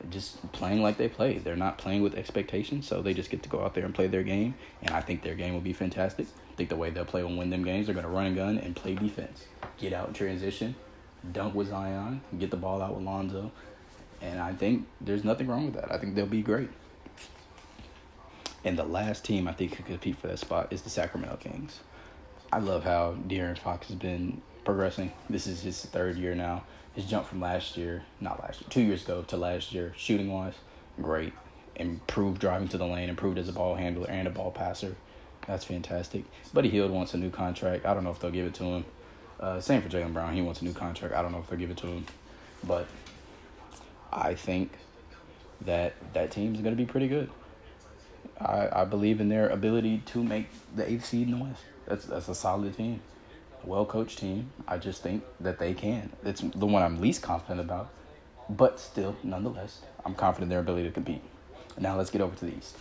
just 0.09 0.51
playing 0.51 0.81
like 0.81 0.97
they 0.97 1.07
play. 1.09 1.37
They're 1.37 1.55
not 1.55 1.77
playing 1.77 2.01
with 2.01 2.15
expectations, 2.15 2.87
so 2.87 3.01
they 3.01 3.13
just 3.13 3.29
get 3.29 3.43
to 3.43 3.49
go 3.49 3.61
out 3.63 3.75
there 3.75 3.85
and 3.85 3.93
play 3.93 4.07
their 4.07 4.23
game. 4.23 4.55
And 4.81 4.95
I 4.95 5.01
think 5.01 5.21
their 5.21 5.35
game 5.35 5.53
will 5.53 5.61
be 5.61 5.73
fantastic. 5.73 6.25
Think 6.61 6.69
the 6.69 6.75
way 6.75 6.91
they'll 6.91 7.05
play 7.05 7.23
will 7.23 7.35
win 7.35 7.49
them 7.49 7.63
games. 7.63 7.87
They're 7.87 7.95
going 7.95 8.05
to 8.05 8.11
run 8.11 8.27
and 8.27 8.35
gun 8.35 8.59
and 8.59 8.75
play 8.75 8.93
defense. 8.93 9.45
Get 9.79 9.93
out 9.93 10.09
in 10.09 10.13
transition, 10.13 10.75
dunk 11.31 11.55
with 11.55 11.69
Zion, 11.69 12.21
get 12.37 12.51
the 12.51 12.55
ball 12.55 12.83
out 12.83 12.93
with 12.93 13.03
Lonzo. 13.03 13.51
And 14.21 14.39
I 14.39 14.53
think 14.53 14.85
there's 15.01 15.23
nothing 15.23 15.47
wrong 15.47 15.65
with 15.65 15.73
that. 15.73 15.91
I 15.91 15.97
think 15.97 16.13
they'll 16.13 16.27
be 16.27 16.43
great. 16.43 16.69
And 18.63 18.77
the 18.77 18.83
last 18.83 19.25
team 19.25 19.47
I 19.47 19.53
think 19.53 19.75
could 19.75 19.87
compete 19.87 20.19
for 20.19 20.27
that 20.27 20.37
spot 20.37 20.71
is 20.71 20.83
the 20.83 20.91
Sacramento 20.91 21.37
Kings. 21.37 21.79
I 22.53 22.59
love 22.59 22.83
how 22.83 23.15
De'Aaron 23.27 23.57
Fox 23.57 23.87
has 23.87 23.95
been 23.95 24.43
progressing. 24.63 25.11
This 25.31 25.47
is 25.47 25.63
his 25.63 25.83
third 25.83 26.15
year 26.15 26.35
now. 26.35 26.63
His 26.93 27.05
jump 27.05 27.25
from 27.25 27.41
last 27.41 27.75
year, 27.75 28.03
not 28.19 28.39
last 28.39 28.61
year, 28.61 28.67
two 28.69 28.83
years 28.83 29.03
ago 29.03 29.23
to 29.23 29.35
last 29.35 29.73
year, 29.73 29.95
shooting 29.97 30.31
wise, 30.31 30.53
great. 31.01 31.33
Improved 31.75 32.39
driving 32.39 32.67
to 32.67 32.77
the 32.77 32.85
lane, 32.85 33.09
improved 33.09 33.39
as 33.39 33.49
a 33.49 33.51
ball 33.51 33.73
handler 33.73 34.07
and 34.11 34.27
a 34.27 34.31
ball 34.31 34.51
passer. 34.51 34.95
That's 35.51 35.65
fantastic. 35.65 36.23
Buddy 36.53 36.69
Hield 36.69 36.91
wants 36.91 37.13
a 37.13 37.17
new 37.17 37.29
contract. 37.29 37.85
I 37.85 37.93
don't 37.93 38.05
know 38.05 38.11
if 38.11 38.19
they'll 38.19 38.31
give 38.31 38.45
it 38.45 38.53
to 38.53 38.63
him. 38.63 38.85
Uh, 39.37 39.59
same 39.59 39.81
for 39.81 39.89
Jaylen 39.89 40.13
Brown. 40.13 40.33
He 40.33 40.41
wants 40.41 40.61
a 40.61 40.63
new 40.63 40.71
contract. 40.71 41.13
I 41.13 41.21
don't 41.21 41.33
know 41.33 41.39
if 41.39 41.47
they'll 41.49 41.59
give 41.59 41.69
it 41.69 41.75
to 41.79 41.87
him. 41.87 42.05
But 42.63 42.87
I 44.13 44.33
think 44.33 44.71
that 45.59 45.93
that 46.13 46.31
team's 46.31 46.61
going 46.61 46.73
to 46.73 46.81
be 46.81 46.85
pretty 46.85 47.09
good. 47.09 47.29
I, 48.39 48.69
I 48.71 48.85
believe 48.85 49.19
in 49.19 49.27
their 49.27 49.49
ability 49.49 50.03
to 50.05 50.23
make 50.23 50.47
the 50.73 50.89
eighth 50.89 51.03
seed 51.03 51.27
in 51.27 51.37
the 51.37 51.43
West. 51.43 51.63
That's 51.85 52.05
that's 52.05 52.29
a 52.29 52.35
solid 52.35 52.77
team, 52.77 53.01
well 53.65 53.85
coached 53.85 54.19
team. 54.19 54.51
I 54.69 54.77
just 54.77 55.03
think 55.03 55.21
that 55.41 55.59
they 55.59 55.73
can. 55.73 56.13
It's 56.23 56.39
the 56.39 56.65
one 56.65 56.81
I'm 56.81 57.01
least 57.01 57.23
confident 57.23 57.59
about, 57.59 57.89
but 58.49 58.79
still, 58.79 59.17
nonetheless, 59.21 59.81
I'm 60.05 60.15
confident 60.15 60.43
in 60.43 60.49
their 60.49 60.59
ability 60.59 60.87
to 60.87 60.93
compete. 60.93 61.23
Now 61.77 61.97
let's 61.97 62.09
get 62.09 62.21
over 62.21 62.37
to 62.37 62.45
the 62.45 62.55
East. 62.55 62.77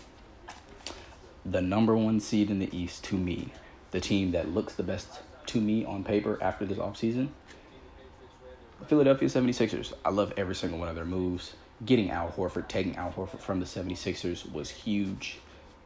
The 1.51 1.61
number 1.61 1.97
one 1.97 2.21
seed 2.21 2.49
in 2.49 2.61
the 2.61 2.77
East 2.77 3.03
to 3.05 3.17
me, 3.17 3.49
the 3.91 4.01
team 4.01 4.31
that 4.31 4.55
looks 4.55 4.75
the 4.75 4.85
best 4.85 5.19
to 5.47 5.61
me 5.61 5.85
on 5.85 6.05
paper 6.05 6.39
after 6.41 6.65
this 6.65 6.79
offseason, 6.79 7.31
Philadelphia 8.87 9.29
76ers. 9.29 9.93
I 10.05 10.11
love 10.11 10.33
every 10.37 10.55
single 10.55 10.79
one 10.79 10.89
of 10.89 10.95
their 10.95 11.05
moves. 11.05 11.55
Getting 11.85 12.13
Al 12.13 12.29
Horford, 12.29 12.69
taking 12.69 12.95
Al 12.95 13.11
Horford 13.11 13.41
from 13.41 13.59
the 13.59 13.67
76ers 13.67 14.53
was 14.53 14.71
huge 14.71 15.39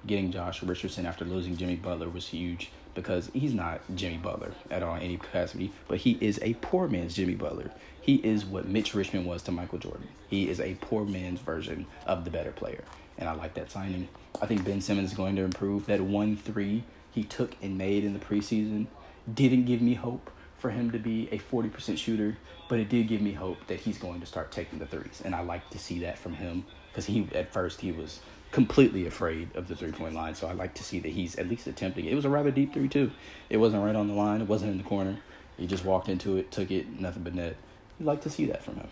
getting 0.07 0.31
Josh 0.31 0.62
Richardson 0.62 1.07
after 1.07 1.24
losing 1.24 1.57
Jimmy 1.57 1.77
Butler 1.77 2.09
was 2.09 2.29
huge 2.29 2.70
because 2.94 3.31
he's 3.33 3.55
not 3.55 3.81
Jimmy 3.94 4.18
Butler 4.18 4.53
at 4.70 4.83
all 4.83 4.96
in 4.96 5.03
any 5.03 5.16
capacity, 5.16 5.72
but 5.88 5.98
he 5.98 6.18
is 6.20 6.38
a 6.42 6.55
poor 6.55 6.88
man's 6.88 7.14
Jimmy 7.14 7.35
Butler. 7.35 7.70
He 8.00 8.16
is 8.16 8.44
what 8.44 8.68
Mitch 8.68 8.94
Richmond 8.94 9.27
was 9.27 9.42
to 9.44 9.53
Michael 9.53 9.79
Jordan. 9.79 10.09
He 10.29 10.48
is 10.48 10.61
a 10.61 10.77
poor 10.81 11.05
man's 11.05 11.40
version 11.40 11.87
of 12.07 12.24
the 12.24 12.31
better 12.31 12.53
player. 12.53 12.85
And 13.18 13.29
I 13.29 13.33
like 13.33 13.55
that 13.55 13.70
signing. 13.70 14.09
I 14.40 14.46
think 14.46 14.64
Ben 14.64 14.81
Simmons 14.81 15.12
is 15.12 15.16
going 15.16 15.37
to 15.37 15.42
improve. 15.42 15.87
That 15.87 16.00
1 16.00 16.37
3 16.37 16.85
he 17.12 17.22
took 17.22 17.55
and 17.62 17.79
made 17.79 18.05
in 18.05 18.12
the 18.12 18.18
preseason 18.18 18.87
didn't 19.33 19.64
give 19.64 19.81
me 19.81 19.94
hope 19.94 20.31
for 20.59 20.70
him 20.70 20.90
to 20.90 20.98
be 20.98 21.29
a 21.31 21.38
40% 21.38 21.96
shooter, 21.98 22.37
but 22.68 22.79
it 22.79 22.88
did 22.88 23.07
give 23.07 23.20
me 23.20 23.33
hope 23.33 23.59
that 23.66 23.79
he's 23.79 23.98
going 23.98 24.20
to 24.20 24.27
start 24.27 24.50
taking 24.50 24.79
the 24.79 24.87
threes. 24.87 25.22
And 25.24 25.35
I 25.35 25.42
like 25.42 25.68
to 25.70 25.79
see 25.79 26.00
that 26.00 26.18
from 26.18 26.33
him 26.35 26.64
because 26.90 27.07
he, 27.07 27.29
at 27.35 27.53
first, 27.53 27.81
he 27.81 27.92
was 27.92 28.20
completely 28.50 29.07
afraid 29.07 29.55
of 29.57 29.68
the 29.68 29.77
three 29.77 29.92
point 29.92 30.14
line. 30.14 30.35
So 30.35 30.46
I 30.46 30.53
like 30.53 30.74
to 30.74 30.85
see 30.85 31.00
that 31.00 31.11
he's 31.11 31.37
at 31.37 31.48
least 31.48 31.66
attempting 31.66 32.07
it. 32.07 32.12
It 32.12 32.14
was 32.14 32.24
a 32.24 32.31
rather 32.31 32.50
deep 32.50 32.72
three 32.72 32.88
too. 32.88 33.11
It 33.50 33.59
wasn't 33.59 33.85
right 33.85 33.94
on 33.94 34.09
the 34.09 34.14
line. 34.14 34.40
It 34.40 34.48
wasn't 34.48 34.72
in 34.72 34.79
the 34.79 34.85
corner. 34.85 35.18
He 35.57 35.66
just 35.66 35.85
walked 35.85 36.09
into 36.09 36.37
it, 36.37 36.50
took 36.50 36.70
it, 36.70 37.00
nothing 37.00 37.22
but 37.22 37.35
net. 37.35 37.57
You 38.00 38.07
like 38.07 38.22
to 38.22 38.31
see 38.31 38.46
that 38.46 38.62
from 38.62 38.77
him. 38.77 38.88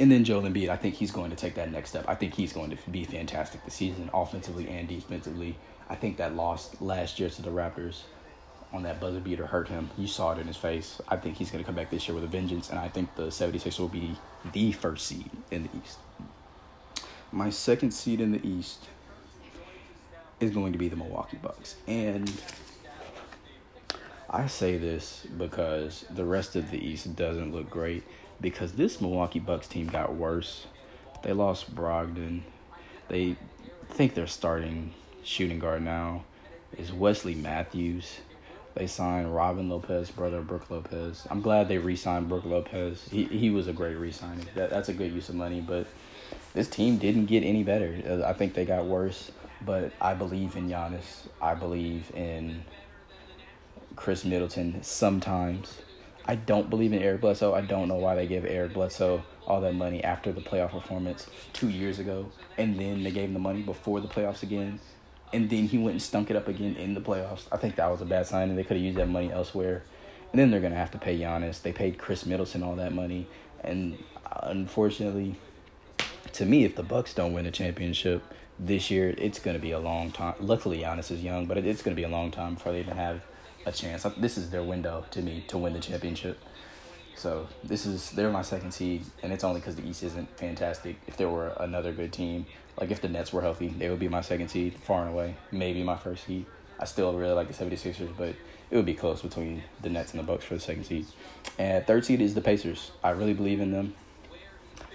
And 0.00 0.12
then 0.12 0.22
Joel 0.24 0.42
Embiid, 0.42 0.68
I 0.68 0.76
think 0.76 0.94
he's 0.94 1.10
going 1.10 1.30
to 1.30 1.36
take 1.36 1.54
that 1.56 1.72
next 1.72 1.90
step. 1.90 2.04
I 2.06 2.14
think 2.14 2.34
he's 2.34 2.52
going 2.52 2.70
to 2.70 2.90
be 2.90 3.04
fantastic 3.04 3.64
this 3.64 3.74
season, 3.74 4.10
offensively 4.14 4.68
and 4.68 4.86
defensively. 4.86 5.56
I 5.88 5.96
think 5.96 6.18
that 6.18 6.36
loss 6.36 6.80
last 6.80 7.18
year 7.18 7.30
to 7.30 7.42
the 7.42 7.50
Raptors 7.50 8.02
on 8.72 8.82
that 8.84 9.00
buzzer 9.00 9.18
beater 9.18 9.46
hurt 9.46 9.68
him. 9.68 9.90
You 9.98 10.06
saw 10.06 10.32
it 10.32 10.38
in 10.38 10.46
his 10.46 10.56
face. 10.56 11.00
I 11.08 11.16
think 11.16 11.36
he's 11.36 11.50
going 11.50 11.64
to 11.64 11.66
come 11.66 11.74
back 11.74 11.90
this 11.90 12.06
year 12.06 12.14
with 12.14 12.22
a 12.22 12.28
vengeance, 12.28 12.70
and 12.70 12.78
I 12.78 12.88
think 12.88 13.14
the 13.16 13.28
76ers 13.28 13.80
will 13.80 13.88
be 13.88 14.16
the 14.52 14.72
first 14.72 15.06
seed 15.06 15.30
in 15.50 15.64
the 15.64 15.70
East 15.82 15.98
my 17.32 17.50
second 17.50 17.90
seed 17.90 18.20
in 18.20 18.32
the 18.32 18.46
East 18.46 18.86
is 20.40 20.50
going 20.50 20.72
to 20.72 20.78
be 20.78 20.88
the 20.88 20.96
Milwaukee 20.96 21.38
Bucks. 21.42 21.76
And 21.86 22.30
I 24.30 24.46
say 24.46 24.78
this 24.78 25.26
because 25.36 26.04
the 26.10 26.24
rest 26.24 26.56
of 26.56 26.70
the 26.70 26.78
East 26.78 27.16
doesn't 27.16 27.52
look 27.52 27.68
great 27.68 28.04
because 28.40 28.72
this 28.72 29.00
Milwaukee 29.00 29.38
Bucks 29.38 29.66
team 29.68 29.86
got 29.86 30.14
worse. 30.14 30.66
They 31.22 31.32
lost 31.32 31.74
Brogdon. 31.74 32.42
They 33.08 33.36
think 33.90 34.14
they're 34.14 34.26
starting 34.26 34.94
shooting 35.24 35.58
guard 35.58 35.82
now 35.82 36.24
is 36.76 36.92
Wesley 36.92 37.34
Matthews. 37.34 38.18
They 38.74 38.86
signed 38.86 39.34
Robin 39.34 39.68
Lopez, 39.68 40.10
brother 40.10 40.40
Brook 40.40 40.70
Lopez. 40.70 41.26
I'm 41.30 41.40
glad 41.40 41.68
they 41.68 41.78
re-signed 41.78 42.28
Brook 42.28 42.44
Lopez. 42.44 43.08
He 43.10 43.24
he 43.24 43.50
was 43.50 43.66
a 43.66 43.72
great 43.72 43.96
re-signing. 43.96 44.46
That, 44.54 44.70
that's 44.70 44.88
a 44.88 44.94
good 44.94 45.12
use 45.12 45.28
of 45.28 45.34
money, 45.34 45.60
but 45.60 45.86
this 46.54 46.68
team 46.68 46.98
didn't 46.98 47.26
get 47.26 47.42
any 47.42 47.64
better. 47.64 48.00
Uh, 48.06 48.28
I 48.28 48.34
think 48.34 48.54
they 48.54 48.64
got 48.64 48.84
worse. 48.84 49.32
But 49.64 49.92
I 50.00 50.14
believe 50.14 50.54
in 50.54 50.68
Giannis. 50.68 51.26
I 51.42 51.54
believe 51.54 52.12
in 52.14 52.62
Khris 53.96 54.24
Middleton 54.24 54.82
sometimes. 54.84 55.78
I 56.30 56.34
don't 56.34 56.68
believe 56.68 56.92
in 56.92 57.02
Eric 57.02 57.22
Bledsoe. 57.22 57.54
I 57.54 57.62
don't 57.62 57.88
know 57.88 57.94
why 57.94 58.14
they 58.14 58.26
gave 58.26 58.44
Eric 58.44 58.74
Bledsoe 58.74 59.24
all 59.46 59.62
that 59.62 59.74
money 59.74 60.04
after 60.04 60.30
the 60.30 60.42
playoff 60.42 60.72
performance 60.72 61.26
two 61.54 61.70
years 61.70 61.98
ago, 61.98 62.30
and 62.58 62.78
then 62.78 63.02
they 63.02 63.10
gave 63.10 63.30
him 63.30 63.32
the 63.32 63.40
money 63.40 63.62
before 63.62 64.02
the 64.02 64.08
playoffs 64.08 64.42
again, 64.42 64.78
and 65.32 65.48
then 65.48 65.64
he 65.64 65.78
went 65.78 65.92
and 65.92 66.02
stunk 66.02 66.30
it 66.30 66.36
up 66.36 66.46
again 66.46 66.76
in 66.76 66.92
the 66.92 67.00
playoffs. 67.00 67.46
I 67.50 67.56
think 67.56 67.76
that 67.76 67.90
was 67.90 68.02
a 68.02 68.04
bad 68.04 68.26
sign, 68.26 68.50
and 68.50 68.58
they 68.58 68.62
could 68.62 68.76
have 68.76 68.84
used 68.84 68.98
that 68.98 69.08
money 69.08 69.32
elsewhere. 69.32 69.84
And 70.30 70.38
then 70.38 70.50
they're 70.50 70.60
gonna 70.60 70.74
have 70.74 70.90
to 70.90 70.98
pay 70.98 71.18
Giannis. 71.18 71.62
They 71.62 71.72
paid 71.72 71.96
Khris 71.96 72.26
Middleton 72.26 72.62
all 72.62 72.76
that 72.76 72.92
money, 72.92 73.26
and 73.64 73.96
unfortunately, 74.42 75.36
to 76.34 76.44
me, 76.44 76.64
if 76.64 76.76
the 76.76 76.82
Bucks 76.82 77.14
don't 77.14 77.32
win 77.32 77.46
a 77.46 77.50
championship 77.50 78.22
this 78.58 78.90
year, 78.90 79.14
it's 79.16 79.38
gonna 79.38 79.58
be 79.58 79.70
a 79.70 79.78
long 79.78 80.12
time. 80.12 80.34
Luckily, 80.40 80.80
Giannis 80.80 81.10
is 81.10 81.24
young, 81.24 81.46
but 81.46 81.56
it's 81.56 81.80
gonna 81.80 81.96
be 81.96 82.02
a 82.02 82.08
long 82.08 82.30
time 82.30 82.52
before 82.52 82.72
they 82.72 82.80
even 82.80 82.98
have 82.98 83.22
a 83.66 83.72
chance. 83.72 84.04
This 84.16 84.38
is 84.38 84.50
their 84.50 84.62
window 84.62 85.04
to 85.10 85.22
me 85.22 85.44
to 85.48 85.58
win 85.58 85.72
the 85.72 85.80
championship. 85.80 86.38
So 87.14 87.48
this 87.64 87.84
is 87.84 88.10
they're 88.12 88.30
my 88.30 88.42
second 88.42 88.72
seed, 88.72 89.04
and 89.22 89.32
it's 89.32 89.42
only 89.42 89.60
because 89.60 89.74
the 89.74 89.86
East 89.86 90.04
isn't 90.04 90.38
fantastic. 90.38 90.96
If 91.08 91.16
there 91.16 91.28
were 91.28 91.48
another 91.58 91.92
good 91.92 92.12
team, 92.12 92.46
like 92.80 92.92
if 92.92 93.00
the 93.00 93.08
Nets 93.08 93.32
were 93.32 93.42
healthy, 93.42 93.68
they 93.68 93.90
would 93.90 93.98
be 93.98 94.08
my 94.08 94.20
second 94.20 94.48
seed, 94.48 94.74
far 94.78 95.02
and 95.02 95.10
away. 95.10 95.36
Maybe 95.50 95.82
my 95.82 95.96
first 95.96 96.26
seed. 96.26 96.46
I 96.78 96.84
still 96.84 97.12
really 97.14 97.34
like 97.34 97.48
the 97.48 97.64
76ers, 97.64 98.16
but 98.16 98.36
it 98.70 98.76
would 98.76 98.86
be 98.86 98.94
close 98.94 99.22
between 99.22 99.64
the 99.82 99.88
Nets 99.88 100.12
and 100.12 100.20
the 100.20 100.24
Bucks 100.24 100.44
for 100.44 100.54
the 100.54 100.60
second 100.60 100.84
seed. 100.84 101.06
And 101.58 101.84
third 101.86 102.04
seed 102.04 102.20
is 102.20 102.34
the 102.34 102.40
Pacers. 102.40 102.92
I 103.02 103.10
really 103.10 103.34
believe 103.34 103.60
in 103.60 103.72
them. 103.72 103.96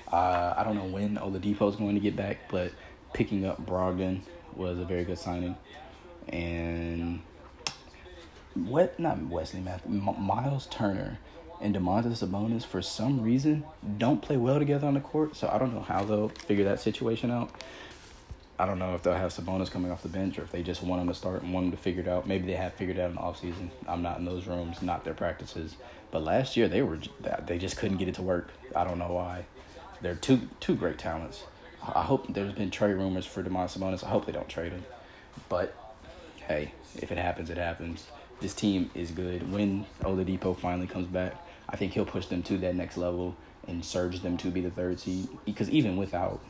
Uh, 0.09 0.53
I 0.55 0.64
don't 0.64 0.76
know 0.76 0.86
when 0.86 1.18
Oladipo 1.18 1.70
is 1.70 1.76
going 1.76 1.95
to 1.95 1.99
get 1.99 2.16
back, 2.16 2.49
but 2.49 2.72
picking 3.14 3.45
up 3.45 3.66
Brogdon 3.66 4.22
was 4.55 4.80
a 4.80 4.86
very 4.86 5.03
good 5.03 5.18
signing. 5.18 5.57
And 6.30 7.22
what? 8.56 8.99
Not 8.99 9.22
Wesley 9.28 9.62
Matthews. 9.62 10.01
Miles 10.01 10.68
Turner 10.68 11.20
and 11.62 11.76
Domantas 11.76 12.24
Sabonis 12.24 12.66
for 12.66 12.82
some 12.82 13.22
reason 13.22 13.64
don't 13.97 14.22
play 14.22 14.38
well 14.38 14.60
together 14.60 14.88
on 14.88 14.93
the 14.93 14.99
court. 14.99 15.36
So 15.36 15.49
I 15.51 15.58
don't 15.58 15.74
know 15.74 15.82
how 15.82 16.04
they'll 16.04 16.30
figure 16.30 16.66
that 16.66 16.80
situation 16.80 17.32
out. 17.32 17.51
I 18.60 18.66
don't 18.66 18.78
know 18.78 18.93
if 18.93 19.01
they'll 19.01 19.14
have 19.14 19.34
Sabonis 19.34 19.72
coming 19.72 19.91
off 19.91 20.04
the 20.04 20.10
bench 20.10 20.38
or 20.38 20.43
if 20.43 20.51
they 20.51 20.62
just 20.62 20.84
want 20.84 21.01
him 21.01 21.08
to 21.08 21.14
start 21.14 21.41
and 21.41 21.54
want 21.54 21.66
him 21.66 21.72
to 21.72 21.78
figure 21.78 22.04
it 22.04 22.08
out. 22.08 22.28
Maybe 22.28 22.45
they 22.45 22.54
have 22.54 22.74
figured 22.74 22.97
it 22.97 23.01
out 23.01 23.10
in 23.10 23.16
the 23.16 23.22
offseason. 23.22 23.70
I'm 23.88 24.04
not 24.04 24.20
in 24.20 24.26
those 24.26 24.45
rooms, 24.45 24.82
not 24.82 25.04
their 25.04 25.16
practices. 25.16 25.76
But 26.12 26.24
last 26.24 26.56
year 26.56 26.68
they 26.68 26.84
were 26.84 26.99
they 27.45 27.58
just 27.58 27.78
couldn't 27.78 27.97
get 27.97 28.08
it 28.08 28.16
to 28.16 28.22
work. 28.22 28.51
I 28.76 28.84
don't 28.84 28.99
know 28.99 29.12
why. 29.12 29.45
They're 30.01 30.16
two 30.16 30.49
two 30.60 30.76
great 30.76 30.99
talents. 30.99 31.43
I 31.82 32.04
hope 32.04 32.32
there's 32.34 32.54
been 32.54 32.70
trade 32.70 32.93
rumors 32.93 33.26
for 33.26 33.41
Domantas 33.41 33.78
Sabonis. 33.78 34.04
I 34.04 34.10
hope 34.10 34.26
they 34.26 34.32
don't 34.32 34.47
trade 34.47 34.72
him. 34.72 34.86
But 35.49 35.76
hey, 36.47 36.72
if 36.95 37.12
it 37.12 37.18
happens, 37.18 37.49
it 37.49 37.58
happens. 37.58 38.06
This 38.44 38.54
team 38.54 38.91
is 38.94 39.12
good. 39.12 39.50
When 39.54 39.86
Oladipo 40.02 40.60
finally 40.60 40.86
comes 40.86 41.08
back, 41.08 41.34
I 41.70 41.78
think 41.78 41.94
he'll 41.94 42.04
push 42.04 42.26
them 42.26 42.44
to 42.44 42.58
that 42.58 42.76
next 42.76 42.98
level 42.98 43.38
and 43.70 43.86
surge 43.86 44.20
them 44.20 44.36
to 44.39 44.52
be 44.52 44.60
the 44.60 44.70
third 44.70 45.00
seed. 45.00 45.30
Because 45.46 45.70
even 45.70 45.96
without 45.96 46.41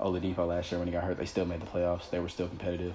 Oladipo 0.00 0.48
last 0.48 0.72
year 0.72 0.78
when 0.78 0.88
he 0.88 0.92
got 0.92 1.04
hurt, 1.04 1.18
they 1.18 1.26
still 1.26 1.44
made 1.44 1.60
the 1.60 1.66
playoffs. 1.66 2.08
They 2.08 2.18
were 2.18 2.30
still 2.30 2.48
competitive. 2.48 2.94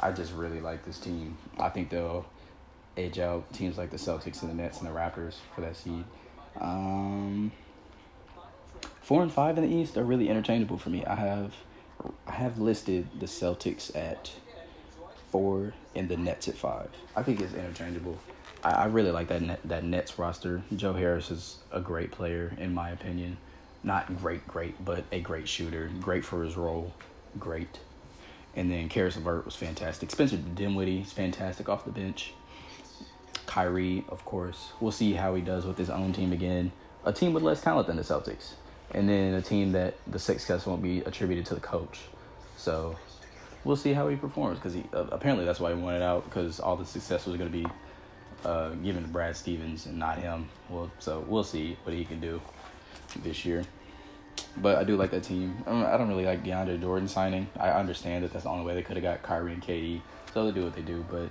I 0.00 0.12
just 0.12 0.32
really 0.32 0.60
like 0.60 0.86
this 0.86 0.98
team. 0.98 1.36
I 1.58 1.68
think 1.68 1.90
they'll 1.90 2.24
edge 2.96 3.18
out 3.18 3.52
teams 3.52 3.76
like 3.76 3.90
the 3.90 3.98
Celtics 3.98 4.40
and 4.40 4.50
the 4.50 4.54
Nets 4.54 4.78
and 4.78 4.88
the 4.88 4.94
Raptors 4.94 5.34
for 5.54 5.60
that 5.60 5.76
seed. 5.76 6.04
Um, 6.58 7.52
four 9.02 9.22
and 9.22 9.30
five 9.30 9.58
in 9.58 9.68
the 9.68 9.76
East 9.76 9.98
are 9.98 10.04
really 10.04 10.30
interchangeable 10.30 10.78
for 10.78 10.88
me. 10.88 11.04
I 11.04 11.16
have 11.16 11.52
I 12.26 12.32
have 12.32 12.58
listed 12.58 13.08
the 13.20 13.26
Celtics 13.26 13.94
at 13.94 14.32
four 15.34 15.72
and 15.96 16.08
the 16.08 16.16
Nets 16.16 16.46
at 16.46 16.54
five. 16.54 16.88
I 17.16 17.24
think 17.24 17.40
it's 17.40 17.54
interchangeable. 17.54 18.16
I, 18.62 18.70
I 18.70 18.84
really 18.84 19.10
like 19.10 19.26
that 19.26 19.42
net, 19.42 19.58
that 19.64 19.82
Nets 19.82 20.16
roster. 20.16 20.62
Joe 20.76 20.92
Harris 20.92 21.28
is 21.32 21.56
a 21.72 21.80
great 21.80 22.12
player 22.12 22.54
in 22.56 22.72
my 22.72 22.90
opinion. 22.90 23.38
Not 23.82 24.16
great, 24.20 24.46
great, 24.46 24.84
but 24.84 25.02
a 25.10 25.18
great 25.18 25.48
shooter. 25.48 25.90
Great 26.00 26.24
for 26.24 26.44
his 26.44 26.56
role. 26.56 26.94
Great. 27.36 27.80
And 28.54 28.70
then 28.70 28.88
Caris 28.88 29.16
LeVert 29.16 29.44
was 29.44 29.56
fantastic. 29.56 30.12
Spencer 30.12 30.36
Dinwiddie 30.36 31.00
is 31.00 31.12
fantastic 31.12 31.68
off 31.68 31.84
the 31.84 31.90
bench. 31.90 32.32
Kyrie, 33.46 34.04
of 34.10 34.24
course. 34.24 34.70
We'll 34.78 34.92
see 34.92 35.14
how 35.14 35.34
he 35.34 35.42
does 35.42 35.66
with 35.66 35.76
his 35.76 35.90
own 35.90 36.12
team 36.12 36.32
again. 36.32 36.70
A 37.04 37.12
team 37.12 37.32
with 37.32 37.42
less 37.42 37.60
talent 37.60 37.88
than 37.88 37.96
the 37.96 38.02
Celtics. 38.02 38.52
And 38.92 39.08
then 39.08 39.34
a 39.34 39.42
team 39.42 39.72
that 39.72 39.96
the 40.06 40.20
success 40.20 40.64
won't 40.64 40.80
be 40.80 41.00
attributed 41.00 41.44
to 41.46 41.56
the 41.56 41.60
coach. 41.60 42.02
So 42.56 42.94
we'll 43.64 43.76
see 43.76 43.92
how 43.92 44.08
he 44.08 44.16
performs 44.16 44.58
because 44.58 44.74
he 44.74 44.84
uh, 44.92 45.06
apparently 45.10 45.44
that's 45.44 45.60
why 45.60 45.74
he 45.74 45.80
wanted 45.80 46.02
out 46.02 46.24
because 46.24 46.60
all 46.60 46.76
the 46.76 46.84
success 46.84 47.26
was 47.26 47.36
going 47.36 47.50
to 47.50 47.58
be 47.58 47.66
uh, 48.44 48.70
given 48.70 49.02
to 49.02 49.08
Brad 49.08 49.36
Stevens 49.36 49.86
and 49.86 49.98
not 49.98 50.18
him. 50.18 50.48
Well, 50.68 50.90
so 50.98 51.24
we'll 51.26 51.44
see 51.44 51.76
what 51.84 51.94
he 51.94 52.04
can 52.04 52.20
do 52.20 52.40
this 53.22 53.44
year. 53.44 53.64
But 54.56 54.78
I 54.78 54.84
do 54.84 54.96
like 54.96 55.10
that 55.12 55.22
team. 55.22 55.56
I 55.66 55.96
don't 55.96 56.08
really 56.08 56.24
like 56.24 56.44
DeAndre 56.44 56.80
Jordan 56.80 57.08
signing. 57.08 57.48
I 57.58 57.70
understand 57.70 58.24
that 58.24 58.32
that's 58.32 58.44
the 58.44 58.50
only 58.50 58.64
way 58.64 58.74
they 58.74 58.82
could 58.82 58.96
have 58.96 59.02
got 59.02 59.22
Kyrie 59.22 59.52
and 59.52 59.62
KD. 59.62 60.00
So 60.32 60.44
they 60.44 60.52
do 60.52 60.64
what 60.64 60.74
they 60.74 60.82
do. 60.82 61.04
But 61.08 61.28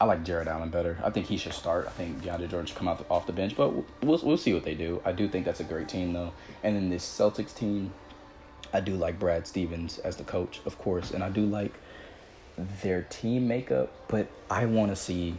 I 0.00 0.04
like 0.04 0.24
Jarrett 0.24 0.48
Allen 0.48 0.70
better. 0.70 0.98
I 1.02 1.10
think 1.10 1.26
he 1.26 1.36
should 1.36 1.54
start. 1.54 1.86
I 1.86 1.90
think 1.90 2.22
DeAndre 2.22 2.48
Jordan 2.50 2.66
should 2.66 2.76
come 2.76 2.88
out 2.88 3.04
off 3.08 3.26
the 3.26 3.32
bench. 3.32 3.56
But 3.56 3.72
we'll 4.02 4.20
we'll 4.22 4.36
see 4.36 4.52
what 4.52 4.64
they 4.64 4.74
do. 4.74 5.00
I 5.04 5.12
do 5.12 5.28
think 5.28 5.44
that's 5.44 5.60
a 5.60 5.64
great 5.64 5.88
team 5.88 6.12
though. 6.12 6.32
And 6.62 6.76
then 6.76 6.90
this 6.90 7.04
Celtics 7.04 7.54
team, 7.54 7.92
I 8.76 8.80
do 8.80 8.94
like 8.94 9.18
Brad 9.18 9.46
Stevens 9.46 9.98
as 10.00 10.16
the 10.16 10.24
coach, 10.24 10.60
of 10.66 10.76
course, 10.78 11.10
and 11.10 11.24
I 11.24 11.30
do 11.30 11.46
like 11.46 11.72
their 12.82 13.06
team 13.08 13.48
makeup. 13.48 13.90
But 14.06 14.28
I 14.50 14.66
want 14.66 14.90
to 14.90 14.96
see 14.96 15.38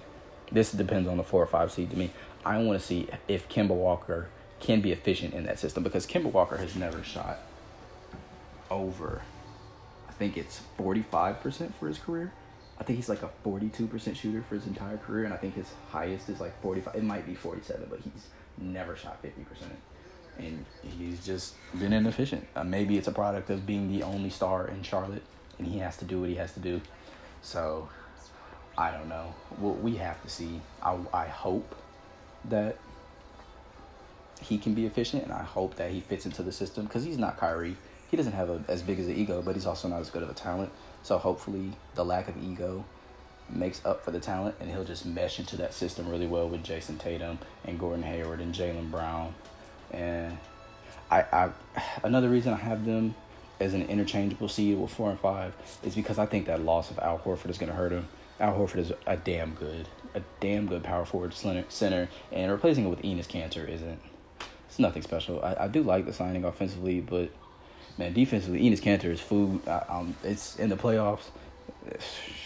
this 0.52 0.72
depends 0.72 1.08
on 1.08 1.18
the 1.18 1.24
four 1.24 1.44
or 1.44 1.46
five 1.46 1.72
seed 1.72 1.92
to 1.92 1.98
me. 1.98 2.10
I 2.44 2.58
want 2.58 2.80
to 2.80 2.86
see 2.86 3.08
if 3.28 3.48
Kemba 3.48 3.76
Walker 3.76 4.30
can 4.60 4.82
be 4.82 4.92
efficient 4.92 5.36
in 5.36 5.44
that 5.44 5.60
system 5.60 5.84
because 5.84 6.08
Kemba 6.08 6.32
Walker 6.32 6.58
has 6.58 6.76
never 6.76 7.04
shot 7.04 7.38
over, 8.72 9.22
I 10.10 10.14
think 10.14 10.36
it's 10.36 10.62
45% 10.80 11.76
for 11.76 11.88
his 11.88 12.00
career. 12.00 12.34
I 12.80 12.84
think 12.84 12.98
he's 12.98 13.10
like 13.10 13.22
a 13.22 13.30
42% 13.46 14.16
shooter 14.16 14.42
for 14.50 14.56
his 14.56 14.66
entire 14.66 14.98
career, 14.98 15.26
and 15.26 15.34
I 15.34 15.38
think 15.38 15.54
his 15.54 15.68
highest 15.90 16.28
is 16.30 16.40
like 16.40 16.60
45. 16.64 16.96
It 16.96 17.04
might 17.04 17.28
be 17.28 17.36
47, 17.36 17.86
but 17.88 18.00
he's 18.00 18.28
never 18.58 18.96
shot 18.96 19.22
50%. 19.22 19.34
And 20.38 20.66
he's 20.84 21.26
just 21.26 21.56
been 21.80 21.94
inefficient. 21.94 22.48
Uh, 22.56 22.64
maybe 22.64 22.98
it's 22.98 23.08
a 23.08 23.12
product 23.12 23.50
of 23.50 23.66
being 23.66 23.92
the 23.92 24.04
only 24.04 24.30
star 24.30 24.68
in 24.68 24.84
Charlotte, 24.84 25.24
and 25.58 25.68
he 25.68 25.80
has 25.80 25.98
to 25.98 26.06
do 26.06 26.20
what 26.20 26.30
he 26.30 26.36
has 26.36 26.54
to 26.54 26.60
do. 26.60 26.82
So 27.42 27.90
I 28.78 28.92
don't 28.92 29.10
know. 29.10 29.34
Well, 29.60 29.74
we 29.74 29.96
have 29.96 30.22
to 30.24 30.30
see. 30.30 30.62
I, 30.84 30.98
I 31.12 31.26
hope 31.26 31.76
that 32.46 32.78
he 34.42 34.58
can 34.58 34.74
be 34.76 34.86
efficient, 34.86 35.24
and 35.24 35.34
I 35.34 35.44
hope 35.44 35.76
that 35.76 35.92
he 35.92 36.02
fits 36.02 36.26
into 36.26 36.44
the 36.44 36.52
system 36.52 36.86
because 36.86 37.04
he's 37.04 37.18
not 37.18 37.38
Kyrie. 37.38 37.78
He 38.12 38.18
doesn't 38.18 38.34
have 38.34 38.50
a, 38.50 38.64
as 38.68 38.82
big 38.84 39.00
as 39.00 39.08
an 39.08 39.16
ego, 39.16 39.42
but 39.42 39.56
he's 39.56 39.66
also 39.66 39.88
not 39.88 40.00
as 40.00 40.10
good 40.10 40.24
of 40.24 40.30
a 40.30 40.34
talent. 40.34 40.72
So 41.04 41.18
hopefully, 41.18 41.72
the 41.96 42.06
lack 42.06 42.28
of 42.28 42.38
ego 42.44 42.86
makes 43.50 43.84
up 43.86 44.04
for 44.04 44.12
the 44.12 44.20
talent, 44.20 44.56
and 44.60 44.70
he'll 44.70 44.84
just 44.84 45.06
mesh 45.06 45.40
into 45.40 45.56
that 45.58 45.74
system 45.74 46.08
really 46.08 46.28
well 46.28 46.48
with 46.48 46.64
Jayson 46.64 46.98
Tatum 47.00 47.40
and 47.66 47.80
Gordon 47.80 48.04
Hayward 48.04 48.40
and 48.40 48.54
Jaylen 48.54 48.92
Brown. 48.92 49.34
And 49.92 50.38
I, 51.10 51.22
I, 51.22 51.50
another 52.04 52.30
reason 52.30 52.54
I 52.54 52.58
have 52.58 52.86
them 52.86 53.16
as 53.60 53.74
an 53.74 53.84
interchangeable 53.84 54.50
seed 54.50 54.78
with 54.78 54.92
four 54.92 55.10
and 55.10 55.20
five 55.20 55.54
is 55.84 55.96
because 55.96 56.20
I 56.20 56.26
think 56.26 56.46
that 56.46 56.62
loss 56.62 56.92
of 56.92 57.00
Al 57.00 57.20
Horford 57.20 57.50
is 57.50 57.58
going 57.58 57.70
to 57.72 57.76
hurt 57.76 57.92
him. 57.92 58.08
Al 58.40 58.54
Horford 58.54 58.78
is 58.78 58.94
a 59.08 59.18
damn 59.18 59.56
good, 59.56 59.88
a 60.14 60.22
damn 60.40 60.68
good 60.68 60.84
power 60.84 61.06
forward 61.06 61.34
center, 61.34 62.10
and 62.32 62.52
replacing 62.52 62.86
it 62.86 62.90
with 62.90 63.02
Enes 63.02 63.28
Kanter 63.28 63.68
isn't. 63.68 64.00
It's 64.68 64.80
nothing 64.80 65.02
special. 65.02 65.42
I, 65.44 65.56
I 65.62 65.68
do 65.68 65.82
like 65.82 66.06
the 66.06 66.14
signing 66.14 66.44
offensively, 66.44 67.02
but 67.02 67.32
man, 67.98 68.14
defensively, 68.14 68.62
Enes 68.62 68.80
Kanter 68.80 69.06
is 69.06 69.20
food. 69.20 69.68
I, 69.68 69.84
um, 69.90 70.16
it's 70.24 70.56
in 70.58 70.70
the 70.70 70.76
playoffs. 70.76 71.30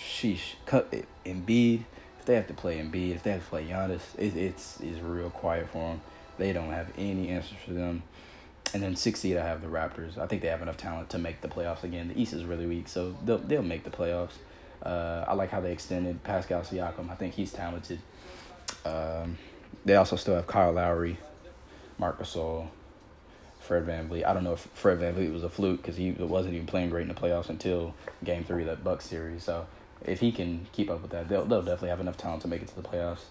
Sheesh, 0.08 0.56
cut 0.66 0.88
it. 0.92 1.08
Embiid. 1.26 1.84
If 2.20 2.26
they 2.26 2.36
have 2.36 2.48
to 2.48 2.54
play 2.54 2.78
Embiid, 2.78 3.16
if 3.16 3.24
they 3.24 3.32
have 3.32 3.44
to 3.44 3.50
play 3.50 3.66
Giannis, 3.66 4.02
it, 4.18 4.38
it's 4.38 4.80
it's 4.80 5.00
real 5.00 5.32
quiet 5.32 5.68
for 5.70 5.80
them. 5.90 6.02
They 6.42 6.54
don't 6.54 6.72
have 6.72 6.88
any 6.98 7.30
answers 7.30 7.60
for 7.64 7.74
them. 7.74 8.02
And 8.74 8.82
then 8.82 8.96
six 8.96 9.20
seed, 9.20 9.38
I 9.38 9.46
have 9.46 9.62
the 9.62 9.68
Raptors. 9.68 10.18
I 10.18 10.26
think 10.26 10.42
they 10.42 10.48
have 10.48 10.64
enough 10.64 10.76
talent 10.76 11.12
to 11.12 11.20
make 11.20 11.42
the 11.42 11.48
playoffs 11.48 11.84
again. 11.84 12.08
The 12.08 12.20
East 12.20 12.34
is 12.34 12.46
really 12.46 12.66
weak, 12.66 12.88
so 12.88 13.16
they'll 13.24 13.38
they'll 13.38 13.62
make 13.62 13.84
the 13.84 13.92
playoffs. 13.92 14.34
Uh, 14.82 15.24
I 15.28 15.36
like 15.36 15.52
how 15.52 15.62
they 15.62 15.72
extended 15.72 16.24
Pascal 16.24 16.62
Siakam. 16.62 17.12
I 17.12 17.16
think 17.16 17.36
he's 17.36 17.54
talented. 17.54 18.00
Um, 18.84 19.38
they 19.86 19.96
also 19.96 20.16
still 20.16 20.34
have 20.34 20.48
Kyle 20.48 20.72
Lowry, 20.72 21.18
Marc 22.00 22.20
Gasol, 22.20 22.70
Fred 23.60 23.86
VanVleet. 23.86 24.26
I 24.26 24.34
don't 24.34 24.44
know 24.44 24.54
if 24.54 24.62
Fred 24.74 24.98
VanVleet 24.98 25.32
was 25.32 25.44
a 25.44 25.50
fluke 25.50 25.84
because 25.84 25.98
he 25.98 26.10
wasn't 26.14 26.56
even 26.56 26.66
playing 26.66 26.90
great 26.90 27.04
in 27.04 27.08
the 27.08 27.14
playoffs 27.14 27.50
until 27.50 27.94
Game 28.24 28.44
Three 28.44 28.64
of 28.64 28.68
that 28.68 28.84
Bucks 28.84 29.06
series. 29.06 29.44
So 29.44 29.68
if 30.04 30.22
he 30.22 30.32
can 30.32 30.66
keep 30.72 30.90
up 30.90 31.04
with 31.04 31.12
that, 31.12 31.30
they'll 31.30 31.46
they'll 31.46 31.62
definitely 31.62 31.90
have 31.90 32.00
enough 32.00 32.18
talent 32.18 32.42
to 32.42 32.48
make 32.48 32.64
it 32.64 32.68
to 32.70 32.76
the 32.76 32.88
playoffs. 32.88 33.26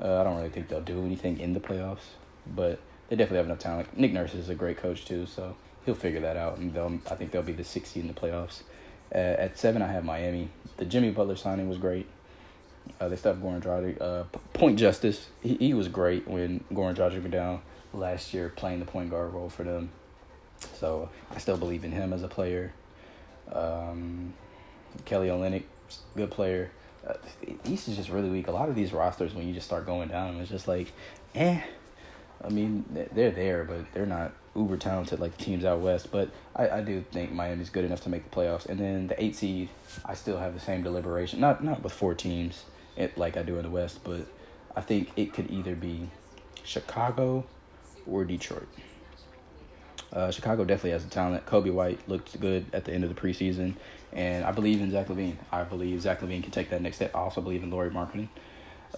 Uh, 0.00 0.18
I 0.18 0.24
don't 0.24 0.36
really 0.38 0.48
think 0.48 0.68
they'll 0.68 0.80
do 0.80 1.04
anything 1.04 1.38
in 1.40 1.52
the 1.52 1.60
playoffs, 1.60 2.14
but 2.46 2.80
they 3.08 3.16
definitely 3.16 3.38
have 3.38 3.46
enough 3.46 3.58
talent. 3.58 3.98
Nick 3.98 4.12
Nurse 4.12 4.34
is 4.34 4.48
a 4.48 4.54
great 4.54 4.76
coach 4.76 5.04
too, 5.04 5.26
so 5.26 5.56
he'll 5.84 5.94
figure 5.94 6.20
that 6.20 6.36
out, 6.36 6.58
and 6.58 6.72
they'll 6.72 6.98
I 7.10 7.14
think 7.14 7.30
they'll 7.30 7.42
be 7.42 7.52
the 7.52 7.64
sixth 7.64 7.92
seed 7.92 8.02
in 8.02 8.08
the 8.08 8.14
playoffs. 8.14 8.62
Uh, 9.14 9.18
at 9.18 9.58
seven, 9.58 9.82
I 9.82 9.92
have 9.92 10.04
Miami. 10.04 10.48
The 10.76 10.84
Jimmy 10.84 11.10
Butler 11.10 11.36
signing 11.36 11.68
was 11.68 11.78
great. 11.78 12.06
Uh, 13.00 13.08
they 13.08 13.16
have 13.16 13.36
Goran 13.36 13.62
Dragic. 13.62 14.00
Uh, 14.00 14.24
point 14.52 14.78
Justise, 14.78 15.28
he, 15.42 15.54
he 15.54 15.74
was 15.74 15.88
great 15.88 16.26
when 16.26 16.64
Goran 16.72 16.94
Dragic 16.94 17.20
went 17.20 17.30
down 17.30 17.62
last 17.92 18.34
year 18.34 18.52
playing 18.56 18.80
the 18.80 18.86
point 18.86 19.10
guard 19.10 19.32
role 19.32 19.48
for 19.48 19.62
them. 19.62 19.90
So 20.74 21.08
I 21.30 21.38
still 21.38 21.56
believe 21.56 21.84
in 21.84 21.92
him 21.92 22.12
as 22.12 22.22
a 22.22 22.28
player. 22.28 22.72
Um, 23.52 24.34
Kelly 25.04 25.28
Olynyk, 25.28 25.64
good 26.16 26.30
player. 26.30 26.70
Uh, 27.06 27.14
East 27.64 27.88
is 27.88 27.96
just 27.96 28.08
really 28.08 28.30
weak. 28.30 28.48
A 28.48 28.52
lot 28.52 28.68
of 28.68 28.74
these 28.74 28.92
rosters, 28.92 29.34
when 29.34 29.46
you 29.46 29.54
just 29.54 29.66
start 29.66 29.86
going 29.86 30.08
down, 30.08 30.36
it's 30.36 30.50
just 30.50 30.68
like, 30.68 30.92
eh. 31.34 31.60
I 32.44 32.50
mean, 32.50 32.84
they're 33.12 33.30
there, 33.30 33.64
but 33.64 33.92
they're 33.94 34.06
not 34.06 34.32
uber 34.54 34.76
talented 34.76 35.18
like 35.18 35.36
the 35.36 35.44
teams 35.44 35.64
out 35.64 35.80
west. 35.80 36.12
But 36.12 36.30
I, 36.54 36.68
I 36.68 36.80
do 36.82 37.04
think 37.12 37.32
Miami's 37.32 37.70
good 37.70 37.84
enough 37.84 38.02
to 38.02 38.10
make 38.10 38.30
the 38.30 38.36
playoffs. 38.36 38.66
And 38.66 38.78
then 38.78 39.06
the 39.06 39.22
eight 39.22 39.34
seed, 39.34 39.70
I 40.04 40.14
still 40.14 40.38
have 40.38 40.54
the 40.54 40.60
same 40.60 40.82
deliberation. 40.82 41.40
Not 41.40 41.64
not 41.64 41.82
with 41.82 41.92
four 41.92 42.14
teams, 42.14 42.64
it, 42.96 43.16
like 43.16 43.36
I 43.36 43.42
do 43.42 43.56
in 43.56 43.62
the 43.62 43.70
West, 43.70 44.00
but 44.04 44.26
I 44.76 44.80
think 44.80 45.12
it 45.16 45.32
could 45.32 45.50
either 45.50 45.74
be 45.74 46.10
Chicago 46.64 47.44
or 48.06 48.24
Detroit. 48.24 48.68
Uh, 50.12 50.30
Chicago 50.30 50.64
definitely 50.64 50.90
has 50.90 51.04
the 51.04 51.10
talent. 51.10 51.44
Coby 51.44 51.72
White 51.72 51.98
looked 52.08 52.40
good 52.40 52.66
at 52.72 52.84
the 52.84 52.92
end 52.92 53.02
of 53.02 53.12
the 53.12 53.20
preseason, 53.20 53.74
and 54.12 54.44
I 54.44 54.52
believe 54.52 54.80
in 54.80 54.90
Zach 54.90 55.08
LaVine. 55.08 55.36
I 55.50 55.64
believe 55.64 56.00
Zach 56.00 56.20
LaVine 56.20 56.42
can 56.42 56.52
take 56.52 56.70
that 56.70 56.80
next 56.80 56.96
step. 56.96 57.14
I 57.16 57.18
also 57.18 57.40
believe 57.40 57.62
in 57.62 57.70
Lauri 57.70 57.90
Markkanen. 57.90 58.28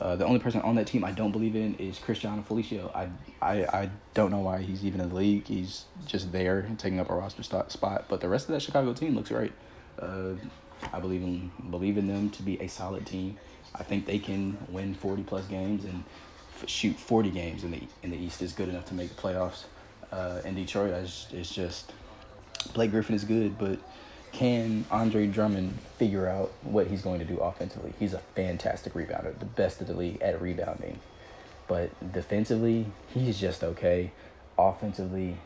Uh, 0.01 0.15
the 0.15 0.25
only 0.27 0.39
person 0.39 0.61
on 0.61 0.75
that 0.75 0.87
team 0.87 1.05
I 1.05 1.13
don't 1.13 1.33
believe 1.33 1.57
in 1.57 1.75
is 1.77 1.99
Cristiano 1.99 2.45
Felicio. 2.47 2.95
I, 2.95 3.09
I 3.41 3.65
I 3.83 3.91
don't 4.15 4.31
know 4.31 4.41
why 4.41 4.61
he's 4.63 4.85
even 4.85 5.01
in 5.01 5.09
the 5.09 5.15
league. 5.15 5.47
He's 5.47 5.87
just 6.07 6.33
there 6.33 6.69
taking 6.77 7.01
up 7.01 7.11
a 7.11 7.15
roster 7.15 7.43
spot. 7.43 8.05
But 8.09 8.21
the 8.21 8.29
rest 8.29 8.49
of 8.49 8.55
that 8.55 8.61
Chicago 8.61 8.93
team 8.93 9.15
looks 9.15 9.31
great. 9.31 9.53
Uh, 9.99 10.35
I 10.93 11.01
believe 11.01 11.23
in 11.23 11.51
believe 11.71 11.97
in 11.97 12.07
them 12.07 12.31
to 12.31 12.43
be 12.43 12.61
a 12.61 12.67
solid 12.67 13.07
team. 13.07 13.39
I 13.75 13.83
think 13.83 14.07
they 14.07 14.19
can 14.19 14.59
win 14.69 14.95
forty 14.95 15.23
plus 15.23 15.47
games 15.47 15.85
and 15.85 16.05
f- 16.61 16.69
shoot 16.69 16.97
forty 16.97 17.31
games 17.31 17.65
in 17.65 17.71
the 17.71 17.83
in 18.03 18.11
the 18.11 18.19
East 18.19 18.43
is 18.43 18.53
good 18.53 18.69
enough 18.69 18.85
to 18.87 18.95
make 18.95 19.15
the 19.15 19.21
playoffs. 19.21 19.65
Uh, 20.13 20.41
in 20.45 20.55
Detroit, 20.55 20.93
it's 21.33 21.51
just 21.51 21.93
Blake 22.75 22.91
Griffin 22.91 23.15
is 23.15 23.25
good, 23.25 23.59
but 23.59 23.79
can 24.37 24.85
Andre 24.91 25.27
Drummond 25.27 25.79
figure 25.97 26.29
out 26.29 26.53
what 26.63 26.89
he's 26.89 27.01
going 27.01 27.21
to 27.21 27.25
do 27.25 27.39
offensively? 27.39 27.95
He's 27.99 28.13
a 28.13 28.19
fantastic 28.35 28.93
rebounder, 28.93 29.39
the 29.39 29.47
best 29.47 29.81
of 29.81 29.87
the 29.87 29.95
league 29.95 30.21
at 30.21 30.43
rebounding. 30.43 31.01
But 31.67 32.13
defensively, 32.13 32.85
he's 33.15 33.41
just 33.41 33.65
okay. 33.65 34.13
Offensively, 34.59 35.39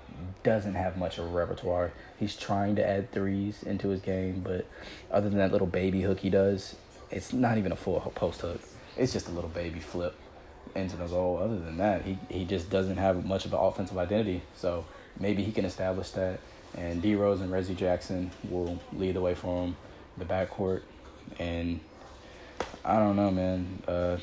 doesn't 0.43 0.75
have 0.75 0.97
much 0.97 1.19
of 1.19 1.27
a 1.27 1.29
repertoire. 1.29 1.93
He's 2.19 2.35
trying 2.35 2.75
to 2.77 2.87
add 2.87 3.13
threes 3.13 3.63
into 3.63 3.91
his 3.91 4.01
game, 4.01 4.41
but 4.45 4.67
other 5.09 5.29
than 5.29 5.39
that 5.39 5.53
little 5.53 5.69
baby 5.69 6.03
hook 6.03 6.19
he 6.21 6.31
does, 6.31 6.75
it's 7.13 7.33
not 7.33 7.59
even 7.59 7.71
a 7.71 7.77
full 7.77 8.01
post 8.17 8.41
hook. 8.41 8.61
It's 8.97 9.13
just 9.13 9.29
a 9.29 9.33
little 9.33 9.51
baby 9.51 9.79
flip 9.79 10.17
into 10.75 10.97
the 10.97 11.07
goal. 11.07 11.39
Other 11.39 11.61
than 11.61 11.77
that, 11.77 12.03
he, 12.03 12.19
he 12.29 12.45
just 12.45 12.71
doesn't 12.71 12.97
have 12.97 13.25
much 13.25 13.45
of 13.45 13.53
an 13.53 13.61
offensive 13.61 13.97
identity. 13.99 14.43
So 14.57 14.85
maybe 15.19 15.45
he 15.45 15.53
can 15.53 15.65
establish 15.65 16.11
that 16.11 16.41
and 16.77 17.03
D 17.03 17.15
Rose 17.15 17.41
and 17.41 17.51
Reggie 17.51 17.75
Jackson 17.75 18.31
will 18.49 18.79
lead 18.93 19.17
the 19.17 19.21
way 19.21 19.35
for 19.35 19.63
them, 19.63 19.77
the 20.19 20.25
backcourt, 20.25 20.83
and 21.39 21.81
I 22.85 22.97
don't 22.97 23.17
know, 23.17 23.31
man. 23.31 23.83
Uh, 23.87 24.17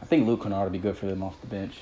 I 0.00 0.04
think 0.04 0.26
Luke 0.26 0.42
Kennard 0.42 0.64
will 0.64 0.70
be 0.70 0.78
good 0.78 0.96
for 0.96 1.06
them 1.06 1.22
off 1.22 1.40
the 1.40 1.46
bench. 1.46 1.78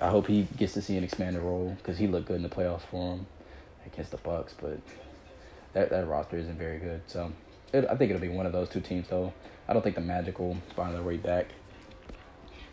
I 0.00 0.08
hope 0.08 0.26
he 0.26 0.46
gets 0.56 0.74
to 0.74 0.82
see 0.82 0.96
an 0.96 1.04
expanded 1.04 1.42
role 1.42 1.76
because 1.78 1.98
he 1.98 2.06
looked 2.06 2.28
good 2.28 2.36
in 2.36 2.42
the 2.42 2.48
playoffs 2.48 2.82
for 2.82 3.16
them 3.16 3.26
against 3.86 4.12
the 4.12 4.18
Bucks, 4.18 4.54
but 4.60 4.78
that 5.72 5.90
that 5.90 6.06
roster 6.06 6.36
isn't 6.36 6.58
very 6.58 6.78
good. 6.78 7.02
So 7.06 7.32
it, 7.72 7.86
I 7.88 7.96
think 7.96 8.10
it'll 8.10 8.20
be 8.20 8.28
one 8.28 8.46
of 8.46 8.52
those 8.52 8.68
two 8.68 8.80
teams, 8.80 9.08
though. 9.08 9.32
I 9.68 9.72
don't 9.72 9.82
think 9.82 9.94
the 9.94 10.00
Magic 10.00 10.38
will 10.38 10.56
find 10.74 10.94
their 10.94 11.02
way 11.02 11.16
back. 11.16 11.46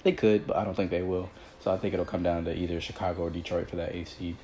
They 0.04 0.12
could, 0.12 0.48
but 0.48 0.58
I 0.58 0.64
don't 0.64 0.76
think 0.76 0.92
they 0.92 1.04
will. 1.04 1.30
So 1.60 1.72
I 1.72 1.78
think 1.78 1.94
it'll 1.94 2.06
come 2.06 2.24
down 2.24 2.46
to 2.46 2.56
either 2.56 2.80
Chicago 2.80 3.24
or 3.24 3.30
Detroit 3.30 3.70
for 3.70 3.76
that 3.76 3.94
eighth 3.94 4.18
seed. 4.18 4.38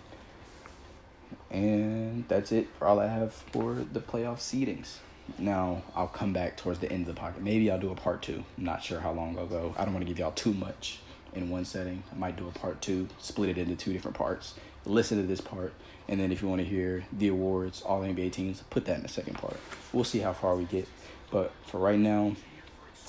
And 1.53 2.25
that's 2.27 2.51
it 2.51 2.67
for 2.77 2.87
all 2.87 2.99
I 2.99 3.07
have 3.07 3.31
for 3.31 3.75
the 3.75 3.99
playoff 3.99 4.39
seedings. 4.39 4.97
Now 5.37 5.83
I'll 5.95 6.07
come 6.07 6.33
back 6.33 6.57
towards 6.57 6.79
the 6.79 6.91
end 6.91 7.07
of 7.07 7.15
the 7.15 7.19
pocket. 7.19 7.41
Maybe 7.41 7.71
I'll 7.71 7.79
do 7.79 7.91
a 7.91 7.95
part 7.95 8.21
two. 8.21 8.43
I'm 8.57 8.65
not 8.65 8.83
sure 8.83 8.99
how 8.99 9.11
long 9.11 9.37
I'll 9.37 9.45
go. 9.45 9.73
I 9.77 9.85
don't 9.85 9.93
want 9.93 10.05
to 10.05 10.11
give 10.11 10.19
y'all 10.19 10.31
too 10.31 10.53
much 10.53 10.99
in 11.35 11.49
one 11.49 11.65
setting. 11.65 12.03
I 12.11 12.17
might 12.17 12.35
do 12.35 12.47
a 12.47 12.51
part 12.51 12.81
two, 12.81 13.07
split 13.19 13.49
it 13.49 13.57
into 13.57 13.75
two 13.75 13.93
different 13.93 14.17
parts. 14.17 14.55
Listen 14.85 15.21
to 15.21 15.27
this 15.27 15.39
part, 15.39 15.73
and 16.09 16.19
then 16.19 16.31
if 16.31 16.41
you 16.41 16.49
want 16.49 16.59
to 16.59 16.67
hear 16.67 17.05
the 17.13 17.29
awards, 17.29 17.81
all 17.83 18.01
NBA 18.01 18.33
teams, 18.33 18.61
put 18.69 18.83
that 18.85 18.97
in 18.97 19.03
the 19.03 19.07
second 19.07 19.35
part. 19.35 19.57
We'll 19.93 20.03
see 20.03 20.19
how 20.19 20.33
far 20.33 20.55
we 20.55 20.65
get. 20.65 20.87
But 21.31 21.53
for 21.67 21.79
right 21.79 21.97
now, 21.97 22.35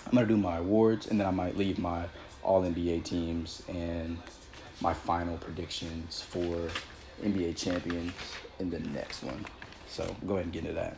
I'm 0.06 0.12
gonna 0.12 0.26
do 0.26 0.36
my 0.36 0.58
awards, 0.58 1.08
and 1.08 1.18
then 1.18 1.26
I 1.26 1.32
might 1.32 1.56
leave 1.56 1.78
my 1.78 2.04
all 2.42 2.62
NBA 2.62 3.04
teams 3.04 3.62
and 3.68 4.18
my 4.80 4.94
final 4.94 5.36
predictions 5.38 6.22
for 6.22 6.68
NBA 7.22 7.56
champions 7.56 8.12
in 8.58 8.70
the 8.70 8.80
next 8.80 9.22
one. 9.22 9.44
So 9.86 10.14
go 10.26 10.34
ahead 10.34 10.44
and 10.44 10.52
get 10.52 10.62
into 10.62 10.74
that. 10.74 10.96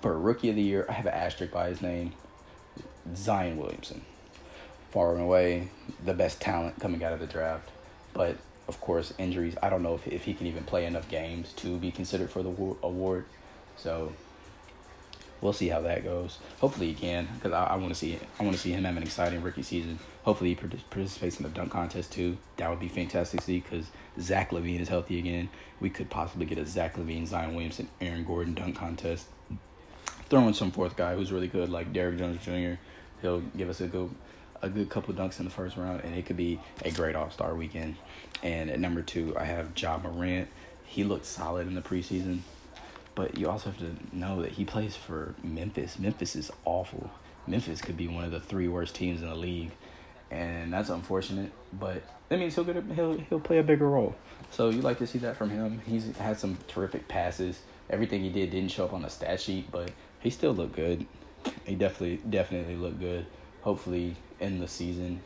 For 0.00 0.18
rookie 0.18 0.50
of 0.50 0.56
the 0.56 0.62
year, 0.62 0.86
I 0.88 0.92
have 0.92 1.06
an 1.06 1.14
asterisk 1.14 1.52
by 1.52 1.68
his 1.68 1.80
name, 1.80 2.12
Zion 3.14 3.56
Williamson. 3.56 4.02
Far 4.90 5.14
and 5.14 5.22
away 5.22 5.68
the 6.04 6.12
best 6.12 6.40
talent 6.40 6.78
coming 6.78 7.02
out 7.02 7.12
of 7.12 7.20
the 7.20 7.26
draft, 7.26 7.70
but 8.12 8.36
of 8.68 8.80
course 8.80 9.14
injuries. 9.18 9.54
I 9.62 9.70
don't 9.70 9.82
know 9.82 9.94
if 9.94 10.06
if 10.06 10.24
he 10.24 10.34
can 10.34 10.46
even 10.46 10.64
play 10.64 10.86
enough 10.86 11.08
games 11.08 11.52
to 11.54 11.78
be 11.78 11.90
considered 11.90 12.30
for 12.30 12.42
the 12.42 12.50
award. 12.82 13.24
So 13.76 14.12
we'll 15.42 15.52
see 15.52 15.68
how 15.68 15.80
that 15.80 16.04
goes. 16.04 16.38
Hopefully 16.60 16.86
he 16.86 16.94
can, 16.94 17.28
because 17.34 17.52
I, 17.52 17.64
I 17.64 17.76
want 17.76 17.88
to 17.90 17.94
see 17.94 18.18
I 18.40 18.42
want 18.44 18.56
to 18.56 18.62
see 18.62 18.72
him 18.72 18.84
have 18.84 18.96
an 18.96 19.02
exciting 19.02 19.42
rookie 19.42 19.62
season. 19.62 19.98
Hopefully 20.22 20.50
he 20.50 20.54
participates 20.54 21.36
in 21.36 21.42
the 21.42 21.50
dunk 21.50 21.72
contest 21.72 22.12
too. 22.12 22.38
That 22.56 22.70
would 22.70 22.80
be 22.80 22.88
fantastic 22.88 23.40
to 23.40 23.46
see 23.46 23.60
because 23.60 23.86
Zach 24.20 24.50
LaVine 24.50 24.80
is 24.80 24.88
healthy 24.88 25.18
again. 25.18 25.50
We 25.80 25.90
could 25.90 26.08
possibly 26.08 26.46
get 26.46 26.58
a 26.58 26.64
Zach 26.64 26.96
LaVine, 26.96 27.26
Zion 27.26 27.54
Williamson, 27.54 27.88
Aaron 28.00 28.24
Gordon 28.24 28.54
dunk 28.54 28.76
contest. 28.76 29.26
Throw 30.30 30.46
in 30.48 30.54
some 30.54 30.70
fourth 30.70 30.96
guy 30.96 31.14
who's 31.14 31.32
really 31.32 31.48
good, 31.48 31.68
like 31.68 31.92
Derrick 31.92 32.16
Jones 32.16 32.42
Jr. 32.42 32.80
He'll 33.20 33.40
give 33.40 33.68
us 33.68 33.82
a 33.82 33.86
good 33.86 34.10
a 34.62 34.68
good 34.68 34.88
couple 34.88 35.12
dunks 35.12 35.40
in 35.40 35.44
the 35.44 35.50
first 35.50 35.76
round, 35.76 36.02
and 36.02 36.14
it 36.14 36.24
could 36.24 36.36
be 36.36 36.60
a 36.84 36.90
great 36.92 37.16
All 37.16 37.30
Star 37.30 37.54
weekend. 37.54 37.96
And 38.42 38.70
at 38.70 38.78
number 38.78 39.02
two, 39.02 39.36
I 39.36 39.44
have 39.44 39.76
Ja 39.76 39.98
Morant. 39.98 40.48
He 40.84 41.04
looked 41.04 41.26
solid 41.26 41.66
in 41.66 41.74
the 41.74 41.82
preseason. 41.82 42.40
But 43.14 43.36
you 43.36 43.48
also 43.48 43.70
have 43.70 43.78
to 43.80 43.94
know 44.16 44.42
that 44.42 44.52
he 44.52 44.64
plays 44.64 44.96
for 44.96 45.34
Memphis. 45.42 45.98
Memphis 45.98 46.34
is 46.34 46.50
awful. 46.64 47.10
Memphis 47.46 47.80
could 47.80 47.96
be 47.96 48.08
one 48.08 48.24
of 48.24 48.30
the 48.30 48.40
three 48.40 48.68
worst 48.68 48.94
teams 48.94 49.20
in 49.22 49.28
the 49.28 49.34
league, 49.34 49.72
and 50.30 50.72
that's 50.72 50.88
unfortunate. 50.88 51.52
But 51.72 52.02
that 52.28 52.38
means 52.38 52.54
he'll 52.54 52.64
get 52.64 52.76
a, 52.76 52.82
he'll 52.94 53.18
he'll 53.18 53.40
play 53.40 53.58
a 53.58 53.62
bigger 53.62 53.88
role. 53.88 54.14
So 54.50 54.70
you 54.70 54.80
like 54.80 54.98
to 54.98 55.06
see 55.06 55.18
that 55.18 55.36
from 55.36 55.50
him. 55.50 55.80
He's 55.86 56.16
had 56.16 56.38
some 56.38 56.56
terrific 56.68 57.08
passes. 57.08 57.60
Everything 57.90 58.22
he 58.22 58.30
did 58.30 58.50
didn't 58.50 58.70
show 58.70 58.84
up 58.84 58.94
on 58.94 59.02
the 59.02 59.10
stat 59.10 59.40
sheet, 59.40 59.70
but 59.70 59.90
he 60.20 60.30
still 60.30 60.52
looked 60.52 60.76
good. 60.76 61.06
He 61.64 61.74
definitely 61.74 62.18
definitely 62.30 62.76
looked 62.76 63.00
good. 63.00 63.26
Hopefully, 63.62 64.16
in 64.40 64.58
the 64.58 64.68
season, 64.68 65.20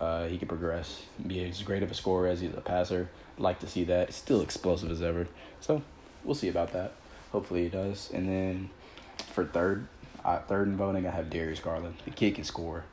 uh, 0.00 0.26
he 0.26 0.38
could 0.38 0.48
progress, 0.48 1.02
be 1.26 1.44
as 1.44 1.62
great 1.62 1.82
of 1.82 1.90
a 1.90 1.94
scorer 1.94 2.28
as 2.28 2.40
he's 2.40 2.54
a 2.54 2.60
passer. 2.60 3.10
Like 3.36 3.58
to 3.60 3.66
see 3.66 3.84
that. 3.84 4.14
Still 4.14 4.40
explosive 4.40 4.90
as 4.90 5.02
ever. 5.02 5.26
So 5.60 5.82
we'll 6.24 6.34
see 6.34 6.48
about 6.48 6.72
that. 6.72 6.92
Hopefully 7.32 7.64
he 7.64 7.68
does. 7.68 8.10
And 8.12 8.28
then 8.28 8.70
for 9.32 9.44
third, 9.44 9.86
uh, 10.24 10.38
third 10.40 10.68
in 10.68 10.76
voting, 10.76 11.06
I 11.06 11.10
have 11.10 11.30
Darius 11.30 11.60
Garland. 11.60 11.96
The 12.04 12.10
kid 12.10 12.36
can 12.36 12.44
score, 12.44 12.84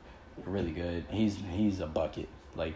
really 0.44 0.72
good. 0.72 1.04
He's 1.10 1.38
he's 1.52 1.80
a 1.80 1.86
bucket. 1.86 2.28
Like 2.54 2.74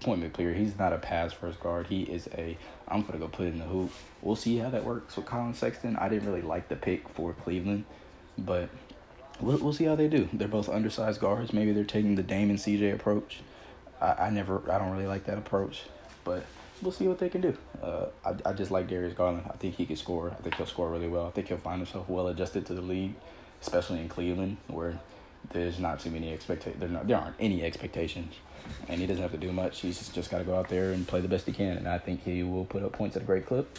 point 0.00 0.32
clear, 0.32 0.52
he's 0.52 0.78
not 0.78 0.92
a 0.92 0.98
pass 0.98 1.32
first 1.32 1.60
guard. 1.60 1.86
He 1.86 2.02
is 2.02 2.28
a. 2.36 2.56
I'm 2.86 3.02
gonna 3.02 3.18
go 3.18 3.28
put 3.28 3.46
in 3.46 3.58
the 3.58 3.64
hoop. 3.64 3.90
We'll 4.22 4.36
see 4.36 4.58
how 4.58 4.70
that 4.70 4.84
works 4.84 5.16
with 5.16 5.26
Collin 5.26 5.54
Sexton. 5.54 5.96
I 5.96 6.08
didn't 6.08 6.26
really 6.26 6.42
like 6.42 6.68
the 6.68 6.76
pick 6.76 7.08
for 7.08 7.32
Cleveland, 7.32 7.84
but 8.38 8.68
we'll 9.40 9.58
we'll 9.58 9.72
see 9.72 9.84
how 9.84 9.96
they 9.96 10.08
do. 10.08 10.28
They're 10.32 10.48
both 10.48 10.68
undersized 10.68 11.20
guards. 11.20 11.52
Maybe 11.52 11.72
they're 11.72 11.84
taking 11.84 12.14
the 12.14 12.22
Dame 12.22 12.50
and 12.50 12.58
CJ 12.58 12.94
approach. 12.94 13.40
I, 14.00 14.12
I 14.12 14.30
never. 14.30 14.70
I 14.70 14.78
don't 14.78 14.92
really 14.92 15.06
like 15.06 15.24
that 15.24 15.38
approach, 15.38 15.84
but 16.24 16.44
we'll 16.82 16.92
see 16.92 17.08
what 17.08 17.18
they 17.18 17.28
can 17.28 17.40
do. 17.40 17.56
Uh, 17.84 18.06
I, 18.24 18.50
I 18.50 18.52
just 18.54 18.70
like 18.70 18.88
Darius 18.88 19.14
Garland. 19.14 19.44
I 19.52 19.56
think 19.56 19.74
he 19.74 19.84
can 19.84 19.96
score. 19.96 20.30
I 20.30 20.42
think 20.42 20.54
he'll 20.54 20.66
score 20.66 20.88
really 20.88 21.08
well. 21.08 21.26
I 21.26 21.30
think 21.30 21.48
he'll 21.48 21.58
find 21.58 21.78
himself 21.78 22.08
well 22.08 22.28
adjusted 22.28 22.64
to 22.66 22.74
the 22.74 22.80
league, 22.80 23.14
especially 23.60 24.00
in 24.00 24.08
Cleveland, 24.08 24.56
where 24.68 24.98
there's 25.52 25.78
not 25.78 26.00
too 26.00 26.10
many 26.10 26.32
expectations. 26.32 26.80
There, 26.80 27.04
there 27.04 27.18
aren't 27.18 27.36
any 27.38 27.62
expectations, 27.62 28.34
and 28.88 29.00
he 29.00 29.06
doesn't 29.06 29.22
have 29.22 29.32
to 29.32 29.38
do 29.38 29.52
much. 29.52 29.80
He's 29.80 30.08
just 30.08 30.30
got 30.30 30.38
to 30.38 30.44
go 30.44 30.56
out 30.56 30.70
there 30.70 30.92
and 30.92 31.06
play 31.06 31.20
the 31.20 31.28
best 31.28 31.44
he 31.44 31.52
can, 31.52 31.76
and 31.76 31.86
I 31.86 31.98
think 31.98 32.24
he 32.24 32.42
will 32.42 32.64
put 32.64 32.82
up 32.82 32.92
points 32.92 33.16
at 33.16 33.22
a 33.22 33.26
great 33.26 33.44
clip. 33.44 33.78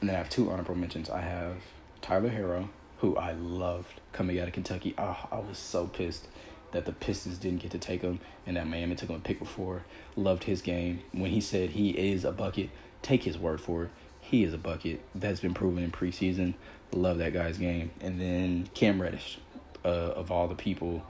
And 0.00 0.10
then 0.10 0.16
I 0.16 0.18
have 0.18 0.28
two 0.28 0.50
honorable 0.50 0.74
mentions. 0.74 1.08
I 1.08 1.22
have 1.22 1.56
Tyler 2.02 2.30
Herro, 2.30 2.68
who 2.98 3.16
I 3.16 3.32
loved 3.32 4.00
coming 4.12 4.38
out 4.40 4.48
of 4.48 4.52
Kentucky. 4.52 4.94
Oh, 4.98 5.26
I 5.30 5.38
was 5.38 5.56
so 5.56 5.86
pissed 5.86 6.28
that 6.72 6.86
the 6.86 6.92
Pistons 6.92 7.38
didn't 7.38 7.60
get 7.62 7.70
to 7.70 7.78
take 7.78 8.02
him 8.02 8.18
and 8.46 8.56
that 8.56 8.66
Miami 8.66 8.94
took 8.94 9.10
him 9.10 9.16
a 9.16 9.20
pick 9.20 9.38
before. 9.38 9.84
Loved 10.16 10.44
his 10.44 10.62
game. 10.62 11.02
When 11.12 11.30
he 11.30 11.40
said 11.40 11.70
he 11.70 11.90
is 11.90 12.24
a 12.24 12.32
bucket, 12.32 12.70
take 13.02 13.24
his 13.24 13.38
word 13.38 13.60
for 13.60 13.84
it. 13.84 13.90
He 14.20 14.44
is 14.44 14.54
a 14.54 14.58
bucket. 14.58 15.00
That's 15.14 15.40
been 15.40 15.54
proven 15.54 15.82
in 15.82 15.90
preseason. 15.90 16.54
Love 16.92 17.18
that 17.18 17.32
guy's 17.32 17.58
game. 17.58 17.90
And 18.00 18.20
then 18.20 18.68
Cam 18.74 19.00
Reddish, 19.00 19.38
uh, 19.84 19.88
of 19.88 20.30
all 20.30 20.48
the 20.48 20.54
people 20.54 21.04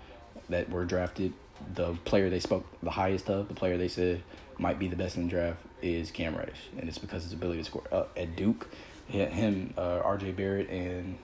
that 0.48 0.70
were 0.70 0.84
drafted, 0.84 1.32
the 1.74 1.94
player 2.04 2.30
they 2.30 2.40
spoke 2.40 2.66
the 2.82 2.90
highest 2.90 3.30
of, 3.30 3.48
the 3.48 3.54
player 3.54 3.76
they 3.76 3.88
said 3.88 4.22
might 4.58 4.78
be 4.78 4.88
the 4.88 4.96
best 4.96 5.16
in 5.16 5.24
the 5.24 5.30
draft 5.30 5.60
is 5.80 6.10
Cam 6.10 6.36
Reddish, 6.36 6.68
and 6.78 6.88
it's 6.88 6.98
because 6.98 7.24
his 7.24 7.32
ability 7.32 7.60
to 7.60 7.64
score. 7.64 7.84
Uh, 7.90 8.04
at 8.16 8.36
Duke, 8.36 8.68
him, 9.08 9.74
uh, 9.76 10.00
R.J. 10.04 10.32
Barrett, 10.32 10.68
and 10.70 11.18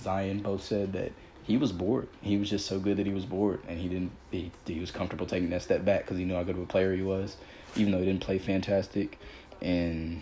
Zion 0.00 0.40
both 0.40 0.62
said 0.62 0.92
that 0.92 1.12
he 1.44 1.56
was 1.56 1.72
bored. 1.72 2.08
He 2.22 2.36
was 2.36 2.50
just 2.50 2.66
so 2.66 2.78
good 2.78 2.96
that 2.96 3.06
he 3.06 3.12
was 3.12 3.24
bored, 3.24 3.60
and 3.68 3.78
he 3.78 3.88
didn't. 3.88 4.12
He, 4.30 4.50
he 4.66 4.80
was 4.80 4.90
comfortable 4.90 5.26
taking 5.26 5.50
that 5.50 5.62
step 5.62 5.84
back 5.84 6.02
because 6.02 6.18
he 6.18 6.24
knew 6.24 6.34
how 6.34 6.42
good 6.42 6.56
of 6.56 6.62
a 6.62 6.66
player 6.66 6.94
he 6.94 7.02
was, 7.02 7.36
even 7.76 7.92
though 7.92 7.98
he 7.98 8.06
didn't 8.06 8.22
play 8.22 8.38
fantastic, 8.38 9.18
and 9.64 10.20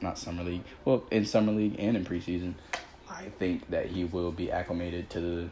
not 0.00 0.16
summer 0.16 0.44
league. 0.44 0.62
Well, 0.84 1.04
in 1.10 1.26
summer 1.26 1.52
league 1.52 1.74
and 1.78 1.96
in 1.96 2.04
preseason, 2.04 2.54
I 3.10 3.24
think 3.38 3.68
that 3.70 3.86
he 3.86 4.04
will 4.04 4.30
be 4.30 4.50
acclimated 4.50 5.10
to 5.10 5.20
the, 5.20 5.48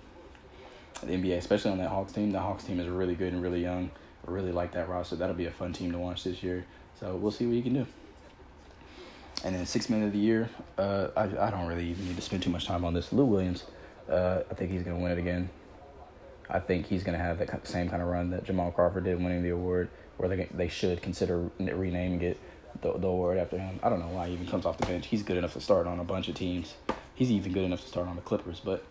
the 1.04 1.12
NBA, 1.12 1.36
especially 1.38 1.72
on 1.72 1.78
that 1.78 1.88
Hawks 1.88 2.12
team. 2.12 2.30
The 2.30 2.40
Hawks 2.40 2.64
team 2.64 2.78
is 2.78 2.88
really 2.88 3.16
good 3.16 3.32
and 3.32 3.42
really 3.42 3.60
young. 3.60 3.90
I 4.26 4.30
really 4.30 4.52
like 4.52 4.72
that 4.72 4.88
roster. 4.88 5.16
That'll 5.16 5.34
be 5.34 5.46
a 5.46 5.50
fun 5.50 5.72
team 5.72 5.90
to 5.92 5.98
watch 5.98 6.22
this 6.22 6.42
year. 6.42 6.64
So 7.00 7.16
we'll 7.16 7.32
see 7.32 7.46
what 7.46 7.56
he 7.56 7.62
can 7.62 7.74
do. 7.74 7.86
And 9.44 9.56
then 9.56 9.66
six 9.66 9.90
man 9.90 10.04
of 10.04 10.12
the 10.12 10.18
year, 10.18 10.48
uh, 10.78 11.08
I 11.16 11.24
I 11.24 11.50
don't 11.50 11.66
really 11.66 11.88
even 11.88 12.06
need 12.06 12.14
to 12.14 12.22
spend 12.22 12.44
too 12.44 12.50
much 12.50 12.64
time 12.64 12.84
on 12.84 12.94
this. 12.94 13.12
Lou 13.12 13.24
Williams, 13.24 13.64
uh, 14.08 14.42
I 14.48 14.54
think 14.54 14.70
he's 14.70 14.84
gonna 14.84 15.00
win 15.00 15.10
it 15.10 15.18
again. 15.18 15.50
I 16.48 16.60
think 16.60 16.86
he's 16.86 17.02
gonna 17.02 17.18
have 17.18 17.38
that 17.38 17.66
same 17.66 17.88
kind 17.88 18.02
of 18.02 18.08
run 18.08 18.30
that 18.30 18.44
Jamal 18.44 18.70
Crawford 18.70 19.02
did, 19.02 19.20
winning 19.20 19.42
the 19.42 19.48
award, 19.48 19.90
where 20.16 20.28
they 20.28 20.46
they 20.54 20.68
should 20.68 21.02
consider 21.02 21.50
renaming 21.58 22.22
it 22.22 22.38
the, 22.80 22.92
the 22.92 23.06
award 23.06 23.38
after 23.38 23.58
him. 23.58 23.78
I 23.82 23.88
don't 23.88 24.00
know 24.00 24.08
why 24.08 24.28
he 24.28 24.34
even 24.34 24.46
comes 24.46 24.66
off 24.66 24.78
the 24.78 24.86
bench. 24.86 25.06
He's 25.06 25.22
good 25.22 25.36
enough 25.36 25.52
to 25.54 25.60
start 25.60 25.86
on 25.86 25.98
a 26.00 26.04
bunch 26.04 26.28
of 26.28 26.34
teams. 26.34 26.74
He's 27.14 27.30
even 27.30 27.52
good 27.52 27.64
enough 27.64 27.82
to 27.82 27.88
start 27.88 28.08
on 28.08 28.16
the 28.16 28.22
Clippers, 28.22 28.60
but 28.60 28.84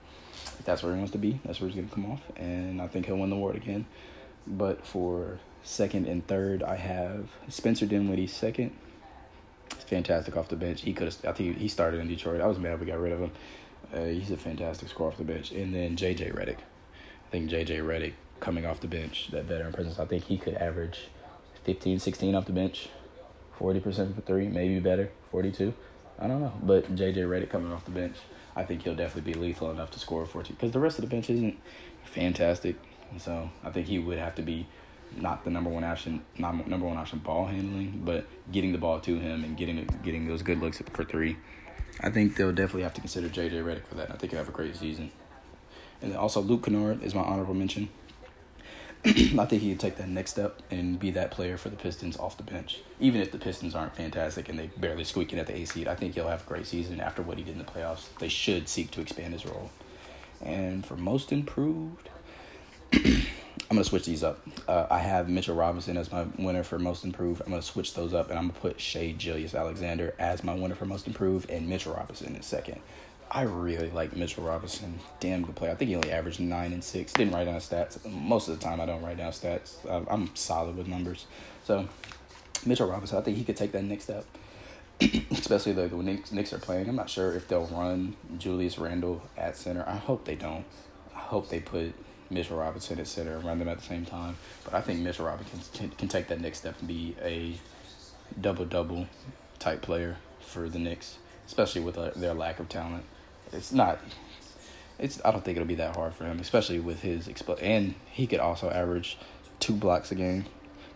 if 0.59 0.65
that's 0.65 0.83
where 0.83 0.93
he 0.93 0.97
wants 0.97 1.11
to 1.13 1.17
be, 1.17 1.39
that's 1.43 1.59
where 1.59 1.69
he's 1.69 1.75
gonna 1.75 1.93
come 1.93 2.11
off, 2.11 2.21
and 2.35 2.81
I 2.81 2.87
think 2.87 3.07
he'll 3.07 3.17
win 3.17 3.29
the 3.29 3.35
award 3.35 3.55
again. 3.55 3.85
But 4.45 4.85
for 4.85 5.39
second 5.63 6.07
and 6.07 6.25
third, 6.25 6.63
I 6.63 6.75
have 6.75 7.29
Spencer 7.49 7.85
Dinwiddie 7.85 8.27
second. 8.27 8.71
He's 9.73 9.83
fantastic 9.83 10.35
off 10.37 10.49
the 10.49 10.55
bench. 10.55 10.81
He 10.81 10.93
could 10.93 11.05
have. 11.05 11.25
I 11.25 11.31
think 11.31 11.57
he 11.57 11.67
started 11.67 11.99
in 11.99 12.07
Detroit. 12.07 12.41
I 12.41 12.47
was 12.47 12.57
mad 12.57 12.79
we 12.79 12.85
got 12.85 12.99
rid 12.99 13.13
of 13.13 13.19
him. 13.19 13.31
Uh, 13.93 14.05
he's 14.05 14.31
a 14.31 14.37
fantastic 14.37 14.89
scorer 14.89 15.11
off 15.11 15.17
the 15.17 15.23
bench. 15.23 15.51
And 15.51 15.73
then 15.73 15.95
JJ 15.95 16.33
Redick. 16.33 16.57
I 16.57 17.31
think 17.31 17.49
JJ 17.49 17.81
Redick 17.83 18.13
coming 18.39 18.65
off 18.65 18.79
the 18.79 18.87
bench, 18.87 19.29
that 19.31 19.45
veteran 19.45 19.71
presence. 19.71 19.99
I 19.99 20.05
think 20.05 20.25
he 20.25 20.37
could 20.37 20.55
average 20.55 21.07
15, 21.63 21.99
16 21.99 22.35
off 22.35 22.45
the 22.45 22.51
bench, 22.51 22.89
40% 23.61 24.15
for 24.15 24.21
three, 24.21 24.47
maybe 24.47 24.79
better, 24.79 25.11
42. 25.29 25.73
I 26.19 26.27
don't 26.27 26.41
know. 26.41 26.53
But 26.63 26.95
JJ 26.95 27.17
Redick 27.17 27.49
coming 27.49 27.71
off 27.71 27.85
the 27.85 27.91
bench, 27.91 28.17
I 28.55 28.63
think 28.63 28.83
he'll 28.83 28.95
definitely 28.95 29.33
be 29.33 29.39
lethal 29.39 29.71
enough 29.71 29.91
to 29.91 29.99
score 29.99 30.25
14. 30.25 30.55
Because 30.55 30.71
the 30.71 30.79
rest 30.79 30.97
of 30.97 31.03
the 31.03 31.09
bench 31.09 31.29
isn't 31.29 31.57
fantastic. 32.03 32.75
So 33.17 33.49
I 33.63 33.69
think 33.69 33.87
he 33.87 33.99
would 33.99 34.17
have 34.17 34.35
to 34.35 34.41
be 34.41 34.67
not 35.15 35.43
the 35.43 35.49
number 35.49 35.69
one 35.69 35.83
option, 35.83 36.23
not 36.37 36.67
number 36.67 36.87
one 36.87 36.97
option 36.97 37.19
ball 37.19 37.45
handling, 37.45 38.01
but 38.03 38.25
getting 38.51 38.71
the 38.71 38.77
ball 38.77 38.99
to 39.01 39.19
him 39.19 39.43
and 39.43 39.57
getting 39.57 39.85
getting 40.03 40.27
those 40.27 40.41
good 40.41 40.59
looks 40.59 40.81
for 40.93 41.03
three. 41.03 41.37
I 41.99 42.09
think 42.09 42.37
they'll 42.37 42.53
definitely 42.53 42.83
have 42.83 42.93
to 42.95 43.01
consider 43.01 43.27
JJ 43.27 43.63
Redick 43.63 43.85
for 43.85 43.95
that. 43.95 44.09
I 44.09 44.15
think 44.15 44.31
he'll 44.31 44.39
have 44.39 44.49
a 44.49 44.53
great 44.53 44.75
season. 44.75 45.11
And 46.01 46.15
also 46.15 46.41
Luke 46.41 46.63
Kennard 46.63 47.03
is 47.03 47.13
my 47.13 47.21
honorable 47.21 47.53
mention. 47.53 47.89
I 49.05 49.45
think 49.45 49.63
he 49.63 49.71
could 49.71 49.79
take 49.79 49.97
that 49.97 50.09
next 50.09 50.31
step 50.31 50.61
and 50.69 50.99
be 50.99 51.09
that 51.11 51.31
player 51.31 51.57
for 51.57 51.69
the 51.69 51.75
Pistons 51.75 52.17
off 52.17 52.37
the 52.37 52.43
bench. 52.43 52.81
Even 52.99 53.19
if 53.19 53.31
the 53.31 53.39
Pistons 53.39 53.73
aren't 53.73 53.95
fantastic 53.95 54.47
and 54.47 54.59
they 54.59 54.67
barely 54.77 55.03
squeaking 55.03 55.39
at 55.39 55.47
the 55.47 55.55
A 55.55 55.65
seed, 55.65 55.87
I 55.87 55.95
think 55.95 56.13
he'll 56.13 56.27
have 56.27 56.43
a 56.43 56.47
great 56.47 56.67
season 56.67 56.99
after 56.99 57.23
what 57.23 57.39
he 57.39 57.43
did 57.43 57.53
in 57.53 57.57
the 57.57 57.63
playoffs. 57.63 58.15
They 58.19 58.27
should 58.27 58.69
seek 58.69 58.91
to 58.91 59.01
expand 59.01 59.33
his 59.33 59.43
role. 59.43 59.71
And 60.39 60.85
for 60.85 60.95
most 60.95 61.31
improved, 61.31 62.09
I'm 62.93 63.77
gonna 63.77 63.83
switch 63.83 64.05
these 64.05 64.23
up. 64.23 64.39
Uh, 64.67 64.85
I 64.91 64.99
have 64.99 65.29
Mitchell 65.29 65.55
Robinson 65.55 65.97
as 65.97 66.11
my 66.11 66.25
winner 66.37 66.61
for 66.63 66.77
most 66.77 67.03
improved. 67.03 67.41
I'm 67.41 67.51
gonna 67.51 67.61
switch 67.61 67.93
those 67.93 68.13
up, 68.13 68.29
and 68.29 68.37
I'm 68.37 68.49
gonna 68.49 68.59
put 68.59 68.79
Shai 68.79 69.15
Gilgeous-Alexander 69.17 70.13
as 70.19 70.43
my 70.43 70.53
winner 70.53 70.75
for 70.75 70.85
most 70.85 71.07
improved, 71.07 71.49
and 71.49 71.67
Mitchell 71.67 71.93
Robinson 71.93 72.35
in 72.35 72.41
second. 72.41 72.81
I 73.33 73.43
really 73.43 73.89
like 73.91 74.13
Mitchell 74.13 74.43
Robinson. 74.43 74.99
Damn 75.21 75.43
good 75.43 75.55
player. 75.55 75.71
I 75.71 75.75
think 75.75 75.87
he 75.87 75.95
only 75.95 76.11
averaged 76.11 76.41
nine 76.41 76.73
and 76.73 76.83
six. 76.83 77.13
Didn't 77.13 77.33
write 77.33 77.45
down 77.45 77.61
stats. 77.61 78.05
Most 78.05 78.49
of 78.49 78.59
the 78.59 78.63
time, 78.63 78.81
I 78.81 78.85
don't 78.85 79.01
write 79.01 79.17
down 79.17 79.31
stats. 79.31 79.75
I'm 80.09 80.35
solid 80.35 80.75
with 80.75 80.87
numbers. 80.87 81.27
So, 81.63 81.87
Mitchell 82.65 82.89
Robinson, 82.89 83.17
I 83.17 83.21
think 83.21 83.37
he 83.37 83.45
could 83.45 83.55
take 83.55 83.71
that 83.71 83.83
next 83.85 84.03
step. 84.03 84.25
Especially 85.31 85.71
the, 85.71 85.87
the 85.87 85.95
Knicks, 85.95 86.33
Knicks 86.33 86.51
are 86.51 86.59
playing. 86.59 86.89
I'm 86.89 86.95
not 86.97 87.09
sure 87.09 87.33
if 87.33 87.47
they'll 87.47 87.67
run 87.67 88.17
Julius 88.37 88.77
Randle 88.77 89.21
at 89.37 89.55
center. 89.55 89.85
I 89.87 89.95
hope 89.95 90.25
they 90.25 90.35
don't. 90.35 90.65
I 91.15 91.19
hope 91.19 91.47
they 91.47 91.61
put 91.61 91.93
Mitchell 92.29 92.57
Robinson 92.57 92.99
at 92.99 93.07
center 93.07 93.37
and 93.37 93.45
run 93.45 93.59
them 93.59 93.69
at 93.69 93.77
the 93.79 93.85
same 93.85 94.05
time. 94.05 94.35
But 94.65 94.73
I 94.73 94.81
think 94.81 94.99
Mitchell 94.99 95.25
Robinson 95.25 95.61
can, 95.71 95.87
can, 95.87 95.97
can 95.97 96.07
take 96.09 96.27
that 96.27 96.41
next 96.41 96.57
step 96.59 96.75
and 96.79 96.87
be 96.87 97.15
a 97.21 97.55
double 98.39 98.65
double 98.65 99.07
type 99.57 99.81
player 99.81 100.17
for 100.41 100.67
the 100.67 100.79
Knicks, 100.79 101.17
especially 101.47 101.81
with 101.81 101.97
uh, 101.97 102.11
their 102.13 102.33
lack 102.33 102.59
of 102.59 102.67
talent. 102.67 103.05
It's 103.51 103.71
not. 103.71 103.99
It's. 104.99 105.19
I 105.25 105.31
don't 105.31 105.43
think 105.43 105.57
it'll 105.57 105.67
be 105.67 105.75
that 105.75 105.95
hard 105.95 106.13
for 106.13 106.25
him, 106.25 106.39
especially 106.39 106.79
with 106.79 107.01
his 107.01 107.27
expl- 107.27 107.61
and 107.61 107.95
he 108.11 108.27
could 108.27 108.39
also 108.39 108.69
average 108.69 109.17
two 109.59 109.73
blocks 109.73 110.11
a 110.11 110.15
game, 110.15 110.45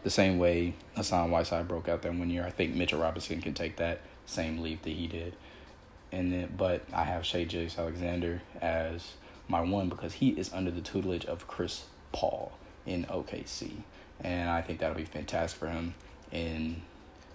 the 0.04 0.10
same 0.10 0.38
way 0.38 0.74
Hassan 0.96 1.32
Whiteside 1.32 1.68
broke 1.68 1.88
out 1.88 2.02
that 2.02 2.14
one 2.14 2.30
year. 2.30 2.46
I 2.46 2.52
think 2.52 2.76
Mitchell 2.76 3.00
Robinson 3.00 3.42
can 3.42 3.54
take 3.54 3.78
that 3.78 4.02
same 4.26 4.60
leap 4.60 4.84
that 4.84 4.92
he 4.92 5.08
did. 5.08 5.36
And 6.12 6.32
then, 6.32 6.54
but 6.58 6.84
I 6.94 7.04
have 7.04 7.26
Shai 7.26 7.44
Gilgeous-Alexander 7.44 8.42
as 8.62 9.14
my 9.48 9.62
one 9.62 9.90
because 9.90 10.14
he 10.14 10.30
is 10.30 10.52
under 10.54 10.72
the 10.72 10.82
tutelage 10.82 11.26
of 11.26 11.48
Chris 11.48 11.86
Paul 12.12 12.54
in 12.86 13.06
OKC. 13.06 13.84
And 14.22 14.50
I 14.50 14.62
think 14.62 14.80
that'll 14.80 14.96
be 14.96 15.06
fantastic 15.06 15.60
for 15.60 15.68
him. 15.68 15.94
In 16.32 16.82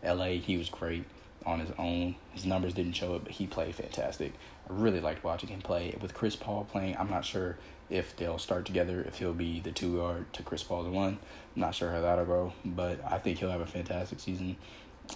LA, 0.05 0.39
he 0.39 0.57
was 0.57 0.69
great 0.69 1.05
on 1.47 1.61
his 1.61 1.71
own. 1.79 2.17
His 2.33 2.45
numbers 2.45 2.75
didn't 2.75 2.93
show 2.93 3.15
it, 3.17 3.25
but 3.25 3.33
he 3.33 3.47
played 3.47 3.75
fantastic. 3.75 4.33
I 4.69 4.73
really 4.73 5.01
liked 5.01 5.25
watching 5.25 5.49
him 5.49 5.61
play. 5.61 5.97
With 6.01 6.15
Chris 6.15 6.37
Paul 6.37 6.65
playing, 6.65 6.97
I'm 6.99 7.11
not 7.11 7.25
sure 7.25 7.57
if 7.89 8.17
they'll 8.17 8.39
start 8.39 8.65
together, 8.65 9.03
if 9.03 9.19
he'll 9.19 9.35
be 9.35 9.61
the 9.61 9.73
two 9.73 9.97
guard 9.97 10.33
to 10.35 10.43
Chris 10.43 10.63
Paul 10.63 10.85
the 10.85 10.91
one. 10.91 11.19
I'm 11.57 11.61
not 11.61 11.75
sure 11.75 11.91
how 11.91 12.01
that'll 12.01 12.25
go, 12.25 12.53
but 12.65 13.01
I 13.05 13.19
think 13.19 13.39
he'll 13.39 13.51
have 13.51 13.61
a 13.61 13.67
fantastic 13.67 14.21
season. 14.21 14.57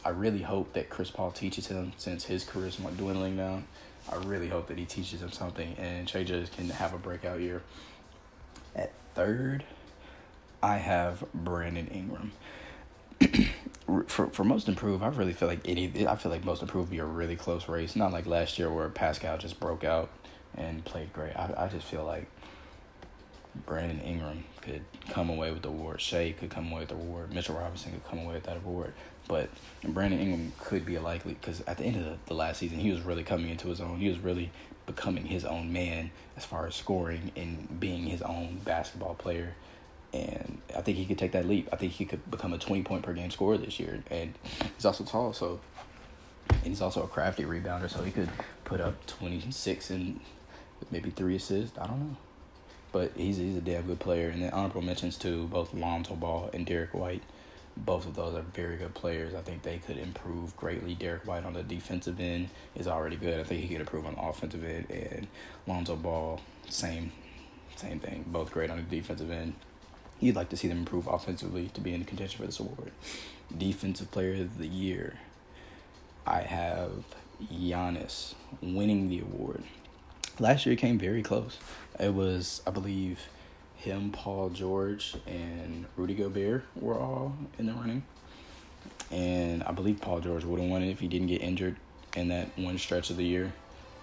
I 0.04 0.08
really 0.08 0.42
hope 0.42 0.72
that 0.72 0.90
Chris 0.90 1.10
Paul 1.10 1.30
teaches 1.30 1.68
him 1.68 1.92
since 1.96 2.24
his 2.24 2.44
career 2.44 2.66
is 2.66 2.76
dwindling 2.76 3.36
down. 3.36 3.64
I 4.10 4.16
really 4.16 4.48
hope 4.48 4.66
that 4.68 4.78
he 4.78 4.84
teaches 4.84 5.22
him 5.22 5.30
something 5.30 5.74
and 5.78 6.08
Shai 6.08 6.24
can 6.24 6.68
have 6.70 6.92
a 6.92 6.98
breakout 6.98 7.40
year. 7.40 7.62
At 8.74 8.92
third, 9.14 9.64
I 10.62 10.76
have 10.78 11.24
Brandon 11.32 11.86
Ingram. 11.88 12.32
for 14.06 14.28
for 14.28 14.44
most 14.44 14.68
improved, 14.68 15.02
I 15.02 15.08
really 15.08 15.32
feel 15.32 15.48
like 15.48 15.60
any. 15.66 16.06
I 16.06 16.16
feel 16.16 16.32
like 16.32 16.44
most 16.44 16.62
improved 16.62 16.90
be 16.90 16.98
a 16.98 17.04
really 17.04 17.36
close 17.36 17.68
race. 17.68 17.96
Not 17.96 18.12
like 18.12 18.26
last 18.26 18.58
year 18.58 18.72
where 18.72 18.88
Pascal 18.88 19.38
just 19.38 19.60
broke 19.60 19.84
out 19.84 20.10
and 20.56 20.84
played 20.84 21.12
great. 21.12 21.36
I 21.36 21.52
I 21.56 21.68
just 21.68 21.86
feel 21.86 22.04
like 22.04 22.26
Brandon 23.66 24.00
Ingram 24.00 24.44
could 24.62 24.82
come 25.10 25.30
away 25.30 25.50
with 25.50 25.62
the 25.62 25.68
award. 25.68 26.00
Shai 26.00 26.34
could 26.38 26.50
come 26.50 26.70
away 26.70 26.80
with 26.80 26.88
the 26.88 26.94
award. 26.94 27.32
Mitchell 27.32 27.56
Robinson 27.56 27.92
could 27.92 28.04
come 28.04 28.18
away 28.20 28.34
with 28.34 28.44
that 28.44 28.56
award. 28.56 28.92
But 29.28 29.48
Brandon 29.82 30.20
Ingram 30.20 30.52
could 30.58 30.84
be 30.84 30.96
a 30.96 31.00
likely 31.00 31.34
because 31.34 31.62
at 31.62 31.78
the 31.78 31.84
end 31.84 31.96
of 31.96 32.04
the, 32.04 32.16
the 32.26 32.34
last 32.34 32.58
season, 32.58 32.78
he 32.78 32.90
was 32.90 33.02
really 33.02 33.22
coming 33.22 33.50
into 33.50 33.68
his 33.68 33.80
own. 33.80 33.98
He 33.98 34.08
was 34.08 34.18
really 34.18 34.50
becoming 34.86 35.24
his 35.24 35.44
own 35.44 35.72
man 35.72 36.10
as 36.36 36.44
far 36.44 36.66
as 36.66 36.74
scoring 36.74 37.32
and 37.36 37.80
being 37.80 38.04
his 38.04 38.22
own 38.22 38.60
basketball 38.64 39.14
player. 39.14 39.54
And 40.14 40.60
I 40.76 40.80
think 40.80 40.96
he 40.96 41.04
could 41.04 41.18
take 41.18 41.32
that 41.32 41.46
leap. 41.46 41.68
I 41.72 41.76
think 41.76 41.92
he 41.92 42.04
could 42.04 42.30
become 42.30 42.52
a 42.52 42.58
20 42.58 42.82
point 42.84 43.02
per 43.02 43.12
game 43.12 43.30
scorer 43.30 43.58
this 43.58 43.80
year. 43.80 44.02
And 44.10 44.34
he's 44.74 44.84
also 44.84 45.04
tall, 45.04 45.32
so. 45.32 45.60
And 46.50 46.66
he's 46.66 46.80
also 46.80 47.02
a 47.02 47.08
crafty 47.08 47.44
rebounder, 47.44 47.90
so 47.90 48.02
he 48.02 48.10
could 48.10 48.28
put 48.64 48.80
up 48.80 49.06
26 49.06 49.90
and 49.90 50.20
maybe 50.90 51.10
three 51.10 51.36
assists. 51.36 51.76
I 51.78 51.86
don't 51.86 52.00
know. 52.00 52.16
But 52.92 53.12
he's, 53.16 53.38
he's 53.38 53.56
a 53.56 53.60
damn 53.60 53.82
good 53.82 53.98
player. 53.98 54.28
And 54.28 54.42
then 54.42 54.50
honorable 54.52 54.82
mentions 54.82 55.16
to 55.18 55.46
both 55.48 55.74
Lonzo 55.74 56.14
Ball 56.14 56.50
and 56.52 56.64
Derrick 56.64 56.94
White 56.94 57.22
both 57.76 58.06
of 58.06 58.14
those 58.14 58.34
are 58.34 58.42
very 58.42 58.76
good 58.76 58.94
players. 58.94 59.34
I 59.34 59.40
think 59.40 59.62
they 59.62 59.78
could 59.78 59.98
improve 59.98 60.56
greatly. 60.56 60.94
Derrick 60.94 61.26
White 61.26 61.44
on 61.44 61.54
the 61.54 61.62
defensive 61.62 62.20
end 62.20 62.50
is 62.76 62.86
already 62.86 63.16
good. 63.16 63.40
I 63.40 63.44
think 63.44 63.62
he 63.62 63.68
could 63.68 63.80
improve 63.80 64.06
on 64.06 64.14
the 64.14 64.22
offensive 64.22 64.64
end. 64.64 64.86
And 64.90 65.26
Lonzo 65.66 65.96
Ball, 65.96 66.40
same, 66.68 67.12
same 67.76 67.98
thing. 67.98 68.24
Both 68.28 68.52
great 68.52 68.70
on 68.70 68.76
the 68.76 68.82
defensive 68.82 69.30
end. 69.30 69.54
You'd 70.20 70.36
like 70.36 70.48
to 70.50 70.56
see 70.56 70.68
them 70.68 70.78
improve 70.78 71.06
offensively 71.06 71.68
to 71.74 71.80
be 71.80 71.92
in 71.92 72.04
contention 72.04 72.38
for 72.38 72.46
this 72.46 72.60
award. 72.60 72.92
Defensive 73.56 74.10
Player 74.10 74.42
of 74.42 74.58
the 74.58 74.66
Year. 74.66 75.18
I 76.26 76.40
have 76.40 77.04
Giannis 77.52 78.34
winning 78.62 79.08
the 79.08 79.20
award. 79.20 79.62
last 80.38 80.64
year 80.66 80.76
came 80.76 80.98
very 80.98 81.22
close. 81.22 81.58
It 82.00 82.14
was, 82.14 82.62
I 82.66 82.70
believe, 82.70 83.20
him, 83.76 84.10
Paul 84.10 84.50
George, 84.50 85.14
and 85.26 85.84
Rudy 85.96 86.14
Gobert 86.14 86.64
were 86.74 86.98
all 86.98 87.36
in 87.58 87.66
the 87.66 87.72
running. 87.72 88.04
And 89.10 89.62
I 89.64 89.72
believe 89.72 90.00
Paul 90.00 90.20
George 90.20 90.44
would 90.44 90.60
have 90.60 90.70
won 90.70 90.82
it 90.82 90.90
if 90.90 91.00
he 91.00 91.08
didn't 91.08 91.26
get 91.28 91.42
injured 91.42 91.76
in 92.16 92.28
that 92.28 92.56
one 92.58 92.78
stretch 92.78 93.10
of 93.10 93.16
the 93.16 93.24
year. 93.24 93.52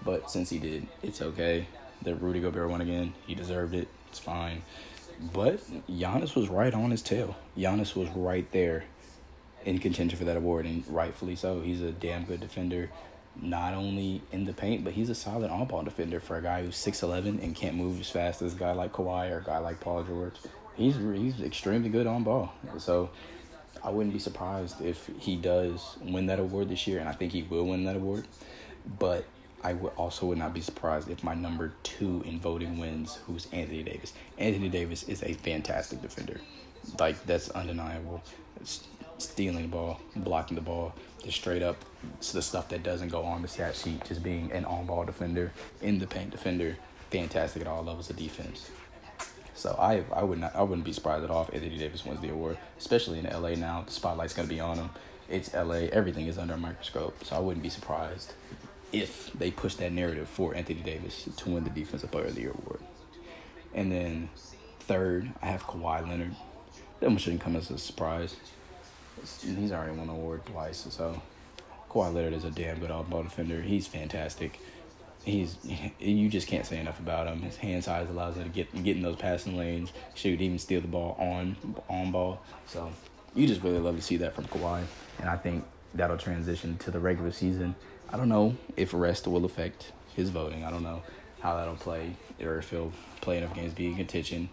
But 0.04 0.30
since 0.30 0.50
he 0.50 0.58
did, 0.58 0.86
it's 1.02 1.20
okay. 1.20 1.66
That 2.02 2.16
Rudy 2.16 2.40
Gobert 2.40 2.68
won 2.68 2.80
again. 2.80 3.12
He 3.26 3.34
deserved 3.34 3.74
it. 3.74 3.88
It's 4.08 4.18
fine. 4.18 4.62
But 5.32 5.60
Giannis 5.88 6.34
was 6.34 6.48
right 6.48 6.74
on 6.74 6.90
his 6.90 7.02
tail. 7.02 7.36
Giannis 7.56 7.94
was 7.94 8.08
right 8.10 8.50
there 8.50 8.84
in 9.64 9.78
contention 9.78 10.18
for 10.18 10.24
that 10.24 10.36
award, 10.36 10.66
and 10.66 10.84
rightfully 10.88 11.36
so. 11.36 11.60
He's 11.60 11.80
a 11.80 11.92
damn 11.92 12.24
good 12.24 12.40
defender, 12.40 12.90
not 13.40 13.74
only 13.74 14.22
in 14.32 14.44
the 14.44 14.52
paint, 14.52 14.82
but 14.82 14.94
he's 14.94 15.10
a 15.10 15.14
solid 15.14 15.50
on 15.50 15.66
ball 15.66 15.84
defender 15.84 16.18
for 16.18 16.36
a 16.36 16.42
guy 16.42 16.64
who's 16.64 16.76
6'11 16.76 17.42
and 17.42 17.54
can't 17.54 17.76
move 17.76 18.00
as 18.00 18.10
fast 18.10 18.42
as 18.42 18.54
a 18.54 18.56
guy 18.56 18.72
like 18.72 18.92
Kawhi 18.92 19.30
or 19.30 19.38
a 19.38 19.44
guy 19.44 19.58
like 19.58 19.78
Paul 19.78 20.02
George. 20.02 20.34
He's, 20.74 20.96
he's 20.96 21.40
extremely 21.40 21.88
good 21.88 22.06
on 22.06 22.24
ball. 22.24 22.52
So 22.78 23.10
I 23.84 23.90
wouldn't 23.90 24.12
be 24.12 24.18
surprised 24.18 24.80
if 24.80 25.08
he 25.18 25.36
does 25.36 25.96
win 26.00 26.26
that 26.26 26.40
award 26.40 26.68
this 26.68 26.86
year, 26.86 26.98
and 26.98 27.08
I 27.08 27.12
think 27.12 27.32
he 27.32 27.42
will 27.42 27.66
win 27.66 27.84
that 27.84 27.96
award. 27.96 28.26
But 28.98 29.24
I 29.64 29.74
would 29.74 29.92
also 29.96 30.26
would 30.26 30.38
not 30.38 30.54
be 30.54 30.60
surprised 30.60 31.08
if 31.08 31.22
my 31.22 31.34
number 31.34 31.72
two 31.82 32.22
in 32.26 32.40
voting 32.40 32.78
wins, 32.78 33.18
who's 33.26 33.46
Anthony 33.52 33.82
Davis. 33.82 34.12
Anthony 34.38 34.68
Davis 34.68 35.04
is 35.04 35.22
a 35.22 35.34
fantastic 35.34 36.02
defender. 36.02 36.40
Like 36.98 37.24
that's 37.26 37.48
undeniable. 37.50 38.22
It's 38.60 38.84
stealing 39.18 39.62
the 39.62 39.68
ball, 39.68 40.00
blocking 40.16 40.56
the 40.56 40.62
ball, 40.62 40.94
just 41.22 41.38
straight 41.38 41.62
up 41.62 41.76
the 42.32 42.42
stuff 42.42 42.68
that 42.70 42.82
doesn't 42.82 43.08
go 43.08 43.22
on 43.22 43.42
the 43.42 43.48
stat 43.48 43.76
sheet. 43.76 44.04
Just 44.04 44.22
being 44.22 44.50
an 44.50 44.64
on-ball 44.64 45.04
defender, 45.04 45.52
in 45.80 45.98
the 45.98 46.06
paint 46.06 46.30
defender, 46.30 46.76
fantastic 47.10 47.62
at 47.62 47.68
all 47.68 47.84
levels 47.84 48.10
of 48.10 48.16
defense. 48.16 48.68
So 49.54 49.76
I 49.78 50.02
I 50.12 50.24
would 50.24 50.40
not 50.40 50.56
I 50.56 50.62
wouldn't 50.62 50.84
be 50.84 50.92
surprised 50.92 51.22
at 51.22 51.30
all 51.30 51.42
if 51.42 51.54
Anthony 51.54 51.78
Davis 51.78 52.04
wins 52.04 52.20
the 52.20 52.30
award, 52.30 52.58
especially 52.78 53.20
in 53.20 53.26
LA 53.26 53.50
now. 53.50 53.82
The 53.86 53.92
spotlight's 53.92 54.34
gonna 54.34 54.48
be 54.48 54.58
on 54.58 54.76
him. 54.76 54.90
It's 55.28 55.54
LA. 55.54 55.86
Everything 55.92 56.26
is 56.26 56.36
under 56.36 56.54
a 56.54 56.58
microscope, 56.58 57.24
so 57.24 57.36
I 57.36 57.38
wouldn't 57.38 57.62
be 57.62 57.68
surprised 57.68 58.32
if 58.92 59.32
they 59.32 59.50
push 59.50 59.74
that 59.76 59.92
narrative 59.92 60.28
for 60.28 60.54
Anthony 60.54 60.80
Davis 60.80 61.28
to 61.36 61.50
win 61.50 61.64
the 61.64 61.70
Defensive 61.70 62.10
Player 62.10 62.26
of 62.26 62.34
the 62.34 62.42
Year 62.42 62.50
award. 62.50 62.80
And 63.74 63.90
then 63.90 64.28
third, 64.80 65.32
I 65.40 65.46
have 65.46 65.64
Kawhi 65.64 66.06
Leonard. 66.06 66.36
That 67.00 67.08
one 67.08 67.18
shouldn't 67.18 67.40
come 67.40 67.56
as 67.56 67.70
a 67.70 67.78
surprise. 67.78 68.36
He's 69.42 69.72
already 69.72 69.96
won 69.96 70.06
the 70.06 70.12
award 70.12 70.44
twice, 70.46 70.86
so 70.90 71.20
Kawhi 71.90 72.12
Leonard 72.12 72.34
is 72.34 72.44
a 72.44 72.50
damn 72.50 72.78
good 72.78 72.90
all-ball 72.90 73.22
defender. 73.22 73.60
He's 73.62 73.86
fantastic. 73.86 74.60
He's 75.24 75.56
you 76.00 76.28
just 76.28 76.48
can't 76.48 76.66
say 76.66 76.80
enough 76.80 76.98
about 76.98 77.28
him. 77.28 77.42
His 77.42 77.56
hand 77.56 77.84
size 77.84 78.08
allows 78.10 78.36
him 78.36 78.44
to 78.44 78.48
get 78.50 78.72
get 78.82 78.96
in 78.96 79.02
those 79.02 79.16
passing 79.16 79.56
lanes, 79.56 79.92
shoot, 80.14 80.40
even 80.40 80.58
steal 80.58 80.80
the 80.80 80.88
ball 80.88 81.16
on 81.18 81.56
on 81.88 82.10
ball. 82.10 82.42
So 82.66 82.90
you 83.34 83.46
just 83.46 83.62
really 83.62 83.78
love 83.78 83.94
to 83.94 84.02
see 84.02 84.16
that 84.16 84.34
from 84.34 84.46
Kawhi, 84.46 84.82
and 85.20 85.28
I 85.28 85.36
think 85.36 85.64
that'll 85.94 86.18
transition 86.18 86.76
to 86.78 86.90
the 86.90 86.98
regular 86.98 87.30
season 87.30 87.76
I 88.12 88.16
don't 88.18 88.28
know 88.28 88.56
if 88.76 88.92
rest 88.92 89.26
will 89.26 89.44
affect 89.44 89.92
his 90.14 90.28
voting. 90.28 90.64
I 90.64 90.70
don't 90.70 90.82
know 90.82 91.02
how 91.40 91.56
that'll 91.56 91.76
play 91.76 92.14
or 92.40 92.58
if 92.58 92.70
he'll 92.70 92.92
play 93.20 93.38
enough 93.38 93.54
games, 93.54 93.72
be 93.72 93.86
in 93.86 93.96
contention 93.96 94.50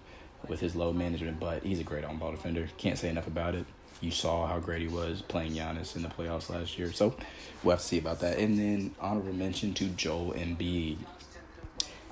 with 0.48 0.60
his 0.60 0.76
load 0.76 0.96
management. 0.96 1.40
But 1.40 1.64
he's 1.64 1.80
a 1.80 1.84
great 1.84 2.06
on 2.06 2.18
ball 2.18 2.32
defender. 2.32 2.70
Can't 2.78 2.98
say 2.98 3.10
enough 3.10 3.28
about 3.28 3.56
it. 3.56 3.66
You 4.02 4.12
saw 4.12 4.48
how 4.48 4.60
great 4.60 4.82
he 4.82 4.88
was 4.88 5.22
playing 5.22 5.54
Giannis 5.54 5.96
in 5.96 6.04
the 6.04 6.10
playoffs 6.10 6.50
last 6.50 6.80
year. 6.80 6.94
So 6.94 7.16
we'll 7.64 7.72
have 7.72 7.82
to 7.82 7.86
see 7.86 8.00
about 8.00 8.22
that. 8.22 8.38
And 8.38 8.58
then 8.58 8.96
honorable 9.02 9.34
mention 9.34 9.74
to 9.74 9.86
Joel 9.90 10.34
Embiid. 10.34 10.98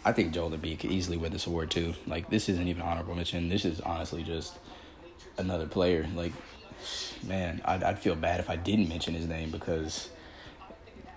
I 0.03 0.11
think 0.11 0.33
Joel 0.33 0.51
Embiid 0.51 0.79
could 0.79 0.91
easily 0.91 1.15
win 1.15 1.31
this 1.31 1.47
award 1.47 1.71
too. 1.71 1.93
Like 2.05 2.29
this 2.29 2.49
isn't 2.49 2.67
even 2.67 2.81
honorable 2.81 3.15
mention. 3.15 3.47
This 3.47 3.63
is 3.63 3.79
honestly 3.79 4.23
just 4.23 4.57
another 5.37 5.65
player. 5.65 6.05
Like, 6.13 6.33
man, 7.23 7.61
I'd, 7.63 7.83
I'd 7.83 7.99
feel 7.99 8.15
bad 8.15 8.41
if 8.41 8.49
I 8.49 8.57
didn't 8.57 8.89
mention 8.89 9.13
his 9.13 9.27
name 9.27 9.49
because 9.49 10.09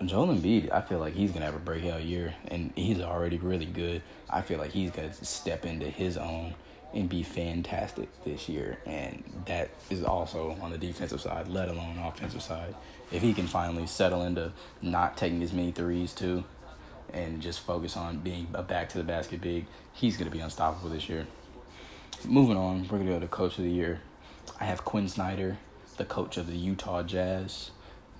Joel 0.07 0.29
Embiid, 0.29 0.71
I 0.71 0.81
feel 0.81 0.97
like 0.97 1.13
he's 1.13 1.31
gonna 1.31 1.45
have 1.45 1.55
a 1.55 1.59
breakout 1.59 2.03
year, 2.03 2.33
and 2.47 2.71
he's 2.75 2.99
already 2.99 3.37
really 3.37 3.65
good. 3.65 4.01
I 4.29 4.41
feel 4.41 4.57
like 4.57 4.71
he's 4.71 4.89
gonna 4.89 5.13
step 5.13 5.63
into 5.65 5.85
his 5.85 6.17
own 6.17 6.55
and 6.93 7.07
be 7.07 7.21
fantastic 7.21 8.09
this 8.23 8.49
year, 8.49 8.79
and 8.85 9.23
that 9.45 9.69
is 9.91 10.03
also 10.03 10.57
on 10.59 10.71
the 10.71 10.77
defensive 10.77 11.21
side, 11.21 11.47
let 11.47 11.69
alone 11.69 11.99
offensive 11.99 12.41
side. 12.41 12.73
If 13.11 13.21
he 13.21 13.33
can 13.33 13.45
finally 13.45 13.85
settle 13.85 14.23
into 14.23 14.51
not 14.81 15.17
taking 15.17 15.43
as 15.43 15.53
many 15.53 15.71
threes 15.71 16.13
too, 16.13 16.45
and 17.13 17.39
just 17.39 17.59
focus 17.59 17.95
on 17.95 18.19
being 18.19 18.47
a 18.53 18.63
back 18.63 18.89
to 18.89 18.97
the 18.97 19.03
basket 19.03 19.39
big, 19.39 19.67
he's 19.93 20.17
gonna 20.17 20.31
be 20.31 20.39
unstoppable 20.39 20.89
this 20.89 21.09
year. 21.09 21.27
Moving 22.25 22.57
on, 22.57 22.87
we're 22.87 22.97
gonna 22.97 23.11
go 23.11 23.19
to 23.19 23.27
coach 23.27 23.59
of 23.59 23.65
the 23.65 23.71
year. 23.71 24.01
I 24.59 24.65
have 24.65 24.83
Quin 24.83 25.07
Snyder, 25.07 25.57
the 25.97 26.05
coach 26.05 26.37
of 26.37 26.47
the 26.47 26.57
Utah 26.57 27.03
Jazz 27.03 27.69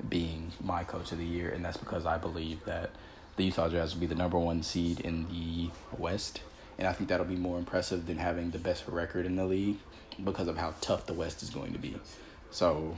being 0.07 0.51
my 0.63 0.83
coach 0.83 1.11
of 1.11 1.17
the 1.17 1.25
year, 1.25 1.49
and 1.49 1.63
that's 1.63 1.77
because 1.77 2.05
I 2.05 2.17
believe 2.17 2.63
that 2.65 2.91
the 3.35 3.45
Utah 3.45 3.69
Jazz 3.69 3.93
will 3.93 4.01
be 4.01 4.07
the 4.07 4.15
number 4.15 4.37
one 4.37 4.63
seed 4.63 4.99
in 4.99 5.27
the 5.29 5.69
West, 5.97 6.41
and 6.77 6.87
I 6.87 6.93
think 6.93 7.09
that'll 7.09 7.25
be 7.25 7.35
more 7.35 7.57
impressive 7.57 8.05
than 8.05 8.17
having 8.17 8.51
the 8.51 8.59
best 8.59 8.87
record 8.87 9.25
in 9.25 9.35
the 9.35 9.45
league 9.45 9.77
because 10.23 10.47
of 10.47 10.57
how 10.57 10.73
tough 10.81 11.05
the 11.05 11.13
West 11.13 11.41
is 11.41 11.49
going 11.49 11.73
to 11.73 11.79
be. 11.79 11.95
So, 12.49 12.97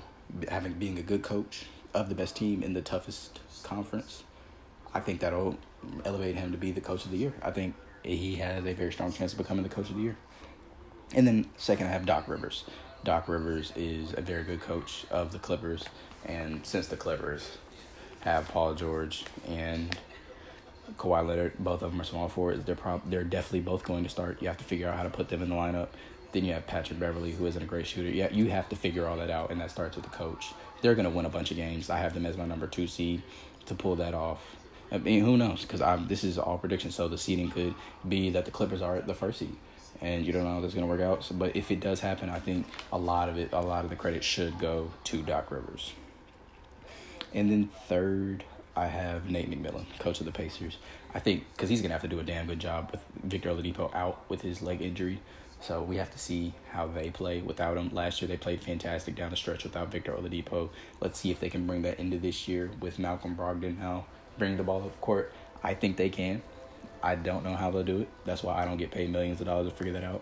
having 0.50 0.74
being 0.74 0.98
a 0.98 1.04
good 1.04 1.22
coach 1.22 1.66
of 1.94 2.10
the 2.10 2.16
best 2.16 2.36
team 2.36 2.64
in 2.64 2.74
the 2.74 2.82
toughest 2.82 3.40
conference, 3.64 4.24
I 4.94 5.00
think 5.00 5.20
that'll 5.20 5.58
elevate 6.06 6.36
him 6.36 6.52
to 6.52 6.58
be 6.58 6.72
the 6.72 6.82
coach 6.82 7.06
of 7.06 7.12
the 7.12 7.18
year. 7.18 7.34
I 7.42 7.52
think 7.52 7.76
he 8.04 8.36
has 8.36 8.66
a 8.66 8.74
very 8.74 8.92
strong 8.92 9.12
chance 9.12 9.34
of 9.34 9.38
becoming 9.38 9.64
the 9.64 9.70
coach 9.70 9.90
of 9.90 9.96
the 9.96 10.02
year. 10.02 10.18
And 11.14 11.28
then 11.28 11.50
second, 11.58 11.88
I 11.88 11.92
have 11.92 12.06
Doc 12.06 12.28
Rivers. 12.28 12.64
Doc 13.04 13.28
Rivers 13.28 13.72
is 13.76 14.14
a 14.14 14.22
very 14.22 14.44
good 14.44 14.62
coach 14.62 15.06
of 15.12 15.32
the 15.32 15.40
Clippers. 15.40 15.86
And 16.26 16.66
since 16.66 16.88
the 16.88 16.98
Clippers 16.98 17.58
have 18.22 18.48
Paul 18.48 18.76
George 18.76 19.26
and 19.48 19.98
Kawhi 20.98 21.28
Leonard, 21.28 21.54
both 21.60 21.82
of 21.82 21.92
them 21.92 22.02
are 22.02 22.06
small 22.06 22.30
forwards. 22.30 22.66
They're 22.66 22.76
prob- 22.76 23.10
they're 23.10 23.24
definitely 23.24 23.62
both 23.62 23.84
going 23.84 24.04
to 24.04 24.10
start. 24.10 24.42
You 24.42 24.48
have 24.48 24.58
to 24.58 24.64
figure 24.64 24.88
out 24.88 24.96
how 24.96 25.04
to 25.04 25.10
put 25.10 25.30
them 25.30 25.42
in 25.42 25.50
the 25.50 25.56
lineup. 25.56 25.90
Then 26.32 26.46
you 26.46 26.54
have 26.54 26.66
Patrick 26.66 27.00
Beverley, 27.00 27.32
who 27.32 27.46
isn't 27.46 27.62
a 27.62 27.66
great 27.66 27.86
shooter. 27.86 28.10
Yeah, 28.10 28.30
you 28.32 28.50
have 28.50 28.68
to 28.70 28.76
figure 28.76 29.08
all 29.08 29.18
that 29.18 29.30
out, 29.30 29.52
and 29.52 29.62
that 29.62 29.72
starts 29.72 29.96
with 29.96 30.06
the 30.06 30.12
coach. 30.12 30.54
They're 30.82 30.96
going 30.96 31.06
to 31.06 31.12
win 31.12 31.26
a 31.26 31.30
bunch 31.30 31.52
of 31.52 31.58
games. 31.58 31.90
I 31.90 31.98
have 32.00 32.14
them 32.14 32.26
as 32.26 32.38
my 32.38 32.46
number 32.46 32.68
two 32.68 32.88
seed 32.88 33.22
to 33.68 33.76
pull 33.76 33.96
that 33.98 34.14
off. 34.14 34.56
I 34.92 34.98
mean, 34.98 35.24
who 35.24 35.38
knows? 35.38 35.62
Because 35.62 35.82
I'm 35.82 36.08
this 36.08 36.24
is 36.24 36.38
all 36.38 36.58
predictions, 36.58 36.96
so 36.96 37.08
the 37.08 37.18
seeding 37.18 37.50
could 37.50 37.74
be 38.08 38.30
that 38.32 38.46
the 38.46 38.52
Clippers 38.52 38.82
are 38.82 39.02
the 39.02 39.14
first 39.14 39.40
seed, 39.40 39.56
and 40.02 40.26
you 40.26 40.34
don't 40.34 40.44
know 40.44 40.56
how 40.56 40.62
that's 40.62 40.74
going 40.74 40.86
to 40.86 40.92
work 40.92 41.02
out. 41.02 41.24
So, 41.24 41.36
but 41.36 41.56
if 41.56 41.72
it 41.72 41.80
does 41.80 42.00
happen, 42.00 42.30
I 42.30 42.40
think 42.40 42.68
a 42.92 42.98
lot 42.98 43.30
of 43.30 43.38
it, 43.38 43.50
a 43.54 43.62
lot 43.62 43.84
of 43.84 43.90
the 43.90 43.96
credit 43.96 44.24
should 44.24 44.60
go 44.60 44.92
to 45.06 45.22
Doc 45.22 45.52
Rivers. 45.52 45.94
And 47.34 47.52
then 47.52 47.70
third, 47.88 48.44
I 48.76 48.88
have 48.88 49.30
Nate 49.30 49.50
McMillan, 49.50 49.86
coach 50.00 50.20
of 50.20 50.26
the 50.26 50.32
Pacers. 50.32 50.78
I 51.14 51.20
think 51.20 51.46
because 51.54 51.70
he's 51.70 51.82
gonna 51.82 51.94
have 51.94 52.02
to 52.02 52.08
do 52.08 52.20
a 52.20 52.24
damn 52.24 52.48
good 52.48 52.60
job 52.60 52.90
with 52.92 53.02
Victor 53.24 53.50
Oladipo 53.50 53.94
out 53.94 54.24
with 54.30 54.42
his 54.42 54.62
leg 54.62 54.82
injury. 54.82 55.22
So 55.62 55.82
we 55.82 55.96
have 55.96 56.12
to 56.12 56.20
see 56.20 56.54
how 56.72 56.88
they 56.88 57.10
play 57.10 57.42
without 57.42 57.78
him. 57.78 57.90
Last 57.94 58.22
year 58.22 58.28
they 58.28 58.36
played 58.36 58.62
fantastic 58.62 59.16
down 59.16 59.30
the 59.30 59.38
stretch 59.38 59.64
without 59.64 59.92
Victor 59.92 60.12
Oladipo. 60.12 60.70
Let's 61.00 61.20
see 61.20 61.32
if 61.32 61.40
they 61.40 61.50
can 61.50 61.66
bring 61.66 61.84
that 61.84 62.00
into 62.00 62.18
this 62.18 62.48
year 62.48 62.70
with 62.82 63.00
Malcolm 63.00 63.36
Brogdon 63.36 63.78
now 63.80 64.06
bring 64.38 64.58
the 64.58 64.64
ball 64.64 64.84
up 64.84 65.00
court. 65.02 65.32
I 65.64 65.74
think 65.74 65.98
they 65.98 66.10
can. 66.10 66.42
I 67.02 67.16
don't 67.16 67.44
know 67.44 67.56
how 67.56 67.72
they'll 67.72 67.84
do 67.84 68.02
it. 68.02 68.10
That's 68.26 68.44
why 68.44 68.62
I 68.62 68.66
don't 68.66 68.78
get 68.78 68.92
paid 68.92 69.12
millions 69.12 69.42
of 69.42 69.48
dollars 69.48 69.70
to 69.70 69.76
figure 69.76 69.94
that 69.94 70.04
out. 70.04 70.22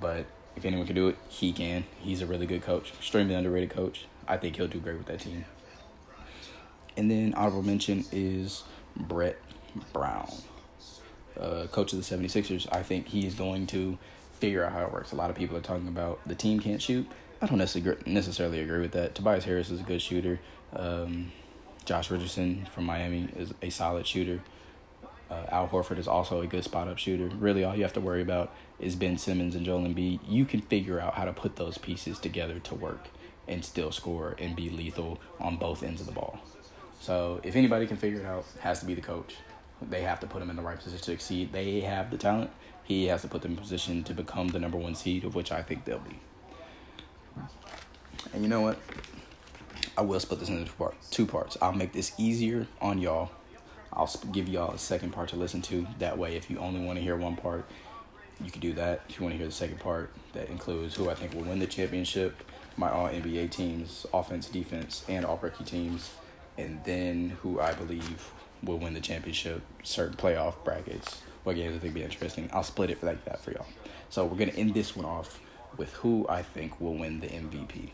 But 0.00 0.26
if 0.56 0.64
anyone 0.64 0.86
can 0.86 0.96
do 0.96 1.08
it, 1.08 1.16
he 1.28 1.52
can. 1.52 1.84
He's 1.98 2.22
a 2.22 2.26
really 2.26 2.46
good 2.46 2.62
coach, 2.62 2.92
extremely 2.92 3.34
underrated 3.34 3.70
coach. 3.70 4.06
I 4.26 4.36
think 4.36 4.56
he'll 4.56 4.68
do 4.68 4.80
great 4.80 4.96
with 4.96 5.06
that 5.06 5.20
team. 5.20 5.44
And 6.96 7.10
then 7.10 7.34
honorable 7.34 7.62
mention 7.62 8.04
is 8.12 8.64
Brett 8.96 9.38
Brown, 9.92 10.30
uh, 11.40 11.66
coach 11.70 11.92
of 11.92 11.98
the 11.98 12.16
76ers. 12.16 12.68
I 12.70 12.82
think 12.82 13.08
he 13.08 13.26
is 13.26 13.34
going 13.34 13.66
to 13.68 13.98
figure 14.34 14.64
out 14.64 14.72
how 14.72 14.82
it 14.84 14.92
works. 14.92 15.12
A 15.12 15.16
lot 15.16 15.30
of 15.30 15.36
people 15.36 15.56
are 15.56 15.62
talking 15.62 15.88
about 15.88 16.20
the 16.26 16.34
team 16.34 16.60
can't 16.60 16.82
shoot. 16.82 17.06
I 17.40 17.46
don't 17.46 17.58
necessarily 17.58 18.60
agree 18.60 18.80
with 18.80 18.92
that. 18.92 19.14
Tobias 19.14 19.44
Harris 19.44 19.70
is 19.70 19.80
a 19.80 19.84
good 19.84 20.00
shooter. 20.02 20.38
Um, 20.72 21.32
Josh 21.84 22.10
Richardson 22.10 22.68
from 22.72 22.84
Miami 22.84 23.28
is 23.36 23.52
a 23.62 23.70
solid 23.70 24.06
shooter. 24.06 24.40
Uh, 25.30 25.46
Al 25.48 25.68
Horford 25.68 25.98
is 25.98 26.06
also 26.06 26.40
a 26.40 26.46
good 26.46 26.62
spot 26.62 26.88
up 26.88 26.98
shooter. 26.98 27.26
Really, 27.34 27.64
all 27.64 27.74
you 27.74 27.82
have 27.82 27.94
to 27.94 28.00
worry 28.00 28.20
about 28.20 28.54
is 28.78 28.94
Ben 28.94 29.16
Simmons 29.16 29.54
and 29.54 29.64
Joel 29.64 29.82
Embiid. 29.82 30.20
You 30.28 30.44
can 30.44 30.60
figure 30.60 31.00
out 31.00 31.14
how 31.14 31.24
to 31.24 31.32
put 31.32 31.56
those 31.56 31.78
pieces 31.78 32.18
together 32.18 32.58
to 32.60 32.74
work 32.74 33.08
and 33.48 33.64
still 33.64 33.90
score 33.90 34.36
and 34.38 34.54
be 34.54 34.68
lethal 34.68 35.18
on 35.40 35.56
both 35.56 35.82
ends 35.82 36.00
of 36.00 36.06
the 36.06 36.12
ball. 36.12 36.38
So 37.02 37.40
if 37.42 37.56
anybody 37.56 37.88
can 37.88 37.96
figure 37.96 38.20
it 38.20 38.26
out, 38.26 38.44
it 38.54 38.60
has 38.60 38.78
to 38.78 38.86
be 38.86 38.94
the 38.94 39.00
coach. 39.00 39.34
They 39.90 40.02
have 40.02 40.20
to 40.20 40.28
put 40.28 40.40
him 40.40 40.50
in 40.50 40.54
the 40.54 40.62
right 40.62 40.76
position 40.76 40.98
to 40.98 41.04
succeed. 41.04 41.52
They 41.52 41.80
have 41.80 42.12
the 42.12 42.16
talent. 42.16 42.52
He 42.84 43.06
has 43.06 43.22
to 43.22 43.28
put 43.28 43.42
them 43.42 43.52
in 43.52 43.56
position 43.56 44.04
to 44.04 44.14
become 44.14 44.48
the 44.48 44.60
number 44.60 44.78
one 44.78 44.94
seed, 44.94 45.24
of 45.24 45.34
which 45.34 45.50
I 45.50 45.62
think 45.62 45.84
they'll 45.84 45.98
be. 45.98 46.20
And 48.32 48.44
you 48.44 48.48
know 48.48 48.60
what? 48.60 48.78
I 49.98 50.02
will 50.02 50.20
split 50.20 50.38
this 50.38 50.48
into 50.48 50.64
two 50.64 50.72
parts. 50.74 51.10
Two 51.10 51.26
parts. 51.26 51.58
I'll 51.60 51.72
make 51.72 51.92
this 51.92 52.12
easier 52.18 52.68
on 52.80 52.98
y'all. 52.98 53.32
I'll 53.92 54.08
give 54.30 54.48
y'all 54.48 54.72
a 54.72 54.78
second 54.78 55.10
part 55.10 55.30
to 55.30 55.36
listen 55.36 55.60
to. 55.62 55.88
That 55.98 56.16
way, 56.18 56.36
if 56.36 56.48
you 56.48 56.58
only 56.58 56.84
want 56.84 56.98
to 56.98 57.02
hear 57.02 57.16
one 57.16 57.34
part, 57.34 57.64
you 58.40 58.52
can 58.52 58.60
do 58.60 58.74
that. 58.74 59.02
If 59.08 59.18
you 59.18 59.24
want 59.24 59.34
to 59.34 59.38
hear 59.38 59.46
the 59.48 59.52
second 59.52 59.80
part, 59.80 60.12
that 60.34 60.48
includes 60.48 60.94
who 60.94 61.10
I 61.10 61.14
think 61.14 61.34
will 61.34 61.42
win 61.42 61.58
the 61.58 61.66
championship, 61.66 62.44
my 62.76 62.92
all 62.92 63.08
NBA 63.08 63.50
teams, 63.50 64.06
offense, 64.14 64.48
defense, 64.48 65.04
and 65.08 65.26
all 65.26 65.40
rookie 65.42 65.64
teams, 65.64 66.12
and 66.58 66.82
then 66.84 67.36
who 67.42 67.60
I 67.60 67.72
believe 67.72 68.32
will 68.62 68.78
win 68.78 68.94
the 68.94 69.00
championship, 69.00 69.62
certain 69.82 70.16
playoff 70.16 70.54
brackets, 70.64 71.22
what 71.44 71.56
games 71.56 71.74
I 71.74 71.78
think 71.78 71.94
be 71.94 72.02
interesting. 72.02 72.48
I'll 72.52 72.62
split 72.62 72.90
it 72.90 73.02
like 73.02 73.24
that 73.24 73.40
for 73.40 73.52
y'all. 73.52 73.66
So 74.10 74.24
we're 74.24 74.38
gonna 74.38 74.52
end 74.52 74.74
this 74.74 74.94
one 74.94 75.06
off 75.06 75.40
with 75.76 75.92
who 75.94 76.26
I 76.28 76.42
think 76.42 76.80
will 76.80 76.94
win 76.94 77.20
the 77.20 77.28
MVP. 77.28 77.90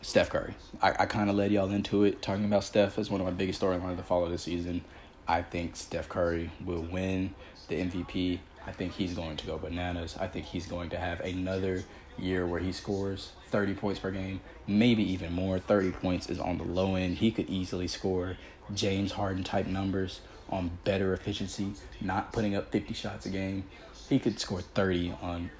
Steph 0.00 0.30
Curry. 0.30 0.54
I, 0.80 0.90
I 1.00 1.06
kind 1.06 1.28
of 1.28 1.36
led 1.36 1.52
y'all 1.52 1.70
into 1.70 2.04
it, 2.04 2.22
talking 2.22 2.44
about 2.44 2.64
Steph 2.64 2.98
as 2.98 3.10
one 3.10 3.20
of 3.20 3.26
my 3.26 3.32
biggest 3.32 3.60
storylines 3.60 3.96
to 3.96 4.02
follow 4.02 4.28
this 4.28 4.42
season. 4.42 4.84
I 5.26 5.42
think 5.42 5.76
Steph 5.76 6.08
Curry 6.08 6.50
will 6.64 6.82
win 6.82 7.34
the 7.68 7.76
MVP. 7.76 8.38
I 8.68 8.72
think 8.72 8.92
he's 8.92 9.14
going 9.14 9.38
to 9.38 9.46
go 9.46 9.56
bananas. 9.56 10.16
I 10.20 10.26
think 10.26 10.44
he's 10.44 10.66
going 10.66 10.90
to 10.90 10.98
have 10.98 11.20
another 11.20 11.84
year 12.18 12.46
where 12.46 12.60
he 12.60 12.70
scores 12.70 13.32
30 13.46 13.74
points 13.74 13.98
per 13.98 14.10
game, 14.10 14.40
maybe 14.66 15.02
even 15.10 15.32
more. 15.32 15.58
30 15.58 15.92
points 15.92 16.28
is 16.28 16.38
on 16.38 16.58
the 16.58 16.64
low 16.64 16.94
end. 16.94 17.16
He 17.16 17.30
could 17.30 17.48
easily 17.48 17.88
score 17.88 18.36
James 18.74 19.12
Harden 19.12 19.42
type 19.42 19.66
numbers 19.66 20.20
on 20.50 20.70
better 20.84 21.14
efficiency, 21.14 21.72
not 22.02 22.30
putting 22.30 22.54
up 22.54 22.70
50 22.70 22.92
shots 22.92 23.24
a 23.24 23.30
game. 23.30 23.64
He 24.10 24.18
could 24.18 24.38
score 24.38 24.60
30 24.60 25.14
on 25.22 25.50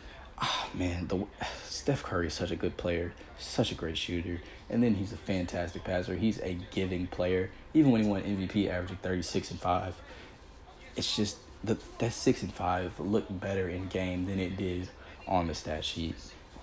oh 0.42 0.68
man, 0.74 1.08
the 1.08 1.24
Steph 1.64 2.02
Curry 2.02 2.26
is 2.26 2.34
such 2.34 2.50
a 2.50 2.56
good 2.56 2.76
player, 2.76 3.14
such 3.38 3.72
a 3.72 3.74
great 3.74 3.96
shooter, 3.96 4.40
and 4.68 4.82
then 4.82 4.94
he's 4.94 5.12
a 5.12 5.16
fantastic 5.16 5.82
passer. 5.82 6.14
He's 6.14 6.38
a 6.40 6.58
giving 6.70 7.06
player. 7.06 7.50
Even 7.72 7.90
when 7.90 8.02
he 8.02 8.08
won 8.08 8.22
MVP, 8.22 8.68
averaging 8.68 8.98
thirty 9.02 9.22
six 9.22 9.50
and 9.50 9.58
five, 9.58 9.96
it's 10.94 11.16
just 11.16 11.38
the 11.62 11.76
that 11.98 12.12
six 12.12 12.42
and 12.42 12.52
five 12.52 12.98
looked 12.98 13.40
better 13.40 13.68
in 13.68 13.88
game 13.88 14.26
than 14.26 14.38
it 14.38 14.56
did 14.56 14.88
on 15.26 15.46
the 15.46 15.54
stat 15.54 15.84
sheet. 15.84 16.14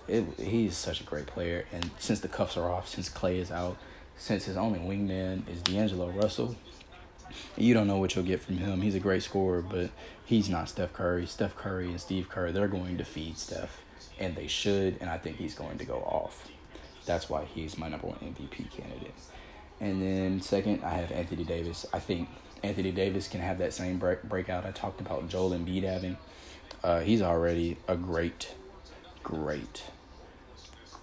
It, 0.08 0.26
he's 0.40 0.78
such 0.78 1.02
a 1.02 1.04
great 1.04 1.26
player, 1.26 1.66
and 1.74 1.90
since 1.98 2.20
the 2.20 2.28
cuffs 2.28 2.58
are 2.58 2.70
off, 2.70 2.88
since 2.88 3.10
Clay 3.10 3.40
is 3.40 3.52
out, 3.52 3.78
since 4.18 4.46
his 4.46 4.56
only 4.56 4.80
wingman 4.80 5.50
is 5.50 5.62
D'Angelo 5.62 6.10
Russell, 6.10 6.56
you 7.58 7.74
don't 7.74 7.88
know 7.88 7.98
what 7.98 8.16
you'll 8.16 8.26
get 8.26 8.42
from 8.42 8.58
him. 8.58 8.82
He's 8.82 8.96
a 8.96 9.00
great 9.00 9.24
scorer, 9.24 9.62
but 9.62 9.90
he's 10.24 10.48
not 10.48 10.70
Steph 10.70 10.94
Curry. 10.94 11.26
Steph 11.26 11.56
Curry 11.56 11.88
and 11.90 12.00
Steve 12.00 12.30
Kerr, 12.30 12.52
they're 12.52 12.68
going 12.68 12.98
to 12.98 13.04
feed 13.04 13.38
Steph, 13.38 13.82
and 14.20 14.36
they 14.36 14.48
should, 14.48 14.98
and 15.02 15.10
I 15.10 15.18
think 15.18 15.38
he's 15.38 15.56
going 15.56 15.80
to 15.80 15.86
go 15.86 15.98
off. 15.98 16.48
That's 17.06 17.30
why 17.30 17.46
he's 17.46 17.78
my 17.78 17.90
number 17.90 18.08
one 18.08 18.18
MVP 18.18 18.72
candidate. 18.72 19.14
And 19.80 20.02
then 20.02 20.42
second, 20.42 20.84
I 20.84 20.92
have 20.92 21.12
Anthony 21.12 21.44
Davis. 21.44 21.86
I 21.94 22.00
think 22.00 22.30
Anthony 22.64 22.92
Davis 22.92 23.28
can 23.28 23.42
have 23.42 23.58
that 23.60 23.74
same 23.74 23.98
break, 23.98 24.24
breakout 24.24 24.66
I 24.66 24.72
talked 24.72 25.02
about 25.02 25.30
Joel 25.30 25.52
Embiid 25.52 25.84
having. 25.84 26.18
Uh, 26.84 27.02
he's 27.02 27.22
already 27.22 27.78
a 27.88 27.96
great, 27.96 28.54
great, 29.24 29.84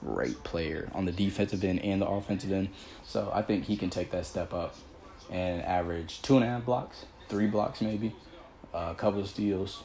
great 0.00 0.42
player 0.44 0.90
on 0.94 1.04
the 1.04 1.12
defensive 1.12 1.64
end 1.64 1.80
and 1.80 2.00
the 2.00 2.06
offensive 2.06 2.52
end. 2.52 2.68
So 3.04 3.30
I 3.34 3.42
think 3.42 3.64
he 3.64 3.76
can 3.76 3.90
take 3.90 4.10
that 4.10 4.26
step 4.26 4.52
up 4.52 4.76
and 5.30 5.62
average 5.62 6.22
two 6.22 6.36
and 6.36 6.44
a 6.44 6.48
half 6.48 6.64
blocks, 6.64 7.06
three 7.28 7.46
blocks 7.46 7.80
maybe, 7.80 8.14
uh, 8.74 8.88
a 8.90 8.94
couple 8.94 9.20
of 9.20 9.28
steals. 9.28 9.82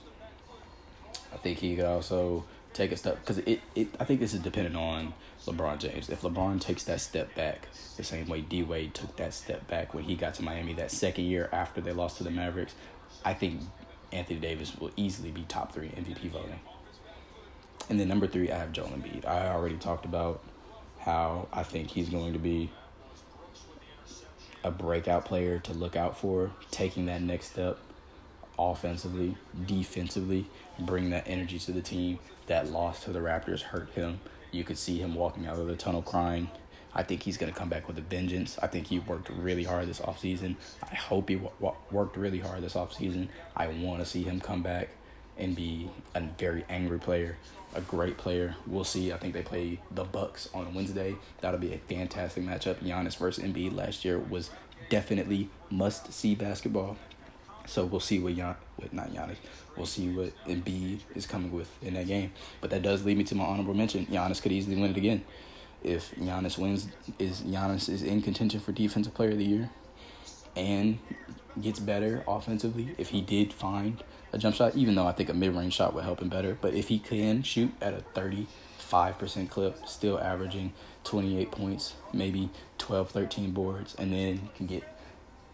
I 1.34 1.38
think 1.38 1.60
he 1.60 1.76
could 1.76 1.86
also 1.86 2.46
take 2.74 2.92
a 2.92 2.98
step 2.98 3.20
because 3.20 3.40
it, 3.40 3.62
it 3.76 3.90
I 4.00 4.04
think 4.04 4.20
this 4.20 4.34
is 4.34 4.40
dependent 4.40 4.76
on 4.76 5.14
LeBron 5.48 5.80
James. 5.80 6.10
If 6.10 6.22
LeBron 6.22 6.62
takes 6.62 6.84
that 6.84 7.02
step 7.02 7.34
back, 7.36 7.68
the 7.96 8.04
same 8.04 8.28
way 8.28 8.42
D 8.42 8.64
Wade 8.64 8.94
took 8.94 9.16
that 9.18 9.34
step 9.34 9.68
back 9.68 9.94
when 9.94 10.04
he 10.04 10.16
got 10.16 10.36
to 10.36 10.44
Miami 10.44 10.74
that 10.74 10.92
second 10.92 11.26
year 11.26 11.50
after 11.52 11.82
they 11.82 11.92
lost 11.92 12.18
to 12.18 12.24
the 12.24 12.32
Mavericks, 12.32 12.76
I 13.26 13.34
think 13.34 13.62
Anthony 14.12 14.40
Davis 14.40 14.78
will 14.78 14.92
easily 14.96 15.32
be 15.32 15.44
top 15.44 15.74
three 15.74 15.90
MVP 15.90 16.30
voting. 16.30 16.60
And 17.90 18.00
then 18.00 18.08
number 18.08 18.28
three, 18.28 18.52
I 18.52 18.58
have 18.58 18.72
Joel 18.72 18.90
Embiid. 18.90 19.26
I 19.26 19.48
already 19.48 19.78
talked 19.78 20.06
about 20.06 20.44
how 21.00 21.48
I 21.54 21.64
think 21.64 21.90
he's 21.90 22.10
going 22.10 22.34
to 22.34 22.40
be 22.40 22.70
a 24.64 24.72
breakout 24.72 25.26
player 25.26 25.60
to 25.60 25.74
look 25.74 25.96
out 25.96 26.18
for, 26.18 26.52
taking 26.72 27.06
that 27.06 27.22
next 27.22 27.52
step 27.52 27.78
offensively, 28.60 29.38
defensively, 29.66 30.48
bring 30.80 31.12
that 31.12 31.24
energy 31.28 31.60
to 31.60 31.72
the 31.72 31.82
team. 31.82 32.20
That 32.48 32.70
loss 32.70 33.04
to 33.04 33.12
the 33.12 33.20
Raptors 33.20 33.62
hurt 33.62 33.90
him. 33.92 34.20
You 34.52 34.64
could 34.64 34.78
see 34.78 34.98
him 34.98 35.16
walking 35.16 35.48
out 35.48 35.60
of 35.60 35.68
the 35.68 35.76
tunnel 35.76 36.02
crying. 36.02 36.50
I 36.94 37.04
think 37.04 37.22
he's 37.22 37.38
going 37.38 37.52
to 37.52 37.58
come 37.58 37.70
back 37.70 37.88
with 37.88 37.98
a 38.00 38.02
vengeance. 38.02 38.58
I 38.62 38.68
think 38.68 38.88
he 38.88 39.00
worked 39.00 39.30
really 39.30 39.64
hard 39.64 39.88
this 39.88 40.00
offseason. 40.00 40.56
I 40.90 40.96
hope 40.96 41.30
he 41.30 41.36
w- 41.36 41.76
worked 41.92 42.18
really 42.18 42.40
hard 42.40 42.64
this 42.64 42.74
offseason. 42.74 43.28
I 43.56 43.68
want 43.68 44.00
to 44.00 44.06
see 44.06 44.24
him 44.24 44.40
come 44.40 44.64
back 44.64 44.90
and 45.38 45.56
be 45.56 45.92
a 46.16 46.22
very 46.22 46.66
angry 46.70 46.98
player, 46.98 47.38
a 47.76 47.82
great 47.82 48.18
player. 48.18 48.56
We'll 48.66 48.84
see. 48.84 49.14
I 49.14 49.18
think 49.18 49.34
they 49.34 49.44
play 49.44 49.80
the 49.92 50.04
Bucks 50.04 50.50
on 50.54 50.74
Wednesday. 50.74 51.16
That'll 51.42 51.60
be 51.60 51.74
a 51.74 51.78
fantastic 51.78 52.44
matchup. 52.44 52.78
Giannis 52.78 53.18
versus 53.18 53.44
Embiid 53.44 53.76
last 53.76 54.04
year 54.04 54.18
was 54.18 54.50
definitely 54.90 55.50
must 55.70 56.12
see 56.12 56.34
basketball. 56.34 56.98
So 57.68 57.86
we'll 57.86 58.00
see 58.00 58.20
what 58.20 58.36
Gian, 58.36 58.56
what 58.78 58.94
not 58.94 59.14
Giannis, 59.14 59.36
we'll 59.76 59.86
see 59.86 60.10
what 60.10 60.32
Embiid 60.48 61.00
is 61.16 61.28
coming 61.28 61.52
with 61.52 61.70
in 61.82 61.94
that 61.94 62.08
game. 62.08 62.32
But 62.62 62.70
that 62.72 62.82
does 62.82 63.06
lead 63.06 63.18
me 63.18 63.24
to 63.26 63.36
my 63.36 63.44
honorable 63.44 63.74
mention. 63.74 64.06
Giannis 64.08 64.42
could 64.42 64.52
easily 64.52 64.76
win 64.78 64.92
it 64.92 64.98
again. 64.98 65.24
If 65.84 66.16
Giannis 66.16 66.58
wins, 66.58 66.88
is 67.20 67.42
Giannis 67.42 67.90
is 67.90 68.02
in 68.02 68.22
contention 68.22 68.60
for 68.60 68.72
Defensive 68.72 69.14
Player 69.14 69.32
of 69.32 69.38
the 69.38 69.46
Year, 69.46 69.70
and 70.56 70.98
gets 71.62 71.80
better 71.80 72.24
offensively. 72.28 72.96
If 72.98 73.10
he 73.10 73.22
did 73.22 73.54
find 73.54 74.04
a 74.34 74.38
jump 74.38 74.56
shot, 74.56 74.76
even 74.76 74.96
though 74.96 75.08
I 75.08 75.12
think 75.12 75.30
a 75.30 75.34
mid 75.34 75.56
range 75.56 75.74
shot 75.74 75.94
would 75.94 76.04
help 76.04 76.22
him 76.22 76.30
better. 76.30 76.58
But 76.60 76.74
if 76.74 76.88
he 76.88 77.00
can 77.00 77.44
shoot 77.44 77.72
at 77.82 77.94
a 77.94 78.04
35% 78.20 79.50
clip, 79.50 79.88
still 79.88 80.20
averaging 80.20 80.74
28 81.04 81.52
points, 81.52 81.94
maybe 82.14 82.50
12, 82.78 83.12
13 83.12 83.52
boards, 83.52 83.96
and 83.96 84.14
then 84.14 84.50
can 84.56 84.66
get 84.66 84.84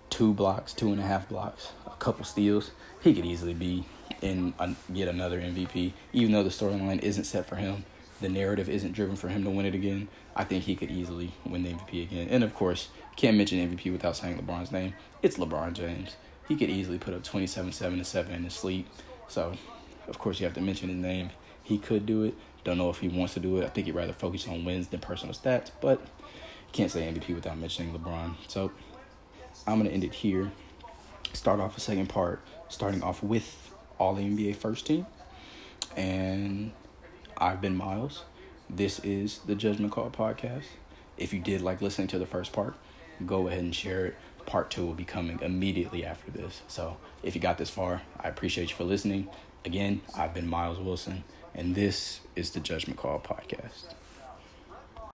two 0.09 0.33
blocks, 0.33 0.73
two 0.73 0.91
and 0.91 0.99
a 0.99 1.03
half 1.03 1.27
blocks, 1.27 1.71
couple 2.03 2.25
steals, 2.25 2.71
he 3.01 3.13
could 3.13 3.25
easily 3.25 3.53
be 3.53 3.85
in 4.21 4.53
a, 4.59 4.75
get 4.93 5.07
another 5.07 5.39
MVP. 5.39 5.93
Even 6.11 6.31
though 6.31 6.43
the 6.43 6.49
storyline 6.49 7.01
isn't 7.01 7.23
set 7.23 7.45
for 7.45 7.55
him, 7.55 7.85
the 8.21 8.29
narrative 8.29 8.69
isn't 8.69 8.93
driven 8.93 9.15
for 9.15 9.29
him 9.29 9.43
to 9.43 9.49
win 9.49 9.65
it 9.65 9.75
again. 9.75 10.07
I 10.35 10.43
think 10.43 10.63
he 10.63 10.75
could 10.75 10.91
easily 10.91 11.33
win 11.45 11.63
the 11.63 11.73
MVP 11.73 12.03
again. 12.03 12.27
And 12.29 12.43
of 12.43 12.53
course, 12.53 12.89
can't 13.15 13.37
mention 13.37 13.59
MVP 13.59 13.91
without 13.91 14.15
saying 14.15 14.37
LeBron's 14.37 14.71
name. 14.71 14.93
It's 15.21 15.37
LeBron 15.37 15.73
James 15.73 16.15
he 16.47 16.55
could 16.55 16.69
easily 16.69 16.97
put 16.97 17.13
up 17.13 17.23
27, 17.23 17.71
7 17.71 17.97
to 17.97 18.03
7 18.03 18.33
in 18.33 18.43
his 18.43 18.53
sleep. 18.53 18.87
So, 19.27 19.53
of 20.07 20.19
course, 20.19 20.39
you 20.39 20.45
have 20.45 20.55
to 20.55 20.61
mention 20.61 20.89
his 20.89 20.97
name. 20.97 21.29
He 21.63 21.77
could 21.77 22.05
do 22.05 22.23
it. 22.23 22.35
Don't 22.63 22.77
know 22.77 22.89
if 22.89 22.99
he 22.99 23.07
wants 23.07 23.33
to 23.35 23.39
do 23.39 23.57
it. 23.57 23.65
I 23.65 23.69
think 23.69 23.87
he'd 23.87 23.95
rather 23.95 24.13
focus 24.13 24.47
on 24.47 24.65
wins 24.65 24.87
than 24.87 24.99
personal 24.99 25.33
stats, 25.33 25.71
but 25.81 26.05
can't 26.71 26.91
say 26.91 27.01
MVP 27.11 27.33
without 27.33 27.57
mentioning 27.57 27.93
LeBron. 27.97 28.35
So, 28.47 28.71
I'm 29.65 29.77
going 29.77 29.87
to 29.87 29.93
end 29.93 30.03
it 30.03 30.13
here. 30.13 30.51
Start 31.33 31.59
off 31.59 31.77
a 31.77 31.81
second 31.81 32.07
part, 32.07 32.41
starting 32.69 33.03
off 33.03 33.21
with 33.21 33.71
all 33.99 34.13
the 34.13 34.23
NBA 34.23 34.55
first 34.55 34.85
team. 34.85 35.05
And 35.95 36.71
I've 37.37 37.61
been 37.61 37.75
Miles. 37.75 38.23
This 38.69 38.99
is 38.99 39.39
the 39.39 39.55
Judgment 39.55 39.91
Call 39.91 40.09
podcast. 40.09 40.65
If 41.17 41.33
you 41.33 41.39
did 41.39 41.61
like 41.61 41.81
listening 41.81 42.07
to 42.09 42.19
the 42.19 42.25
first 42.25 42.53
part, 42.53 42.75
go 43.25 43.47
ahead 43.47 43.59
and 43.59 43.75
share 43.75 44.07
it 44.07 44.15
part 44.45 44.69
two 44.69 44.85
will 44.85 44.93
be 44.93 45.05
coming 45.05 45.39
immediately 45.41 46.05
after 46.05 46.31
this. 46.31 46.61
So 46.67 46.97
if 47.21 47.35
you 47.35 47.41
got 47.41 47.57
this 47.57 47.69
far, 47.69 48.01
I 48.19 48.27
appreciate 48.27 48.69
you 48.69 48.75
for 48.75 48.83
listening. 48.83 49.27
Again, 49.65 50.01
I've 50.15 50.33
been 50.33 50.47
Miles 50.47 50.79
Wilson, 50.79 51.23
and 51.55 51.75
this 51.75 52.19
is 52.35 52.51
the 52.51 52.59
Judgment 52.59 52.99
Call 52.99 53.19
Podcast. 53.19 53.93